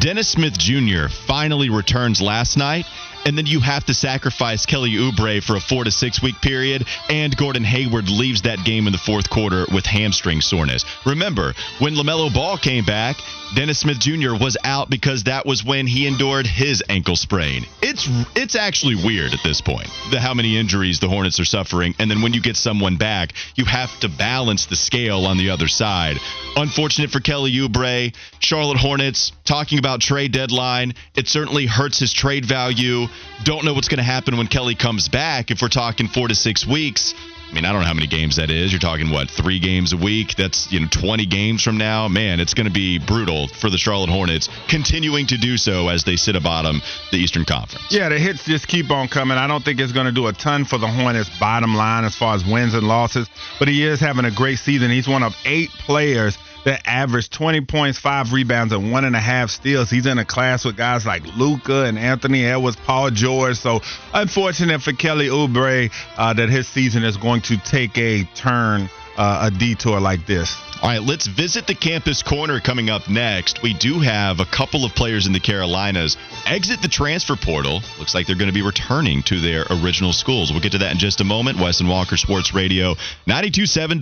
Dennis 0.00 0.28
Smith 0.28 0.58
Jr. 0.58 1.06
finally 1.06 1.70
returns 1.70 2.20
last 2.20 2.56
night 2.56 2.86
and 3.24 3.38
then 3.38 3.46
you 3.46 3.60
have 3.60 3.84
to 3.84 3.94
sacrifice 3.94 4.66
Kelly 4.66 4.92
Oubre 4.92 5.42
for 5.42 5.56
a 5.56 5.60
four 5.60 5.84
to 5.84 5.90
six 5.90 6.22
week 6.22 6.40
period, 6.40 6.86
and 7.08 7.36
Gordon 7.36 7.64
Hayward 7.64 8.08
leaves 8.08 8.42
that 8.42 8.64
game 8.64 8.86
in 8.86 8.92
the 8.92 8.98
fourth 8.98 9.30
quarter 9.30 9.66
with 9.72 9.86
hamstring 9.86 10.40
soreness. 10.40 10.84
Remember, 11.06 11.54
when 11.78 11.94
LaMelo 11.94 12.32
Ball 12.32 12.58
came 12.58 12.84
back, 12.84 13.16
Dennis 13.54 13.78
Smith 13.78 14.00
Jr. 14.00 14.34
was 14.34 14.56
out 14.64 14.90
because 14.90 15.24
that 15.24 15.46
was 15.46 15.64
when 15.64 15.86
he 15.86 16.08
endured 16.08 16.46
his 16.46 16.82
ankle 16.88 17.14
sprain. 17.14 17.64
It's 17.82 18.08
it's 18.34 18.56
actually 18.56 18.96
weird 18.96 19.32
at 19.32 19.42
this 19.44 19.60
point 19.60 19.88
the 20.10 20.18
how 20.18 20.34
many 20.34 20.58
injuries 20.58 20.98
the 20.98 21.08
Hornets 21.08 21.38
are 21.38 21.44
suffering, 21.44 21.94
and 22.00 22.10
then 22.10 22.20
when 22.20 22.32
you 22.32 22.40
get 22.40 22.56
someone 22.56 22.96
back, 22.96 23.32
you 23.54 23.64
have 23.64 23.98
to 24.00 24.08
balance 24.08 24.66
the 24.66 24.76
scale 24.76 25.26
on 25.26 25.38
the 25.38 25.50
other 25.50 25.68
side. 25.68 26.16
Unfortunate 26.56 27.10
for 27.10 27.20
Kelly 27.20 27.52
Oubre, 27.52 28.12
Charlotte 28.40 28.78
Hornets 28.78 29.32
talking 29.44 29.78
about 29.78 30.00
trade 30.00 30.32
deadline. 30.32 30.94
It 31.14 31.28
certainly 31.28 31.66
hurts 31.66 32.00
his 32.00 32.12
trade 32.12 32.44
value. 32.44 33.06
Don't 33.44 33.64
know 33.64 33.74
what's 33.74 33.88
going 33.88 33.98
to 33.98 34.04
happen 34.04 34.36
when 34.36 34.48
Kelly 34.48 34.74
comes 34.74 35.08
back. 35.08 35.50
If 35.52 35.62
we're 35.62 35.68
talking 35.68 36.08
four 36.08 36.26
to 36.26 36.34
six 36.34 36.66
weeks, 36.66 37.14
I 37.54 37.56
mean, 37.56 37.66
I 37.66 37.72
don't 37.72 37.82
know 37.82 37.86
how 37.86 37.94
many 37.94 38.08
games 38.08 38.34
that 38.34 38.50
is. 38.50 38.72
You're 38.72 38.80
talking 38.80 39.10
what 39.10 39.30
three 39.30 39.60
games 39.60 39.92
a 39.92 39.96
week? 39.96 40.34
That's 40.34 40.72
you 40.72 40.80
know 40.80 40.88
20 40.90 41.24
games 41.26 41.62
from 41.62 41.78
now. 41.78 42.08
Man, 42.08 42.40
it's 42.40 42.52
going 42.52 42.66
to 42.66 42.72
be 42.72 42.98
brutal 42.98 43.46
for 43.46 43.70
the 43.70 43.78
Charlotte 43.78 44.10
Hornets, 44.10 44.48
continuing 44.66 45.28
to 45.28 45.38
do 45.38 45.56
so 45.56 45.86
as 45.86 46.02
they 46.02 46.16
sit 46.16 46.34
bottom 46.42 46.82
the 47.12 47.18
Eastern 47.18 47.44
Conference. 47.44 47.86
Yeah, 47.92 48.08
the 48.08 48.18
hits 48.18 48.44
just 48.44 48.66
keep 48.66 48.90
on 48.90 49.06
coming. 49.06 49.38
I 49.38 49.46
don't 49.46 49.64
think 49.64 49.78
it's 49.78 49.92
going 49.92 50.06
to 50.06 50.12
do 50.12 50.26
a 50.26 50.32
ton 50.32 50.64
for 50.64 50.78
the 50.78 50.88
Hornets' 50.88 51.30
bottom 51.38 51.76
line 51.76 52.02
as 52.02 52.16
far 52.16 52.34
as 52.34 52.44
wins 52.44 52.74
and 52.74 52.88
losses, 52.88 53.28
but 53.60 53.68
he 53.68 53.84
is 53.84 54.00
having 54.00 54.24
a 54.24 54.32
great 54.32 54.58
season. 54.58 54.90
He's 54.90 55.06
one 55.06 55.22
of 55.22 55.36
eight 55.44 55.70
players 55.70 56.36
that 56.64 56.82
averaged 56.86 57.32
20 57.32 57.62
points, 57.62 57.98
five 57.98 58.32
rebounds, 58.32 58.72
and 58.72 58.90
one 58.90 59.04
and 59.04 59.14
a 59.14 59.20
half 59.20 59.50
steals. 59.50 59.90
He's 59.90 60.06
in 60.06 60.18
a 60.18 60.24
class 60.24 60.64
with 60.64 60.76
guys 60.76 61.06
like 61.06 61.24
Luka 61.36 61.84
and 61.84 61.98
Anthony 61.98 62.44
Edwards, 62.44 62.76
Paul 62.76 63.10
George. 63.10 63.56
So 63.56 63.80
unfortunate 64.12 64.82
for 64.82 64.92
Kelly 64.92 65.28
Oubre 65.28 65.90
uh, 66.16 66.32
that 66.34 66.48
his 66.48 66.66
season 66.68 67.04
is 67.04 67.16
going 67.16 67.42
to 67.42 67.58
take 67.58 67.96
a 67.98 68.24
turn, 68.34 68.88
uh, 69.16 69.50
a 69.52 69.58
detour 69.58 70.00
like 70.00 70.26
this. 70.26 70.56
All 70.82 70.90
right, 70.90 71.02
let's 71.02 71.26
visit 71.26 71.66
the 71.66 71.74
campus 71.74 72.22
corner 72.22 72.60
coming 72.60 72.90
up 72.90 73.08
next. 73.08 73.62
We 73.62 73.72
do 73.72 74.00
have 74.00 74.40
a 74.40 74.44
couple 74.44 74.84
of 74.84 74.94
players 74.94 75.26
in 75.26 75.32
the 75.32 75.40
Carolinas 75.40 76.18
exit 76.44 76.82
the 76.82 76.88
transfer 76.88 77.36
portal. 77.36 77.80
Looks 77.98 78.14
like 78.14 78.26
they're 78.26 78.36
going 78.36 78.50
to 78.50 78.54
be 78.54 78.60
returning 78.60 79.22
to 79.24 79.40
their 79.40 79.64
original 79.70 80.12
schools. 80.12 80.52
We'll 80.52 80.60
get 80.60 80.72
to 80.72 80.78
that 80.78 80.92
in 80.92 80.98
just 80.98 81.22
a 81.22 81.24
moment. 81.24 81.58
Wes 81.58 81.80
and 81.80 81.88
Walker 81.88 82.18
Sports 82.18 82.52
Radio, 82.54 82.96
92.7 83.26 83.98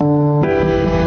WFNZ. 0.00 1.05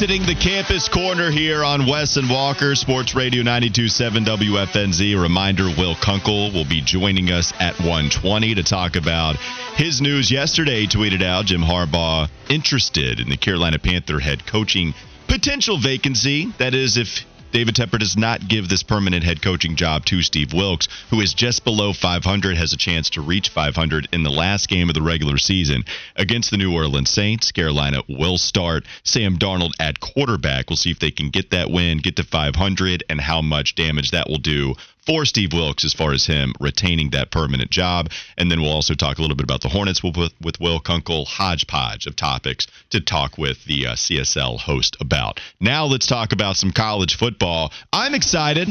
Visiting 0.00 0.24
the 0.24 0.34
campus 0.34 0.88
corner 0.88 1.30
here 1.30 1.62
on 1.62 1.86
Wes 1.86 2.16
and 2.16 2.30
Walker, 2.30 2.74
Sports 2.74 3.14
Radio 3.14 3.42
92.7 3.42 4.24
WFNZ. 4.24 5.20
reminder 5.20 5.64
Will 5.64 5.94
Kunkel 5.94 6.52
will 6.52 6.64
be 6.64 6.80
joining 6.80 7.30
us 7.30 7.52
at 7.60 7.78
120 7.80 8.54
to 8.54 8.62
talk 8.62 8.96
about 8.96 9.36
his 9.76 10.00
news 10.00 10.30
yesterday. 10.30 10.86
Tweeted 10.86 11.22
out 11.22 11.44
Jim 11.44 11.60
Harbaugh 11.60 12.30
interested 12.48 13.20
in 13.20 13.28
the 13.28 13.36
Carolina 13.36 13.78
Panther 13.78 14.18
head 14.18 14.46
coaching 14.46 14.94
potential 15.28 15.76
vacancy. 15.76 16.50
That 16.56 16.72
is, 16.72 16.96
if 16.96 17.26
David 17.52 17.74
Tepper 17.74 17.98
does 17.98 18.16
not 18.16 18.46
give 18.46 18.68
this 18.68 18.84
permanent 18.84 19.24
head 19.24 19.42
coaching 19.42 19.74
job 19.74 20.04
to 20.06 20.22
Steve 20.22 20.52
Wilks, 20.52 20.86
who 21.10 21.20
is 21.20 21.34
just 21.34 21.64
below 21.64 21.92
500, 21.92 22.56
has 22.56 22.72
a 22.72 22.76
chance 22.76 23.10
to 23.10 23.20
reach 23.20 23.48
500 23.48 24.08
in 24.12 24.22
the 24.22 24.30
last 24.30 24.68
game 24.68 24.88
of 24.88 24.94
the 24.94 25.02
regular 25.02 25.36
season 25.36 25.84
against 26.14 26.52
the 26.52 26.56
New 26.56 26.72
Orleans 26.72 27.10
Saints. 27.10 27.50
Carolina 27.50 28.02
will 28.08 28.38
start 28.38 28.86
Sam 29.02 29.36
Darnold 29.36 29.72
at 29.80 29.98
quarterback. 29.98 30.70
We'll 30.70 30.76
see 30.76 30.92
if 30.92 31.00
they 31.00 31.10
can 31.10 31.30
get 31.30 31.50
that 31.50 31.70
win, 31.70 31.98
get 31.98 32.16
to 32.16 32.24
500, 32.24 33.02
and 33.08 33.20
how 33.20 33.42
much 33.42 33.74
damage 33.74 34.12
that 34.12 34.28
will 34.28 34.38
do 34.38 34.76
for 35.10 35.24
Steve 35.24 35.52
Wilks 35.52 35.84
as 35.84 35.92
far 35.92 36.12
as 36.12 36.26
him 36.26 36.54
retaining 36.60 37.10
that 37.10 37.32
permanent 37.32 37.68
job. 37.68 38.10
And 38.38 38.48
then 38.48 38.62
we'll 38.62 38.70
also 38.70 38.94
talk 38.94 39.18
a 39.18 39.20
little 39.20 39.36
bit 39.36 39.42
about 39.42 39.60
the 39.60 39.68
Hornets 39.68 40.04
with, 40.04 40.16
with 40.40 40.60
Will 40.60 40.78
Kunkel, 40.78 41.24
hodgepodge 41.24 42.06
of 42.06 42.14
topics 42.14 42.68
to 42.90 43.00
talk 43.00 43.36
with 43.36 43.64
the 43.64 43.88
uh, 43.88 43.94
CSL 43.94 44.60
host 44.60 44.96
about. 45.00 45.40
Now 45.58 45.86
let's 45.86 46.06
talk 46.06 46.32
about 46.32 46.54
some 46.54 46.70
college 46.70 47.16
football. 47.16 47.72
I'm 47.92 48.14
excited. 48.14 48.68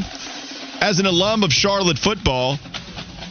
As 0.80 0.98
an 0.98 1.04
alum 1.04 1.42
of 1.42 1.52
Charlotte 1.52 1.98
football, 1.98 2.58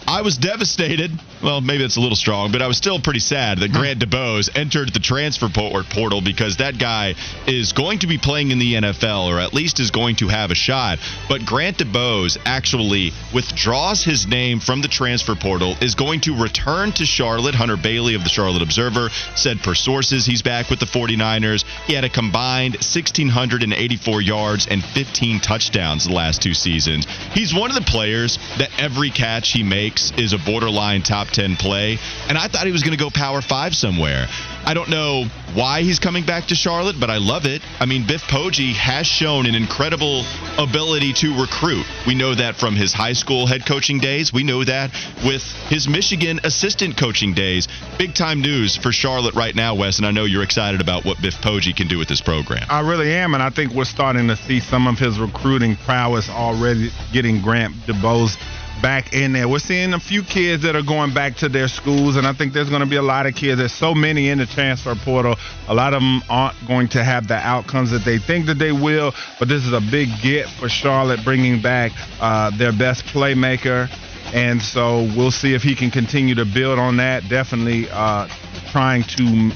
I 0.05 0.21
was 0.21 0.37
devastated. 0.37 1.09
Well, 1.41 1.61
maybe 1.61 1.85
it's 1.85 1.95
a 1.95 2.01
little 2.01 2.17
strong, 2.17 2.51
but 2.51 2.61
I 2.61 2.67
was 2.67 2.75
still 2.75 2.99
pretty 2.99 3.21
sad 3.21 3.59
that 3.59 3.71
Grant 3.71 4.03
hmm. 4.03 4.09
DuBose 4.09 4.49
entered 4.55 4.93
the 4.93 4.99
transfer 4.99 5.47
portal 5.47 6.19
because 6.21 6.57
that 6.57 6.77
guy 6.77 7.15
is 7.47 7.71
going 7.71 7.99
to 7.99 8.07
be 8.07 8.17
playing 8.17 8.51
in 8.51 8.59
the 8.59 8.73
NFL, 8.73 9.27
or 9.27 9.39
at 9.39 9.53
least 9.53 9.79
is 9.79 9.89
going 9.89 10.17
to 10.17 10.27
have 10.27 10.51
a 10.51 10.55
shot. 10.55 10.99
But 11.29 11.45
Grant 11.45 11.77
DuBose 11.77 12.37
actually 12.45 13.13
withdraws 13.33 14.03
his 14.03 14.27
name 14.27 14.59
from 14.59 14.81
the 14.81 14.89
transfer 14.89 15.35
portal, 15.35 15.77
is 15.81 15.95
going 15.95 16.21
to 16.21 16.35
return 16.35 16.91
to 16.93 17.05
Charlotte. 17.05 17.55
Hunter 17.55 17.77
Bailey 17.77 18.15
of 18.15 18.23
the 18.23 18.29
Charlotte 18.29 18.61
Observer 18.61 19.09
said 19.35 19.59
per 19.59 19.75
sources 19.75 20.25
he's 20.25 20.41
back 20.41 20.69
with 20.69 20.79
the 20.79 20.85
49ers. 20.85 21.63
He 21.85 21.93
had 21.93 22.03
a 22.03 22.09
combined 22.09 22.75
1,684 22.75 24.21
yards 24.21 24.67
and 24.67 24.83
15 24.83 25.39
touchdowns 25.39 26.05
the 26.05 26.13
last 26.13 26.41
two 26.41 26.53
seasons. 26.53 27.05
He's 27.33 27.53
one 27.53 27.69
of 27.69 27.75
the 27.75 27.89
players 27.89 28.37
that 28.57 28.71
every 28.77 29.09
catch 29.09 29.51
he 29.51 29.63
makes 29.63 30.11
is 30.17 30.33
a 30.33 30.37
borderline 30.37 31.01
top 31.01 31.28
10 31.31 31.55
play. 31.55 31.97
And 32.27 32.37
I 32.37 32.47
thought 32.47 32.65
he 32.65 32.71
was 32.71 32.83
going 32.83 32.97
to 32.97 33.03
go 33.03 33.09
Power 33.09 33.41
5 33.41 33.75
somewhere. 33.75 34.27
I 34.65 34.73
don't 34.73 34.89
know 34.89 35.25
why 35.53 35.81
he's 35.81 35.99
coming 35.99 36.25
back 36.25 36.47
to 36.47 36.55
Charlotte, 36.55 36.97
but 36.99 37.09
I 37.09 37.17
love 37.17 37.45
it. 37.45 37.61
I 37.79 37.85
mean, 37.85 38.05
Biff 38.05 38.21
Poggi 38.23 38.73
has 38.73 39.07
shown 39.07 39.45
an 39.45 39.55
incredible 39.55 40.23
ability 40.57 41.13
to 41.13 41.39
recruit. 41.39 41.85
We 42.05 42.13
know 42.13 42.35
that 42.35 42.55
from 42.55 42.75
his 42.75 42.93
high 42.93 43.13
school 43.13 43.47
head 43.47 43.65
coaching 43.65 43.99
days. 43.99 44.31
We 44.31 44.43
know 44.43 44.63
that 44.63 44.91
with 45.25 45.43
his 45.69 45.87
Michigan 45.87 46.39
assistant 46.43 46.97
coaching 46.97 47.33
days. 47.33 47.67
Big 47.97 48.13
time 48.13 48.41
news 48.41 48.75
for 48.75 48.91
Charlotte 48.91 49.35
right 49.35 49.55
now, 49.55 49.75
Wes, 49.75 49.97
and 49.97 50.05
I 50.05 50.11
know 50.11 50.25
you're 50.25 50.43
excited 50.43 50.81
about 50.81 51.05
what 51.05 51.21
Biff 51.21 51.35
Poggi 51.41 51.75
can 51.75 51.87
do 51.87 51.97
with 51.97 52.07
this 52.07 52.21
program. 52.21 52.65
I 52.69 52.81
really 52.81 53.11
am, 53.13 53.33
and 53.33 53.41
I 53.41 53.49
think 53.49 53.73
we're 53.73 53.85
starting 53.85 54.27
to 54.27 54.35
see 54.35 54.59
some 54.59 54.87
of 54.87 54.99
his 54.99 55.19
recruiting 55.19 55.77
prowess 55.77 56.29
already 56.29 56.91
getting 57.11 57.41
Grant 57.41 57.73
DuBose 57.87 58.37
back 58.81 59.13
in 59.13 59.33
there. 59.33 59.47
We're 59.47 59.59
seeing 59.59 59.93
a 59.93 59.99
few 59.99 60.23
kids 60.23 60.63
that 60.63 60.75
are 60.75 60.83
going 60.83 61.13
back 61.13 61.35
to 61.37 61.49
their 61.49 61.67
schools, 61.67 62.15
and 62.15 62.25
I 62.25 62.33
think 62.33 62.53
there's 62.53 62.69
going 62.69 62.81
to 62.81 62.87
be 62.87 62.95
a 62.95 63.01
lot 63.01 63.25
of 63.25 63.35
kids. 63.35 63.59
There's 63.59 63.73
so 63.73 63.93
many 63.93 64.29
in 64.29 64.37
the 64.37 64.45
transfer 64.45 64.95
portal. 64.95 65.35
A 65.67 65.73
lot 65.73 65.93
of 65.93 66.01
them 66.01 66.21
aren't 66.29 66.55
going 66.67 66.87
to 66.89 67.03
have 67.03 67.27
the 67.27 67.35
outcomes 67.35 67.91
that 67.91 68.05
they 68.05 68.17
think 68.17 68.45
that 68.47 68.59
they 68.59 68.71
will, 68.71 69.13
but 69.39 69.47
this 69.47 69.65
is 69.65 69.73
a 69.73 69.81
big 69.81 70.09
get 70.21 70.47
for 70.47 70.69
Charlotte, 70.69 71.23
bringing 71.23 71.61
back 71.61 71.91
uh, 72.19 72.55
their 72.57 72.71
best 72.71 73.05
playmaker. 73.05 73.89
And 74.33 74.61
so 74.61 75.09
we'll 75.15 75.31
see 75.31 75.53
if 75.55 75.63
he 75.63 75.75
can 75.75 75.89
continue 75.89 76.35
to 76.35 76.45
build 76.45 76.77
on 76.77 76.97
that. 76.97 77.27
Definitely 77.29 77.89
uh, 77.89 78.27
trying 78.71 79.03
to 79.03 79.51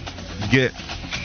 get 0.52 0.74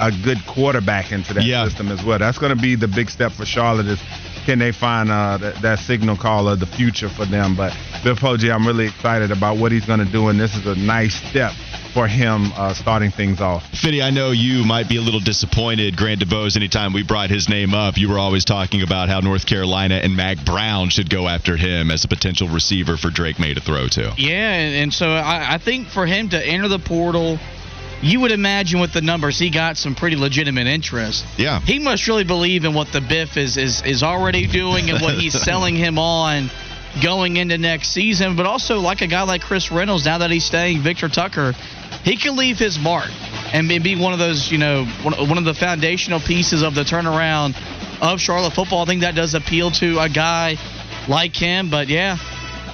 a 0.01 0.13
good 0.23 0.39
quarterback 0.47 1.13
into 1.13 1.35
that 1.35 1.45
yeah. 1.45 1.65
system 1.65 1.89
as 1.89 2.05
well. 2.05 2.19
That's 2.19 2.39
going 2.39 2.55
to 2.55 2.61
be 2.61 2.77
the 2.77 2.89
big 2.89 3.11
step 3.11 3.33
for 3.33 3.45
Charlotte 3.45 3.87
is 3.87 4.01
can 4.49 4.59
they 4.59 4.73
find 4.73 5.11
uh, 5.11 5.37
that, 5.37 5.61
that, 5.61 5.79
signal 5.79 6.17
caller, 6.17 6.53
of 6.53 6.61
the 6.61 6.67
future 6.67 7.11
for 7.11 7.27
them. 7.27 7.55
But 7.55 7.77
Biff 8.03 8.19
Poggi, 8.19 8.51
I'm 8.51 8.67
really 8.67 8.87
excited 8.87 9.31
about 9.31 9.59
what 9.59 9.73
he's 9.73 9.85
going 9.85 9.99
to 9.99 10.11
do, 10.11 10.29
and 10.29 10.41
this 10.41 10.57
is 10.57 10.65
a 10.65 10.75
nice 10.75 11.15
step 11.29 11.53
for 11.93 12.09
him 12.09 12.51
uh, 12.57 12.73
starting 12.73 13.11
things 13.11 13.43
off. 13.43 13.63
Fitty, 13.79 14.01
I 14.01 14.09
know 14.09 14.31
you 14.31 14.65
might 14.65 14.89
be 14.89 14.97
a 14.97 15.03
little 15.03 15.21
disappointed. 15.21 15.99
Grant 15.99 16.23
DuBose, 16.23 16.57
anytime 16.57 16.95
we 16.95 17.03
brought 17.03 17.29
his 17.29 17.51
name 17.51 17.75
up, 17.75 17.99
you 17.99 18.09
were 18.09 18.19
always 18.19 18.47
talking 18.47 18.81
about 18.81 19.11
how 19.11 19.21
North 19.21 19.45
Carolina 19.45 19.97
and 19.97 20.17
Mack 20.17 20.43
Brown 20.47 20.89
should 20.89 21.11
go 21.11 21.29
after 21.29 21.55
him 21.55 21.91
as 21.91 22.07
a 22.07 22.09
potential 22.09 22.49
receiver 22.49 22.97
for 22.97 23.11
Drake 23.11 23.39
Maye 23.39 23.53
to 23.53 23.61
throw 23.61 23.87
to. 23.89 24.15
Yeah, 24.17 24.33
and, 24.33 24.95
so 24.95 25.11
I, 25.11 25.57
I 25.57 25.59
think 25.59 25.89
for 25.89 26.07
him 26.07 26.31
to 26.31 26.43
enter 26.43 26.69
the 26.69 26.79
portal– 26.79 27.39
you 28.01 28.21
would 28.21 28.33
imagine 28.33 28.81
with 28.81 28.93
the 28.93 29.01
numbers 29.01 29.39
he 29.39 29.51
got 29.51 29.77
some 29.77 29.95
pretty 29.95 30.17
legitimate 30.17 30.67
interest. 30.67 31.25
Yeah. 31.37 31.61
He 31.61 31.79
must 31.79 32.07
really 32.07 32.25
believe 32.25 32.65
in 32.65 32.75
what 32.75 32.93
the 32.93 33.01
Biff 33.01 33.37
is 33.37 33.57
is, 33.57 33.83
is 33.85 34.03
already 34.03 34.47
doing 34.47 34.91
and 34.91 35.01
what 35.01 35.15
he's 35.15 35.41
selling 35.45 35.75
him 35.75 35.99
on 35.99 36.51
going 37.03 37.37
into 37.37 37.59
next 37.59 37.89
season. 37.89 38.37
But 38.37 38.47
also 38.47 38.79
like 38.79 39.01
a 39.01 39.07
guy 39.07 39.23
like 39.23 39.43
Chris 39.43 39.71
Reynolds, 39.71 40.05
now 40.05 40.19
that 40.19 40.31
he's 40.31 40.45
staying 40.45 40.81
Victor 40.81 41.09
Tucker, 41.09 41.55
he 42.05 42.17
can 42.17 42.37
leave 42.37 42.59
his 42.59 42.79
mark 42.79 43.11
and 43.53 43.69
be 43.69 43.97
one 43.97 44.13
of 44.13 44.19
those, 44.19 44.51
you 44.51 44.59
know, 44.59 44.85
one 44.85 45.39
of 45.39 45.45
the 45.45 45.55
foundational 45.55 46.21
pieces 46.21 46.63
of 46.63 46.75
the 46.75 46.83
turnaround 46.83 47.57
of 48.01 48.21
Charlotte 48.21 48.53
football. 48.53 48.83
I 48.83 48.87
think 48.87 49.01
that 49.01 49.15
does 49.15 49.35
appeal 49.35 49.71
to 49.73 49.99
a 49.99 50.09
guy 50.09 50.57
like 51.09 51.35
him. 51.35 51.71
But 51.71 51.89
yeah, 51.89 52.17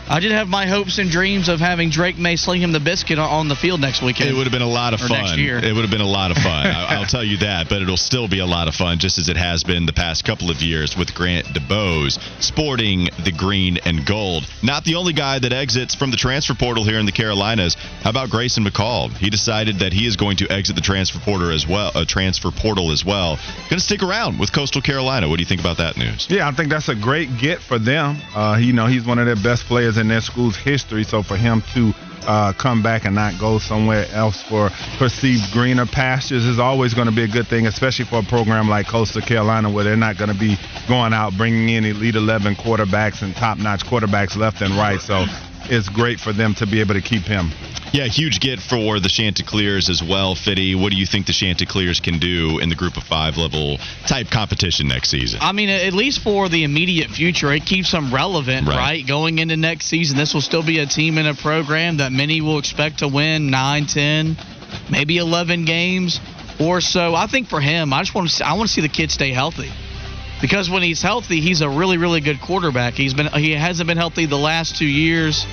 I 0.07 0.21
did 0.21 0.33
have 0.33 0.49
my 0.49 0.67
hopes 0.67 0.99
and 0.99 1.11
dreams 1.11 1.49
of 1.49 1.61
having 1.61 1.89
Drake 1.89 2.19
Maye 2.19 2.37
sling 2.37 2.61
him 2.61 2.73
the 2.73 2.81
biscuit 2.81 3.19
on 3.19 3.49
the 3.49 3.57
field 3.57 3.81
next 3.81 4.03
weekend. 4.03 4.29
It 4.29 4.35
would 4.35 4.45
have 4.45 4.53
been 4.53 4.61
a 4.61 4.69
lot 4.69 4.93
of 4.93 5.01
fun. 5.01 5.39
It 5.39 5.73
would 5.75 5.83
have 5.83 5.91
been 5.91 6.03
a 6.03 6.07
lot 6.07 6.31
of 6.31 6.37
fun. 6.37 6.67
I, 6.67 6.99
will 6.99 7.07
tell 7.07 7.25
you 7.25 7.39
that, 7.39 7.71
but 7.71 7.81
it'll 7.81 7.97
still 7.97 8.29
be 8.29 8.41
a 8.41 8.47
lot 8.47 8.69
of 8.69 8.75
fun, 8.75 8.99
just 8.99 9.19
as 9.19 9.31
it 9.31 9.39
has 9.39 9.65
been 9.65 9.87
the 9.87 9.95
past 9.95 10.25
couple 10.25 10.51
of 10.51 10.61
years 10.61 10.95
with 10.97 11.15
Grant 11.15 11.47
DuBose 11.47 12.19
sporting 12.43 13.09
the 13.25 13.33
green 13.33 13.79
and 13.87 14.05
gold. 14.05 14.47
Not 14.63 14.85
the 14.85 14.97
only 14.97 15.15
guy 15.15 15.39
that 15.39 15.53
exits 15.55 15.95
from 15.95 16.11
the 16.11 16.19
transfer 16.19 16.55
portal 16.55 16.85
here 16.85 16.99
in 16.99 17.07
the 17.07 17.13
Carolinas. 17.13 17.75
How 18.03 18.11
about 18.11 18.29
Grayson 18.29 18.65
McCall? 18.65 19.11
He 19.17 19.31
decided 19.31 19.79
that 19.79 19.95
he 19.95 20.07
is 20.07 20.17
going 20.17 20.37
to 20.39 20.51
exit 20.51 20.77
the 20.77 20.83
transfer 20.83 21.19
portal 21.19 21.51
as 21.51 21.67
well. 21.67 21.93
A 21.95 22.01
uh, 22.01 22.05
transfer 22.05 22.51
portal 22.51 22.93
as 22.93 23.05
well. 23.05 23.37
Going 23.71 23.79
to 23.79 23.81
stick 23.81 24.03
around 24.03 24.39
with 24.39 24.53
Coastal 24.53 24.83
Carolina. 24.83 25.29
What 25.31 25.37
do 25.37 25.43
you 25.43 25.49
think 25.49 25.63
about 25.63 25.79
that 25.79 25.97
news? 25.97 26.27
Yeah, 26.29 26.47
I 26.47 26.53
think 26.53 26.69
that's 26.69 26.91
a 26.91 26.95
great 26.95 27.39
get 27.39 27.61
for 27.61 27.79
them. 27.79 28.19
Uh, 28.35 28.59
you 28.61 28.75
know, 28.75 28.87
he's 28.87 29.07
one 29.07 29.19
of 29.19 29.25
their 29.25 29.37
best 29.37 29.65
players 29.65 29.94
in 29.99 30.09
their 30.09 30.21
school's 30.21 30.57
history. 30.57 31.05
So 31.05 31.23
for 31.23 31.37
him 31.37 31.63
to 31.75 31.93
uh, 32.27 32.53
come 32.55 32.83
back 32.83 33.05
and 33.05 33.15
not 33.15 33.39
go 33.39 33.59
somewhere 33.59 34.07
else 34.13 34.43
for 34.43 34.71
perceived 34.99 35.53
greener 35.53 35.87
pastures 35.87 36.45
is 36.45 36.59
always 36.59 36.95
going 36.95 37.09
to 37.09 37.15
be 37.15 37.23
a 37.23 37.29
good 37.29 37.47
thing, 37.47 37.67
especially 37.67 38.05
for 38.07 38.21
a 38.21 38.23
program 38.23 38.69
like 38.69 38.87
Coastal 38.87 39.23
Carolina 39.23 39.71
where 39.71 39.85
they're 39.85 39.97
not 39.97 40.17
going 40.17 40.33
to 40.33 40.39
be 40.39 40.57
going 40.89 41.13
out 41.13 41.37
bringing 41.37 41.69
in 41.69 41.85
Elite 41.85 42.17
11 42.17 42.57
quarterbacks 42.57 43.23
and 43.23 43.35
top-notch 43.37 43.85
quarterbacks 43.85 44.37
left 44.37 44.63
and 44.63 44.75
right. 44.75 45.01
So 45.01 45.27
it's 45.71 45.89
great 45.89 46.21
for 46.21 46.33
them 46.33 46.55
to 46.55 46.67
be 46.67 46.81
able 46.81 46.95
to 46.95 47.01
keep 47.01 47.23
him. 47.23 47.51
Yeah, 47.93 48.07
huge 48.07 48.41
get 48.41 48.61
for 48.61 48.99
the 48.99 49.09
Chanticleers 49.09 49.89
as 49.89 50.03
well, 50.03 50.35
Fitty. 50.35 50.75
What 50.75 50.91
do 50.91 50.97
you 50.97 51.07
think 51.07 51.27
the 51.27 51.33
Chanticleers 51.33 52.01
can 52.01 52.19
do 52.19 52.59
in 52.59 52.69
the 52.69 52.75
group 52.75 52.97
of 52.97 53.05
five 53.05 53.37
level 53.37 53.79
type 54.07 54.31
competition 54.31 54.89
next 54.89 55.11
season? 55.11 55.39
I 55.41 55.53
mean, 55.53 55.69
at 55.69 55.93
least 55.93 56.21
for 56.21 56.49
the 56.49 56.65
immediate 56.65 57.11
future, 57.11 57.53
it 57.53 57.65
keeps 57.65 57.93
them 57.93 58.13
relevant, 58.13 58.67
right? 58.67 58.77
right? 58.77 59.07
Going 59.07 59.39
into 59.39 59.57
next 59.57 59.87
season, 59.87 60.17
this 60.17 60.35
will 60.35 60.41
still 60.41 60.65
be 60.65 60.81
a 60.81 60.87
team 60.87 61.19
and 61.19 61.29
a 61.29 61.35
program 61.35 61.99
that 61.99 62.11
many 62.11 62.41
will 62.41 62.59
expect 62.59 62.99
to 62.99 63.09
win 63.09 63.51
9, 63.51 63.87
10, 63.87 64.37
maybe 64.91 65.19
11 65.19 65.65
games 65.65 66.21
or 66.59 66.81
so. 66.81 67.15
I 67.15 67.29
think 67.29 67.49
for 67.49 67.61
him, 67.61 67.93
I 67.93 68.01
just 68.01 68.15
want 68.15 68.29
to 68.29 68.35
see, 68.35 68.43
I 68.43 68.55
want 68.55 68.69
to 68.69 68.75
see 68.75 68.81
the 68.81 68.89
kid 68.89 69.13
stay 69.13 69.31
healthy 69.31 69.71
because 70.45 70.69
when 70.69 70.83
he's 70.83 71.01
healthy, 71.01 71.41
he's 71.41 71.63
a 71.63 71.71
really, 71.71 71.97
really 71.97 72.21
good 72.21 72.39
quarterback. 72.39 72.93
He's 72.93 73.15
been 73.15 73.29
he 73.29 73.53
hasn't 73.53 73.87
been 73.87 73.97
healthy 73.97 74.27
the 74.27 74.37
last 74.37 74.77
two 74.77 74.85
years. 74.85 75.47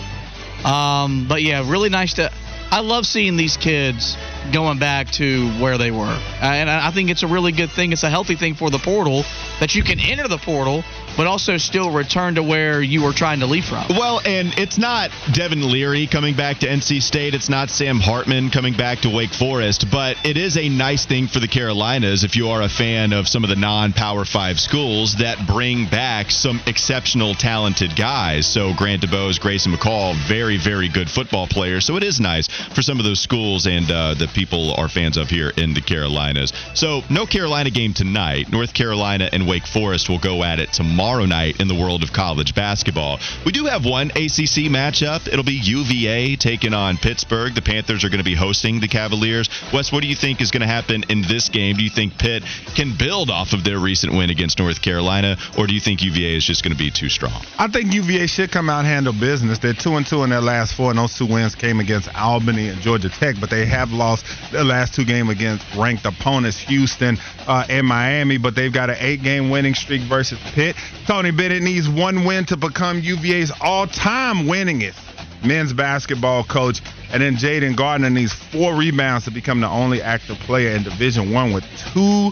Um, 0.65 1.27
but 1.29 1.41
yeah, 1.41 1.63
really 1.71 1.87
nice 1.87 2.15
to. 2.15 2.29
I 2.71 2.81
love 2.81 3.05
seeing 3.05 3.37
these 3.37 3.55
kids 3.55 4.17
going 4.51 4.79
back 4.79 5.09
to 5.11 5.47
where 5.61 5.77
they 5.77 5.91
were, 5.91 6.03
uh, 6.03 6.19
and 6.41 6.69
I 6.69 6.91
think 6.91 7.09
it's 7.09 7.23
a 7.23 7.27
really 7.27 7.53
good 7.53 7.71
thing. 7.71 7.93
It's 7.93 8.03
a 8.03 8.09
healthy 8.09 8.35
thing 8.35 8.55
for 8.55 8.69
the 8.69 8.79
portal 8.79 9.23
that 9.61 9.75
you 9.75 9.81
can 9.81 9.97
enter 9.97 10.27
the 10.27 10.37
portal, 10.37 10.83
but 11.17 11.27
also 11.27 11.57
still 11.57 11.91
return 11.91 12.35
to 12.35 12.43
where 12.43 12.81
you 12.81 13.03
were 13.03 13.13
trying 13.13 13.39
to 13.41 13.45
leave 13.45 13.65
from. 13.65 13.85
Well, 13.89 14.21
and 14.25 14.57
it's 14.57 14.77
not 14.77 15.11
Devin 15.33 15.69
Leary 15.69 16.07
coming 16.07 16.35
back 16.35 16.59
to 16.59 16.67
NC 16.67 17.01
State. 17.01 17.33
It's 17.33 17.49
not 17.49 17.69
Sam 17.69 17.99
Hartman 17.99 18.49
coming 18.49 18.73
back 18.73 18.99
to 18.99 19.09
Wake 19.09 19.33
Forest, 19.33 19.87
but 19.91 20.17
it 20.25 20.37
is 20.37 20.57
a 20.57 20.69
nice 20.69 21.05
thing 21.05 21.27
for 21.27 21.39
the 21.39 21.47
Carolinas 21.47 22.23
if 22.23 22.35
you 22.35 22.49
are 22.49 22.61
a 22.61 22.69
fan 22.69 23.13
of 23.13 23.27
some 23.27 23.43
of 23.43 23.49
the 23.49 23.55
non 23.55 23.93
Power 23.93 24.25
Five 24.25 24.59
schools 24.59 25.15
that 25.17 25.45
bring 25.47 25.87
back 25.87 26.31
some 26.31 26.61
exceptional, 26.65 27.35
talented 27.35 27.95
guys. 27.95 28.47
So 28.47 28.73
Grant 28.73 29.01
DuBose, 29.01 29.39
Grayson 29.39 29.73
McCall, 29.73 30.15
very, 30.27 30.57
very 30.57 30.89
good 30.89 31.09
football 31.09 31.47
players. 31.47 31.85
So 31.85 31.97
it 31.97 32.03
is 32.03 32.19
nice 32.19 32.47
for 32.47 32.81
some 32.81 32.99
of 32.99 33.05
those 33.05 33.19
schools 33.19 33.67
and 33.67 33.89
uh, 33.91 34.13
the 34.13 34.27
people 34.33 34.73
are 34.75 34.87
fans 34.87 35.17
of 35.17 35.29
here 35.29 35.51
in 35.57 35.73
the 35.73 35.81
Carolinas. 35.81 36.53
So 36.73 37.01
no 37.09 37.25
Carolina 37.25 37.69
game 37.69 37.93
tonight. 37.93 38.51
North 38.51 38.73
Carolina 38.73 39.29
and 39.31 39.47
Wake 39.47 39.67
Forest 39.67 40.09
will 40.09 40.19
go 40.19 40.43
at 40.43 40.59
it 40.59 40.71
tomorrow 40.71 41.00
night 41.01 41.59
in 41.59 41.67
the 41.67 41.73
world 41.73 42.03
of 42.03 42.13
college 42.13 42.53
basketball. 42.53 43.19
We 43.43 43.51
do 43.51 43.65
have 43.65 43.85
one 43.85 44.11
ACC 44.11 44.69
matchup. 44.69 45.27
It'll 45.27 45.43
be 45.43 45.59
UVA 45.61 46.35
taking 46.35 46.75
on 46.75 46.97
Pittsburgh. 46.97 47.55
The 47.55 47.61
Panthers 47.61 48.03
are 48.05 48.09
going 48.09 48.19
to 48.19 48.23
be 48.23 48.35
hosting 48.35 48.79
the 48.79 48.87
Cavaliers. 48.87 49.49
Wes, 49.73 49.91
what 49.91 50.03
do 50.03 50.07
you 50.07 50.15
think 50.15 50.41
is 50.41 50.51
going 50.51 50.61
to 50.61 50.67
happen 50.67 51.03
in 51.09 51.23
this 51.23 51.49
game? 51.49 51.75
Do 51.75 51.83
you 51.83 51.89
think 51.89 52.19
Pitt 52.19 52.43
can 52.75 52.95
build 52.97 53.31
off 53.31 53.53
of 53.53 53.63
their 53.63 53.79
recent 53.79 54.13
win 54.13 54.29
against 54.29 54.59
North 54.59 54.81
Carolina, 54.81 55.37
or 55.57 55.65
do 55.65 55.73
you 55.73 55.79
think 55.79 56.03
UVA 56.03 56.35
is 56.35 56.45
just 56.45 56.63
going 56.63 56.71
to 56.71 56.77
be 56.77 56.91
too 56.91 57.09
strong? 57.09 57.43
I 57.57 57.67
think 57.67 57.93
UVA 57.93 58.27
should 58.27 58.51
come 58.51 58.69
out 58.69 58.79
and 58.79 58.87
handle 58.87 59.13
business. 59.13 59.57
They're 59.57 59.73
two 59.73 59.95
and 59.95 60.05
two 60.05 60.23
in 60.23 60.29
their 60.29 60.41
last 60.41 60.75
four, 60.75 60.91
and 60.91 60.99
those 60.99 61.17
two 61.17 61.25
wins 61.25 61.55
came 61.55 61.79
against 61.79 62.13
Albany 62.15 62.69
and 62.69 62.79
Georgia 62.79 63.09
Tech, 63.09 63.37
but 63.41 63.49
they 63.49 63.65
have 63.65 63.91
lost 63.91 64.25
their 64.51 64.63
last 64.63 64.93
two 64.93 65.05
games 65.05 65.31
against 65.31 65.65
ranked 65.75 66.05
opponents, 66.05 66.59
Houston 66.59 67.17
uh, 67.47 67.65
and 67.69 67.87
Miami. 67.87 68.37
But 68.37 68.53
they've 68.55 68.71
got 68.71 68.91
an 68.91 68.97
eight-game 68.99 69.49
winning 69.49 69.73
streak 69.73 70.03
versus 70.03 70.39
Pitt. 70.53 70.75
Tony 71.05 71.31
Bennett 71.31 71.63
needs 71.63 71.89
one 71.89 72.25
win 72.25 72.45
to 72.45 72.57
become 72.57 72.99
UVA's 72.99 73.51
all-time 73.61 74.45
winningest 74.45 74.97
men's 75.45 75.73
basketball 75.73 76.43
coach. 76.43 76.81
And 77.11 77.21
then 77.21 77.35
Jayden 77.35 77.75
Gardner 77.75 78.09
needs 78.09 78.33
four 78.33 78.75
rebounds 78.75 79.25
to 79.25 79.31
become 79.31 79.59
the 79.61 79.67
only 79.67 80.01
active 80.01 80.37
player 80.37 80.75
in 80.75 80.83
Division 80.83 81.31
One 81.31 81.53
with 81.53 81.65
two 81.93 82.31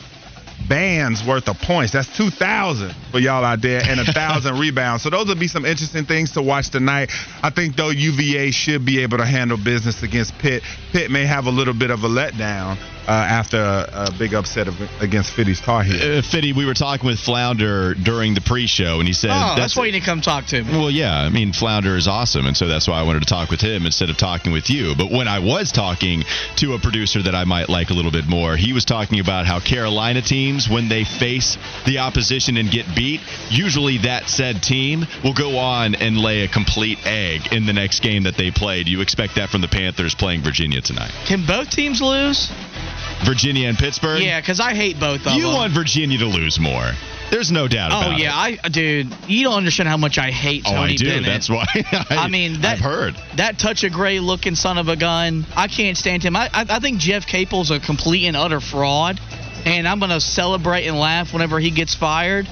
bands 0.67 1.25
worth 1.25 1.47
of 1.47 1.59
points. 1.59 1.93
That's 1.93 2.15
2,000 2.15 2.93
for 3.11 3.19
y'all 3.19 3.43
out 3.43 3.61
there 3.61 3.81
and 3.81 3.99
a 3.99 4.03
1,000 4.05 4.59
rebounds. 4.59 5.03
So 5.03 5.09
those 5.09 5.27
will 5.27 5.35
be 5.35 5.47
some 5.47 5.65
interesting 5.65 6.05
things 6.05 6.33
to 6.33 6.41
watch 6.41 6.69
tonight. 6.69 7.11
I 7.41 7.49
think, 7.49 7.75
though, 7.75 7.89
UVA 7.89 8.51
should 8.51 8.85
be 8.85 9.01
able 9.01 9.17
to 9.17 9.25
handle 9.25 9.57
business 9.57 10.03
against 10.03 10.37
Pitt. 10.37 10.63
Pitt 10.91 11.11
may 11.11 11.25
have 11.25 11.45
a 11.45 11.51
little 11.51 11.73
bit 11.73 11.91
of 11.91 12.03
a 12.03 12.09
letdown 12.09 12.77
uh, 13.09 13.11
after 13.11 13.57
a, 13.57 14.05
a, 14.07 14.11
big 14.19 14.35
upset 14.35 14.67
of, 14.67 14.75
against 15.01 15.33
Fitty's 15.33 15.59
Tar 15.59 15.81
Heels. 15.81 15.99
Uh, 15.99 16.21
Fiddy, 16.21 16.53
we 16.53 16.67
were 16.67 16.75
talking 16.75 17.07
with 17.07 17.19
Flounder 17.19 17.95
during 17.95 18.35
the 18.35 18.41
pre-show, 18.41 18.99
and 18.99 19.07
he 19.07 19.13
said, 19.13 19.31
"Oh, 19.31 19.33
that's, 19.33 19.59
that's 19.59 19.75
why 19.75 19.85
you 19.85 19.91
didn't 19.93 20.05
come 20.05 20.21
talk 20.21 20.45
to 20.47 20.63
me." 20.63 20.71
Well, 20.71 20.91
yeah, 20.91 21.17
I 21.17 21.29
mean, 21.29 21.51
Flounder 21.51 21.97
is 21.97 22.07
awesome, 22.07 22.45
and 22.45 22.55
so 22.55 22.67
that's 22.67 22.87
why 22.87 22.99
I 22.99 23.03
wanted 23.03 23.21
to 23.21 23.25
talk 23.25 23.49
with 23.49 23.61
him 23.61 23.87
instead 23.87 24.11
of 24.11 24.17
talking 24.17 24.51
with 24.51 24.69
you. 24.69 24.93
But 24.95 25.09
when 25.09 25.27
I 25.27 25.39
was 25.39 25.71
talking 25.71 26.23
to 26.57 26.75
a 26.75 26.79
producer 26.79 27.23
that 27.23 27.33
I 27.33 27.45
might 27.45 27.67
like 27.67 27.89
a 27.89 27.93
little 27.93 28.11
bit 28.11 28.27
more, 28.27 28.55
he 28.55 28.73
was 28.73 28.85
talking 28.85 29.19
about 29.19 29.47
how 29.47 29.59
Carolina 29.59 30.21
teams, 30.21 30.69
when 30.69 30.87
they 30.87 31.03
face 31.03 31.57
the 31.87 31.97
opposition 31.97 32.57
and 32.57 32.69
get 32.69 32.85
beat, 32.95 33.21
usually 33.49 33.97
that 33.99 34.29
said 34.29 34.61
team 34.61 35.07
will 35.23 35.33
go 35.33 35.57
on 35.57 35.95
and 35.95 36.15
lay 36.15 36.43
a 36.43 36.47
complete 36.47 36.99
egg 37.07 37.51
in 37.51 37.65
the 37.65 37.73
next 37.73 38.03
game 38.03 38.23
that 38.23 38.37
they 38.37 38.51
play. 38.51 38.83
Do 38.83 38.91
you 38.91 39.01
expect 39.01 39.35
that 39.35 39.49
from 39.49 39.61
the 39.61 39.67
Panthers 39.67 40.13
playing 40.13 40.43
Virginia 40.43 40.81
tonight? 40.81 41.11
Can 41.25 41.47
both 41.47 41.71
teams 41.71 42.03
lose? 42.03 42.51
Virginia 43.23 43.67
and 43.67 43.77
Pittsburgh? 43.77 44.21
Yeah, 44.21 44.39
because 44.39 44.59
I 44.59 44.73
hate 44.73 44.99
both 44.99 45.25
of 45.25 45.33
you 45.33 45.41
them. 45.41 45.51
You 45.51 45.55
want 45.55 45.73
Virginia 45.73 46.17
to 46.19 46.25
lose 46.25 46.59
more. 46.59 46.91
There's 47.31 47.51
no 47.51 47.67
doubt 47.67 47.91
oh, 47.91 47.99
about 47.99 48.19
yeah, 48.19 48.47
it. 48.47 48.51
Oh 48.51 48.53
yeah, 48.53 48.61
I, 48.63 48.69
dude, 48.69 49.15
you 49.27 49.43
don't 49.43 49.57
understand 49.57 49.87
how 49.87 49.97
much 49.97 50.17
I 50.17 50.31
hate 50.31 50.65
Tony 50.65 50.77
oh, 50.77 50.83
I 50.83 50.95
do. 50.95 51.05
Bennett. 51.05 51.25
That's 51.25 51.49
why. 51.49 51.65
I, 51.75 52.05
I 52.11 52.27
mean, 52.27 52.61
that, 52.61 52.77
I've 52.77 52.79
heard 52.79 53.15
that 53.35 53.59
touch 53.59 53.83
of 53.83 53.93
gray 53.93 54.19
looking 54.19 54.55
son 54.55 54.77
of 54.77 54.87
a 54.87 54.95
gun. 54.95 55.45
I 55.55 55.67
can't 55.67 55.97
stand 55.97 56.23
him. 56.23 56.35
I, 56.35 56.49
I, 56.53 56.65
I 56.69 56.79
think 56.79 56.99
Jeff 56.99 57.27
Capel's 57.27 57.71
a 57.71 57.79
complete 57.79 58.25
and 58.25 58.35
utter 58.35 58.59
fraud, 58.59 59.19
and 59.65 59.87
I'm 59.87 59.99
gonna 59.99 60.21
celebrate 60.21 60.87
and 60.87 60.97
laugh 60.97 61.31
whenever 61.33 61.59
he 61.59 61.69
gets 61.69 61.93
fired. 61.93 62.47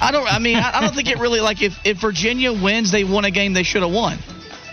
I 0.00 0.12
don't. 0.12 0.30
I 0.30 0.38
mean, 0.38 0.56
I, 0.56 0.78
I 0.78 0.80
don't 0.80 0.94
think 0.94 1.08
it 1.08 1.18
really 1.18 1.40
like 1.40 1.62
if 1.62 1.78
if 1.86 1.98
Virginia 1.98 2.52
wins, 2.52 2.90
they 2.90 3.04
won 3.04 3.24
a 3.24 3.30
game 3.30 3.54
they 3.54 3.62
should 3.62 3.82
have 3.82 3.92
won. 3.92 4.18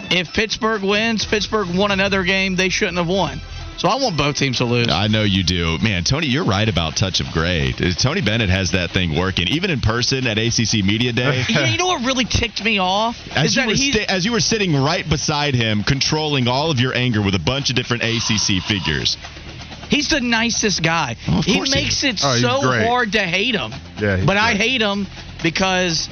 If 0.09 0.33
Pittsburgh 0.33 0.83
wins, 0.83 1.25
Pittsburgh 1.25 1.73
won 1.73 1.91
another 1.91 2.23
game 2.23 2.57
they 2.57 2.67
shouldn't 2.67 2.97
have 2.97 3.07
won. 3.07 3.39
So 3.77 3.87
I 3.87 3.95
want 3.95 4.15
both 4.15 4.35
teams 4.35 4.59
to 4.59 4.65
lose. 4.65 4.89
I 4.89 5.07
know 5.07 5.23
you 5.23 5.43
do. 5.43 5.77
Man, 5.79 6.03
Tony, 6.03 6.27
you're 6.27 6.45
right 6.45 6.67
about 6.67 6.95
touch 6.95 7.19
of 7.19 7.27
gray. 7.33 7.73
Uh, 7.73 7.91
Tony 7.97 8.21
Bennett 8.21 8.49
has 8.49 8.71
that 8.71 8.91
thing 8.91 9.17
working, 9.17 9.47
even 9.47 9.71
in 9.71 9.81
person 9.81 10.27
at 10.27 10.37
ACC 10.37 10.85
Media 10.85 11.11
Day. 11.11 11.43
yeah, 11.49 11.65
you 11.65 11.77
know 11.77 11.87
what 11.87 12.05
really 12.05 12.25
ticked 12.25 12.63
me 12.63 12.77
off? 12.77 13.17
As 13.35 13.55
you, 13.55 13.65
were 13.65 13.75
sti- 13.75 14.05
as 14.07 14.23
you 14.23 14.33
were 14.33 14.39
sitting 14.39 14.75
right 14.75 15.07
beside 15.09 15.55
him, 15.55 15.83
controlling 15.83 16.47
all 16.47 16.69
of 16.69 16.79
your 16.79 16.93
anger 16.93 17.23
with 17.23 17.33
a 17.33 17.39
bunch 17.39 17.71
of 17.71 17.75
different 17.75 18.03
ACC 18.03 18.61
figures. 18.61 19.17
He's 19.89 20.07
the 20.07 20.21
nicest 20.21 20.83
guy. 20.83 21.17
Oh, 21.27 21.41
he 21.41 21.59
makes 21.61 22.01
he 22.01 22.09
it 22.09 22.21
oh, 22.23 22.35
so 22.37 22.61
great. 22.61 22.85
hard 22.85 23.11
to 23.13 23.19
hate 23.19 23.55
him. 23.55 23.71
Yeah, 23.99 24.17
but 24.17 24.25
great. 24.25 24.37
I 24.37 24.53
hate 24.53 24.81
him 24.81 25.07
because 25.43 26.07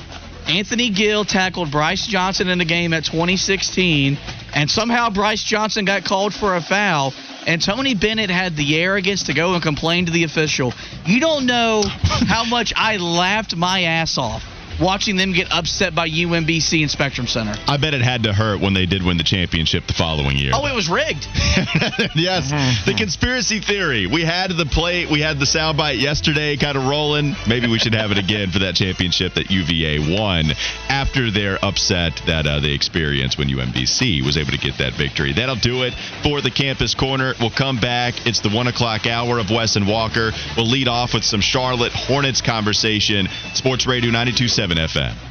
Anthony 0.47 0.89
Gill 0.89 1.23
tackled 1.23 1.71
Brice 1.71 2.07
Johnson 2.07 2.49
in 2.49 2.57
the 2.57 2.65
game 2.65 2.93
at 2.93 3.05
2016, 3.05 4.17
and 4.55 4.69
somehow 4.69 5.11
Brice 5.11 5.43
Johnson 5.43 5.85
got 5.85 6.03
called 6.03 6.33
for 6.33 6.55
a 6.55 6.61
foul 6.61 7.13
and 7.45 7.61
Tony 7.61 7.95
Bennett 7.95 8.29
had 8.29 8.55
the 8.55 8.77
arrogance 8.77 9.23
to 9.23 9.33
go 9.33 9.53
and 9.53 9.63
complain 9.63 10.05
to 10.05 10.11
the 10.11 10.23
official. 10.23 10.73
You 11.05 11.19
don't 11.19 11.45
know 11.45 11.83
how 11.83 12.45
much 12.45 12.73
I 12.75 12.97
laughed 12.97 13.55
my 13.55 13.83
ass 13.83 14.17
off 14.17 14.43
watching 14.79 15.17
them 15.17 15.33
get 15.33 15.51
upset 15.51 15.95
by 15.95 16.07
UMBC 16.07 16.81
and 16.81 16.91
Spectrum 16.91 17.27
Center. 17.27 17.53
I 17.67 17.77
bet 17.77 17.93
it 17.93 18.01
had 18.01 18.23
to 18.23 18.33
hurt 18.33 18.61
when 18.61 18.73
they 18.73 18.85
did 18.85 19.03
win 19.03 19.17
the 19.17 19.23
championship 19.23 19.87
the 19.87 19.93
following 19.93 20.37
year. 20.37 20.51
Oh, 20.53 20.65
it 20.65 20.75
was 20.75 20.89
rigged. 20.89 21.25
yes, 22.15 22.49
the 22.85 22.93
conspiracy 22.97 23.59
theory. 23.59 24.07
We 24.07 24.23
had 24.23 24.51
the 24.51 24.65
plate, 24.65 25.09
we 25.09 25.21
had 25.21 25.39
the 25.39 25.45
soundbite 25.45 25.99
yesterday, 25.99 26.57
kind 26.57 26.77
of 26.77 26.85
rolling. 26.85 27.35
Maybe 27.47 27.67
we 27.67 27.79
should 27.79 27.95
have 27.95 28.11
it 28.11 28.17
again 28.17 28.51
for 28.51 28.59
that 28.59 28.75
championship 28.75 29.33
that 29.35 29.51
UVA 29.51 30.15
won 30.15 30.45
after 30.89 31.31
their 31.31 31.63
upset 31.63 32.21
that 32.27 32.45
uh, 32.45 32.59
they 32.59 32.71
experienced 32.71 33.37
when 33.37 33.47
UMBC 33.47 34.23
was 34.23 34.37
able 34.37 34.51
to 34.51 34.57
get 34.57 34.77
that 34.77 34.93
victory. 34.93 35.33
That'll 35.33 35.55
do 35.55 35.83
it 35.83 35.93
for 36.23 36.41
the 36.41 36.51
campus 36.51 36.95
corner. 36.95 37.33
We'll 37.39 37.49
come 37.49 37.79
back. 37.79 38.25
It's 38.25 38.39
the 38.39 38.49
one 38.49 38.67
o'clock 38.67 39.07
hour 39.07 39.39
of 39.39 39.49
Wes 39.49 39.75
and 39.75 39.87
Walker. 39.87 40.31
We'll 40.55 40.69
lead 40.69 40.87
off 40.87 41.13
with 41.13 41.23
some 41.23 41.41
Charlotte 41.41 41.93
Hornets 41.93 42.41
conversation. 42.41 43.27
Sports 43.53 43.87
Radio 43.87 44.11
927 44.11 44.68
FM. 44.77 45.28